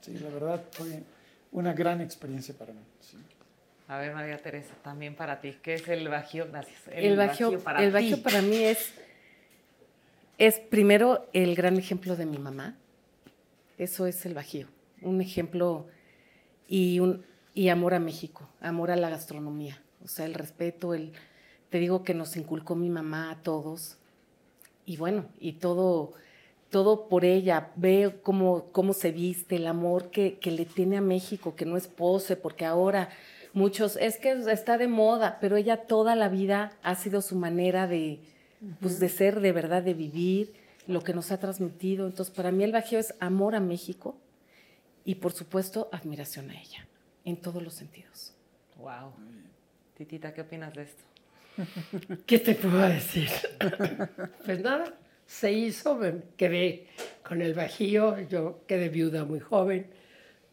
Sí, 0.00 0.18
la 0.20 0.30
verdad 0.30 0.64
fue 0.70 1.02
una 1.52 1.74
gran 1.74 2.00
experiencia 2.00 2.54
para 2.56 2.72
mí. 2.72 2.80
sí. 3.02 3.18
A 3.88 3.96
ver, 3.96 4.12
María 4.12 4.36
Teresa, 4.36 4.74
también 4.82 5.14
para 5.14 5.40
ti, 5.40 5.56
¿qué 5.62 5.72
es 5.74 5.88
el 5.88 6.06
Bajío? 6.08 6.46
Gracias. 6.52 6.78
El 6.92 7.16
Bajío, 7.16 7.58
para 7.58 7.82
el 7.82 7.88
ti. 7.88 7.94
Bajío 7.94 8.22
para 8.22 8.42
mí 8.42 8.56
es, 8.56 8.92
es 10.36 10.60
primero 10.60 11.26
el 11.32 11.54
gran 11.54 11.78
ejemplo 11.78 12.14
de 12.14 12.26
mi 12.26 12.36
mamá. 12.36 12.76
Eso 13.78 14.06
es 14.06 14.26
el 14.26 14.34
Bajío. 14.34 14.66
Un 15.00 15.22
ejemplo 15.22 15.86
y, 16.68 17.00
un, 17.00 17.24
y 17.54 17.70
amor 17.70 17.94
a 17.94 17.98
México, 17.98 18.46
amor 18.60 18.90
a 18.90 18.96
la 18.96 19.08
gastronomía. 19.08 19.80
O 20.04 20.08
sea, 20.08 20.26
el 20.26 20.34
respeto, 20.34 20.92
el, 20.92 21.12
te 21.70 21.78
digo 21.78 22.04
que 22.04 22.12
nos 22.12 22.36
inculcó 22.36 22.74
mi 22.74 22.90
mamá 22.90 23.30
a 23.30 23.36
todos. 23.36 23.96
Y 24.84 24.98
bueno, 24.98 25.24
y 25.40 25.52
todo, 25.52 26.12
todo 26.68 27.08
por 27.08 27.24
ella. 27.24 27.70
Ve 27.76 28.20
cómo, 28.22 28.66
cómo 28.70 28.92
se 28.92 29.12
viste, 29.12 29.56
el 29.56 29.66
amor 29.66 30.10
que, 30.10 30.38
que 30.38 30.50
le 30.50 30.66
tiene 30.66 30.98
a 30.98 31.00
México, 31.00 31.56
que 31.56 31.64
no 31.64 31.78
es 31.78 31.88
pose, 31.88 32.36
porque 32.36 32.66
ahora 32.66 33.08
muchos, 33.58 33.96
es 33.96 34.16
que 34.16 34.30
está 34.30 34.78
de 34.78 34.86
moda, 34.86 35.38
pero 35.40 35.56
ella 35.56 35.86
toda 35.86 36.14
la 36.14 36.28
vida 36.28 36.72
ha 36.82 36.94
sido 36.94 37.20
su 37.20 37.34
manera 37.34 37.86
de, 37.86 38.20
pues, 38.80 39.00
de 39.00 39.08
ser, 39.08 39.40
de 39.40 39.52
verdad, 39.52 39.82
de 39.82 39.94
vivir, 39.94 40.54
lo 40.86 41.02
que 41.02 41.12
nos 41.12 41.32
ha 41.32 41.38
transmitido. 41.38 42.06
Entonces, 42.06 42.34
para 42.34 42.52
mí 42.52 42.64
el 42.64 42.72
Bajío 42.72 42.98
es 42.98 43.14
amor 43.20 43.54
a 43.54 43.60
México 43.60 44.16
y, 45.04 45.16
por 45.16 45.32
supuesto, 45.32 45.88
admiración 45.92 46.50
a 46.50 46.60
ella, 46.60 46.86
en 47.24 47.36
todos 47.36 47.62
los 47.62 47.74
sentidos. 47.74 48.32
Wow. 48.76 49.12
Titita, 49.96 50.32
¿qué 50.32 50.42
opinas 50.42 50.72
de 50.74 50.82
esto? 50.82 51.02
¿Qué 52.26 52.38
te 52.38 52.54
puedo 52.54 52.78
decir? 52.78 53.28
pues 54.46 54.60
nada, 54.60 54.94
se 55.26 55.52
hizo, 55.52 55.96
me 55.96 56.22
quedé 56.36 56.86
con 57.26 57.42
el 57.42 57.54
bajío, 57.54 58.20
yo 58.28 58.60
quedé 58.68 58.88
viuda 58.88 59.24
muy 59.24 59.40
joven, 59.40 59.90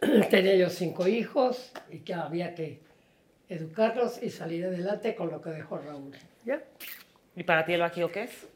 tenía 0.32 0.56
yo 0.56 0.70
cinco 0.70 1.08
hijos 1.08 1.72
y 1.91 1.99
que 1.99 2.16
había 2.16 2.56
que 2.56 2.85
educarlos 3.50 4.22
y 4.22 4.30
salir 4.30 4.66
adelante 4.66 5.16
con 5.16 5.30
lo 5.30 5.41
que 5.41 5.52
dejó 5.52 5.78
Raúl. 5.78 6.12
¿Ya? 6.46 6.64
¿Y 7.36 7.43
para 7.43 7.66
ti 7.66 7.74
el 7.74 7.82
Bajío 7.82 8.12
qué 8.12 8.24
es? 8.24 8.48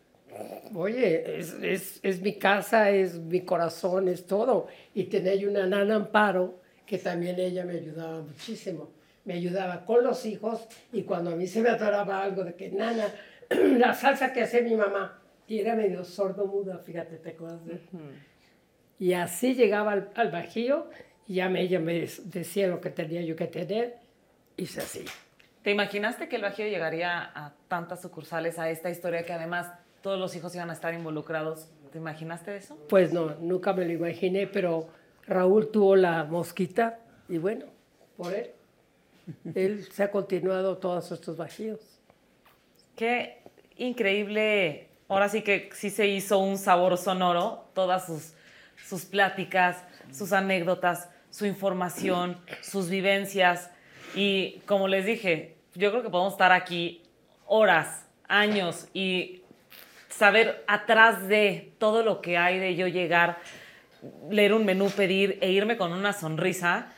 Oye, 0.75 1.39
es, 1.39 1.53
es, 1.61 1.99
es 2.03 2.21
mi 2.21 2.37
casa, 2.37 2.89
es 2.91 3.15
mi 3.17 3.41
corazón, 3.41 4.07
es 4.07 4.25
todo. 4.25 4.67
Y 4.93 5.05
tenía 5.05 5.47
una 5.47 5.65
nana 5.65 5.95
Amparo, 5.95 6.59
que 6.85 6.97
también 6.97 7.39
ella 7.39 7.65
me 7.65 7.73
ayudaba 7.73 8.21
muchísimo. 8.21 8.89
Me 9.25 9.33
ayudaba 9.33 9.85
con 9.85 10.03
los 10.03 10.25
hijos 10.25 10.67
y 10.93 11.03
cuando 11.03 11.31
a 11.31 11.35
mí 11.35 11.45
se 11.45 11.61
me 11.61 11.69
atoraba 11.69 12.23
algo 12.23 12.43
de 12.43 12.55
que, 12.55 12.69
nana, 12.69 13.07
la 13.77 13.93
salsa 13.93 14.31
que 14.31 14.41
hace 14.41 14.61
mi 14.61 14.75
mamá, 14.75 15.21
y 15.47 15.59
era 15.59 15.75
medio 15.75 16.03
sordo 16.03 16.45
muda, 16.45 16.77
fíjate, 16.77 17.17
te 17.17 17.31
acuerdas 17.31 17.65
de 17.65 17.79
Y 18.99 19.13
así 19.13 19.55
llegaba 19.55 19.93
al, 19.93 20.09
al 20.13 20.31
bajío 20.31 20.89
y 21.27 21.35
ya 21.35 21.49
me, 21.49 21.61
ella 21.61 21.79
me 21.79 22.07
decía 22.25 22.67
lo 22.67 22.79
que 22.79 22.91
tenía 22.91 23.21
yo 23.21 23.35
que 23.35 23.47
tener 23.47 23.97
se 24.65 24.81
hacía. 24.81 25.11
¿Te 25.63 25.71
imaginaste 25.71 26.29
que 26.29 26.37
el 26.37 26.41
Bajío 26.41 26.67
llegaría 26.67 27.31
a 27.35 27.53
tantas 27.67 28.01
sucursales, 28.01 28.57
a 28.59 28.69
esta 28.69 28.89
historia 28.89 29.23
que 29.23 29.33
además 29.33 29.71
todos 30.01 30.17
los 30.17 30.35
hijos 30.35 30.55
iban 30.55 30.69
a 30.69 30.73
estar 30.73 30.93
involucrados? 30.93 31.69
¿Te 31.91 31.97
imaginaste 31.97 32.55
eso? 32.55 32.77
Pues 32.87 33.11
no, 33.11 33.35
nunca 33.41 33.73
me 33.73 33.83
lo 33.85 33.91
imaginé, 33.91 34.47
pero 34.47 34.87
Raúl 35.27 35.69
tuvo 35.71 35.95
la 35.95 36.23
mosquita 36.23 36.99
y 37.27 37.37
bueno, 37.37 37.65
por 38.15 38.33
él. 38.33 38.51
Él 39.55 39.85
se 39.91 40.03
ha 40.03 40.11
continuado 40.11 40.77
todos 40.77 41.11
estos 41.11 41.37
bajíos. 41.37 41.79
Qué 42.95 43.43
increíble. 43.77 44.89
Ahora 45.07 45.29
sí 45.29 45.41
que 45.41 45.69
sí 45.73 45.89
se 45.89 46.07
hizo 46.07 46.39
un 46.39 46.57
sabor 46.57 46.97
sonoro, 46.97 47.69
todas 47.73 48.05
sus, 48.05 48.33
sus 48.87 49.05
pláticas, 49.05 49.83
sus 50.11 50.33
anécdotas, 50.33 51.09
su 51.29 51.45
información, 51.45 52.37
sus 52.61 52.89
vivencias. 52.89 53.71
Y 54.15 54.61
como 54.65 54.87
les 54.87 55.05
dije, 55.05 55.55
yo 55.75 55.91
creo 55.91 56.03
que 56.03 56.09
podemos 56.09 56.33
estar 56.33 56.51
aquí 56.51 57.03
horas, 57.45 58.05
años 58.27 58.87
y 58.93 59.41
saber 60.07 60.63
atrás 60.67 61.27
de 61.27 61.71
todo 61.77 62.03
lo 62.03 62.21
que 62.21 62.37
hay 62.37 62.59
de 62.59 62.75
yo 62.75 62.87
llegar, 62.87 63.37
leer 64.29 64.53
un 64.53 64.65
menú, 64.65 64.89
pedir 64.89 65.37
e 65.41 65.51
irme 65.51 65.77
con 65.77 65.91
una 65.91 66.13
sonrisa, 66.13 66.91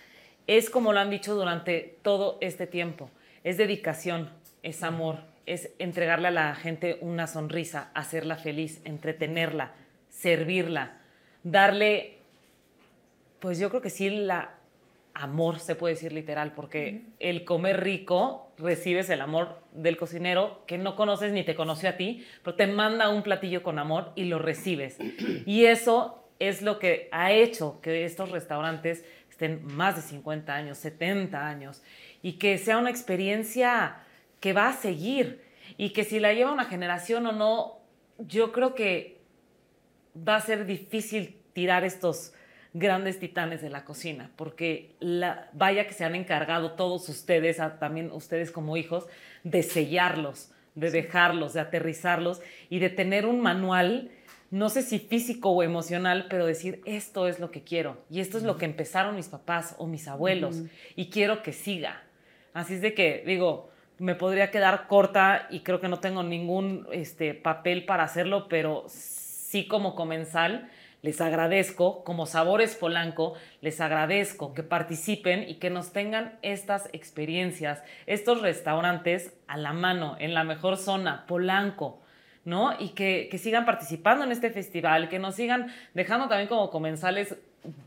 es 0.47 0.69
como 0.69 0.93
lo 0.93 0.99
han 0.99 1.09
dicho 1.09 1.35
durante 1.35 1.97
todo 2.01 2.37
este 2.41 2.67
tiempo. 2.67 3.09
Es 3.43 3.57
dedicación, 3.57 4.29
es 4.63 4.83
amor, 4.83 5.19
es 5.45 5.71
entregarle 5.79 6.29
a 6.29 6.31
la 6.31 6.55
gente 6.55 6.97
una 7.01 7.27
sonrisa, 7.27 7.91
hacerla 7.93 8.37
feliz, 8.37 8.81
entretenerla, 8.83 9.73
servirla, 10.09 10.97
darle, 11.43 12.17
pues 13.39 13.59
yo 13.59 13.69
creo 13.69 13.81
que 13.81 13.89
sí, 13.89 14.09
la 14.09 14.55
amor, 15.13 15.59
se 15.59 15.75
puede 15.75 15.95
decir 15.95 16.13
literal, 16.13 16.53
porque 16.53 17.03
el 17.19 17.43
comer 17.43 17.83
rico 17.83 18.51
recibes 18.57 19.09
el 19.09 19.21
amor 19.21 19.61
del 19.73 19.97
cocinero 19.97 20.63
que 20.67 20.77
no 20.77 20.95
conoces 20.95 21.33
ni 21.33 21.43
te 21.43 21.55
conoció 21.55 21.89
a 21.89 21.97
ti, 21.97 22.25
pero 22.43 22.55
te 22.55 22.67
manda 22.67 23.09
un 23.09 23.23
platillo 23.23 23.63
con 23.63 23.79
amor 23.79 24.11
y 24.15 24.25
lo 24.25 24.39
recibes. 24.39 24.97
Y 25.45 25.65
eso 25.65 26.23
es 26.39 26.61
lo 26.61 26.79
que 26.79 27.09
ha 27.11 27.31
hecho 27.31 27.81
que 27.81 28.05
estos 28.05 28.31
restaurantes 28.31 29.05
estén 29.29 29.65
más 29.65 29.95
de 29.95 30.01
50 30.01 30.53
años, 30.53 30.77
70 30.77 31.47
años, 31.47 31.83
y 32.21 32.33
que 32.33 32.57
sea 32.57 32.77
una 32.77 32.89
experiencia 32.89 33.97
que 34.39 34.53
va 34.53 34.69
a 34.69 34.73
seguir 34.73 35.41
y 35.77 35.91
que 35.91 36.03
si 36.03 36.19
la 36.19 36.33
lleva 36.33 36.51
una 36.51 36.65
generación 36.65 37.25
o 37.27 37.31
no, 37.31 37.79
yo 38.17 38.51
creo 38.51 38.75
que 38.75 39.19
va 40.15 40.35
a 40.35 40.41
ser 40.41 40.65
difícil 40.65 41.37
tirar 41.53 41.83
estos 41.83 42.33
grandes 42.73 43.19
titanes 43.19 43.61
de 43.61 43.69
la 43.69 43.83
cocina, 43.85 44.31
porque 44.35 44.95
la, 44.99 45.49
vaya 45.53 45.87
que 45.87 45.93
se 45.93 46.05
han 46.05 46.15
encargado 46.15 46.71
todos 46.73 47.07
ustedes, 47.09 47.59
a- 47.59 47.79
también 47.79 48.11
ustedes 48.11 48.51
como 48.51 48.77
hijos, 48.77 49.07
de 49.43 49.61
sellarlos, 49.63 50.51
de 50.75 50.89
dejarlos, 50.91 51.53
de 51.53 51.59
aterrizarlos 51.59 52.41
y 52.69 52.79
de 52.79 52.89
tener 52.89 53.25
un 53.25 53.41
manual, 53.41 54.09
no 54.51 54.69
sé 54.69 54.83
si 54.83 54.99
físico 54.99 55.49
o 55.49 55.63
emocional, 55.63 56.27
pero 56.29 56.45
decir, 56.45 56.81
esto 56.85 57.27
es 57.27 57.39
lo 57.39 57.51
que 57.51 57.63
quiero 57.63 57.97
y 58.09 58.19
esto 58.21 58.37
es 58.37 58.43
lo 58.43 58.57
que 58.57 58.65
empezaron 58.65 59.15
mis 59.15 59.27
papás 59.27 59.75
o 59.77 59.87
mis 59.87 60.07
abuelos 60.07 60.63
y 60.95 61.09
quiero 61.09 61.41
que 61.43 61.51
siga. 61.53 62.03
Así 62.53 62.75
es 62.75 62.81
de 62.81 62.93
que, 62.93 63.23
digo, 63.25 63.69
me 63.97 64.15
podría 64.15 64.49
quedar 64.51 64.87
corta 64.87 65.47
y 65.51 65.59
creo 65.61 65.79
que 65.79 65.87
no 65.87 65.99
tengo 65.99 66.23
ningún 66.23 66.87
este, 66.91 67.33
papel 67.33 67.85
para 67.85 68.03
hacerlo, 68.03 68.47
pero 68.49 68.85
sí 68.87 69.67
como 69.67 69.95
comensal 69.95 70.69
les 71.01 71.19
agradezco, 71.19 72.03
como 72.03 72.25
Sabores 72.25 72.75
Polanco, 72.75 73.33
les 73.61 73.81
agradezco 73.81 74.53
que 74.53 74.63
participen 74.63 75.49
y 75.49 75.55
que 75.55 75.69
nos 75.69 75.93
tengan 75.93 76.37
estas 76.43 76.89
experiencias, 76.93 77.83
estos 78.05 78.41
restaurantes 78.41 79.33
a 79.47 79.57
la 79.57 79.73
mano, 79.73 80.15
en 80.19 80.33
la 80.33 80.43
mejor 80.43 80.77
zona, 80.77 81.25
Polanco. 81.27 82.01
¿no? 82.43 82.73
Y 82.79 82.89
que, 82.89 83.29
sigan 83.37 83.65
participando 83.65 84.25
en 84.25 84.31
este 84.31 84.49
festival, 84.49 85.09
que 85.09 85.19
nos 85.19 85.35
sigan 85.35 85.73
dejando 85.93 86.27
también 86.27 86.47
como 86.47 86.69
comensales 86.69 87.35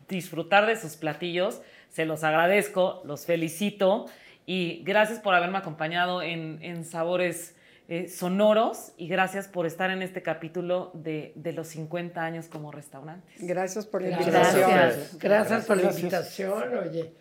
disfrutar 0.08 0.66
de 0.66 0.76
sus 0.76 0.96
platillos. 0.96 1.60
Se 1.88 2.04
los 2.04 2.24
agradezco, 2.24 3.02
los 3.04 3.26
felicito 3.26 4.06
y 4.46 4.82
gracias 4.84 5.20
por 5.20 5.34
haberme 5.34 5.58
acompañado 5.58 6.22
en, 6.22 6.58
en 6.62 6.84
Sabores 6.84 7.53
eh, 7.88 8.08
Sonoros 8.08 8.92
y 8.96 9.08
gracias 9.08 9.46
por 9.46 9.66
estar 9.66 9.90
en 9.90 10.00
este 10.00 10.22
capítulo 10.22 10.90
de, 10.94 11.32
de, 11.36 11.52
los 11.52 11.68
50 11.68 12.22
años 12.22 12.46
como 12.48 12.72
restaurantes. 12.72 13.34
Gracias 13.40 13.86
por 13.86 14.02
la 14.02 14.08
Gracias. 14.08 14.26
invitación. 14.28 14.70
Gracias, 14.70 15.18
gracias 15.18 15.64
por 15.66 15.76
la 15.76 15.90
invitación, 15.90 16.78
oye. 16.78 17.12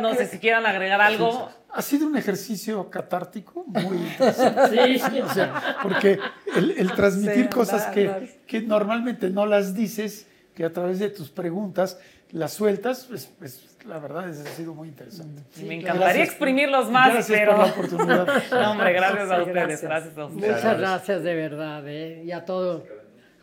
No, 0.00 0.14
sé 0.14 0.26
si 0.26 0.38
quieran 0.38 0.64
agregar 0.64 1.00
algo. 1.00 1.50
Ha 1.72 1.82
sido 1.82 2.06
un 2.06 2.16
ejercicio 2.16 2.88
catártico 2.88 3.64
muy 3.66 3.96
interesante. 3.98 4.98
Sí, 4.98 5.20
O 5.20 5.28
sea, 5.28 5.76
porque 5.82 6.18
el, 6.56 6.72
el 6.72 6.92
transmitir 6.92 7.44
Sí, 7.44 7.48
cosas 7.50 7.86
que, 7.86 8.40
que 8.46 8.62
normalmente 8.62 9.30
no 9.30 9.46
las 9.46 9.74
dices, 9.74 10.26
que 10.54 10.64
a 10.64 10.72
través 10.72 10.98
de 10.98 11.10
tus 11.10 11.30
preguntas 11.30 11.98
las 12.32 12.52
sueltas, 12.52 13.06
pues, 13.08 13.30
pues, 13.38 13.76
la 13.86 13.98
verdad 13.98 14.28
es, 14.28 14.40
ha 14.40 14.44
sido 14.50 14.74
muy 14.74 14.88
interesante. 14.88 15.42
Me 15.64 15.76
encantaría 15.76 16.06
Gracias. 16.06 16.28
exprimirlos 16.28 16.90
más, 16.90 17.12
Gracias 17.14 17.38
pero... 17.38 17.52
por 17.56 17.66
la 17.66 17.72
oportunidad. 17.72 18.42
No, 18.52 18.70
hombre, 18.72 18.92
gracias 18.92 19.30
a 19.30 19.36
Sí, 19.36 19.40
ustedes, 19.42 19.54
gracias. 19.54 19.82
gracias 19.82 20.18
a 20.18 20.24
ustedes. 20.26 20.54
Muchas 20.56 20.78
gracias 20.78 21.22
de 21.22 21.34
verdad, 21.34 21.88
¿eh? 21.88 22.22
y 22.24 22.30
a 22.32 22.44
todo, 22.44 22.84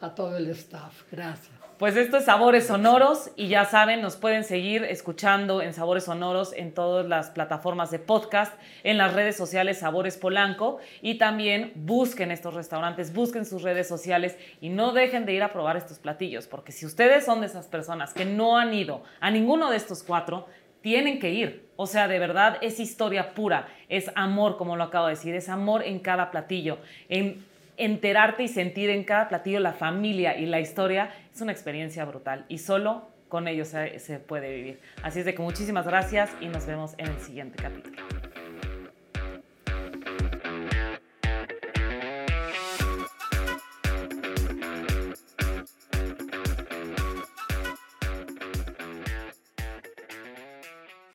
a 0.02 0.14
todo 0.16 0.38
el 0.38 0.50
staff. 0.52 0.94
Gracias. 1.12 1.57
Pues 1.78 1.96
esto 1.96 2.18
es 2.18 2.26
Sabores 2.26 2.66
Sonoros 2.66 3.30
y 3.36 3.50
ya 3.50 3.64
saben, 3.64 4.02
nos 4.02 4.16
pueden 4.16 4.44
seguir 4.44 4.84
escuchando 4.84 5.62
en 5.62 5.74
Sabores 5.74 6.06
Sonoros 6.06 6.52
en 6.54 6.74
todas 6.74 7.06
las 7.06 7.30
plataformas 7.30 7.92
de 7.92 8.00
podcast, 8.00 8.52
en 8.84 8.98
las 8.98 9.14
redes 9.14 9.38
sociales 9.38 9.78
Sabores 9.78 10.18
Polanco 10.18 10.80
y 11.04 11.20
también 11.20 11.74
busquen 11.76 12.32
estos 12.32 12.56
restaurantes, 12.56 13.14
busquen 13.14 13.46
sus 13.46 13.62
redes 13.62 13.88
sociales 13.88 14.40
y 14.60 14.70
no 14.70 14.92
dejen 14.92 15.28
de 15.28 15.34
ir 15.34 15.44
a 15.44 15.54
probar 15.54 15.78
estos 15.78 16.00
platillos, 16.00 16.48
porque 16.48 16.72
si 16.72 16.84
ustedes 16.84 17.26
son 17.26 17.42
de 17.42 17.46
esas 17.46 17.68
personas 17.68 18.12
que 18.12 18.26
no 18.26 18.58
han 18.58 18.74
ido 18.74 19.04
a 19.20 19.30
ninguno 19.30 19.70
de 19.70 19.78
estos 19.78 20.02
cuatro, 20.02 20.48
tienen 20.82 21.20
que 21.20 21.30
ir. 21.30 21.70
O 21.76 21.86
sea, 21.86 22.08
de 22.08 22.18
verdad 22.18 22.58
es 22.62 22.80
historia 22.80 23.36
pura, 23.36 23.68
es 23.88 24.10
amor, 24.16 24.58
como 24.58 24.78
lo 24.78 24.86
acabo 24.86 25.06
de 25.06 25.14
decir, 25.14 25.36
es 25.36 25.48
amor 25.48 25.84
en 25.84 26.00
cada 26.00 26.32
platillo, 26.32 26.80
en 27.08 27.46
enterarte 27.78 28.44
y 28.44 28.48
sentir 28.48 28.90
en 28.90 29.04
cada 29.04 29.30
platillo 29.30 29.60
la 29.60 29.74
familia 29.74 30.38
y 30.38 30.46
la 30.46 30.60
historia 30.60 31.12
es 31.34 31.42
una 31.42 31.52
experiencia 31.52 32.04
brutal 32.06 32.46
y 32.50 32.58
solo 32.58 33.08
con 33.30 33.48
ellos 33.48 33.68
se, 33.68 34.20
puede 34.20 34.54
vivir. 34.56 34.80
Así 35.04 35.20
es 35.20 35.26
de 35.26 35.36
que 35.36 35.42
muchísimas 35.42 35.86
gracias 35.86 36.30
y 36.42 36.48
nos 36.48 36.66
vemos 36.66 36.96
en 36.98 37.08
el 37.08 37.20
siguiente 37.20 37.58
capítulo. 37.62 37.98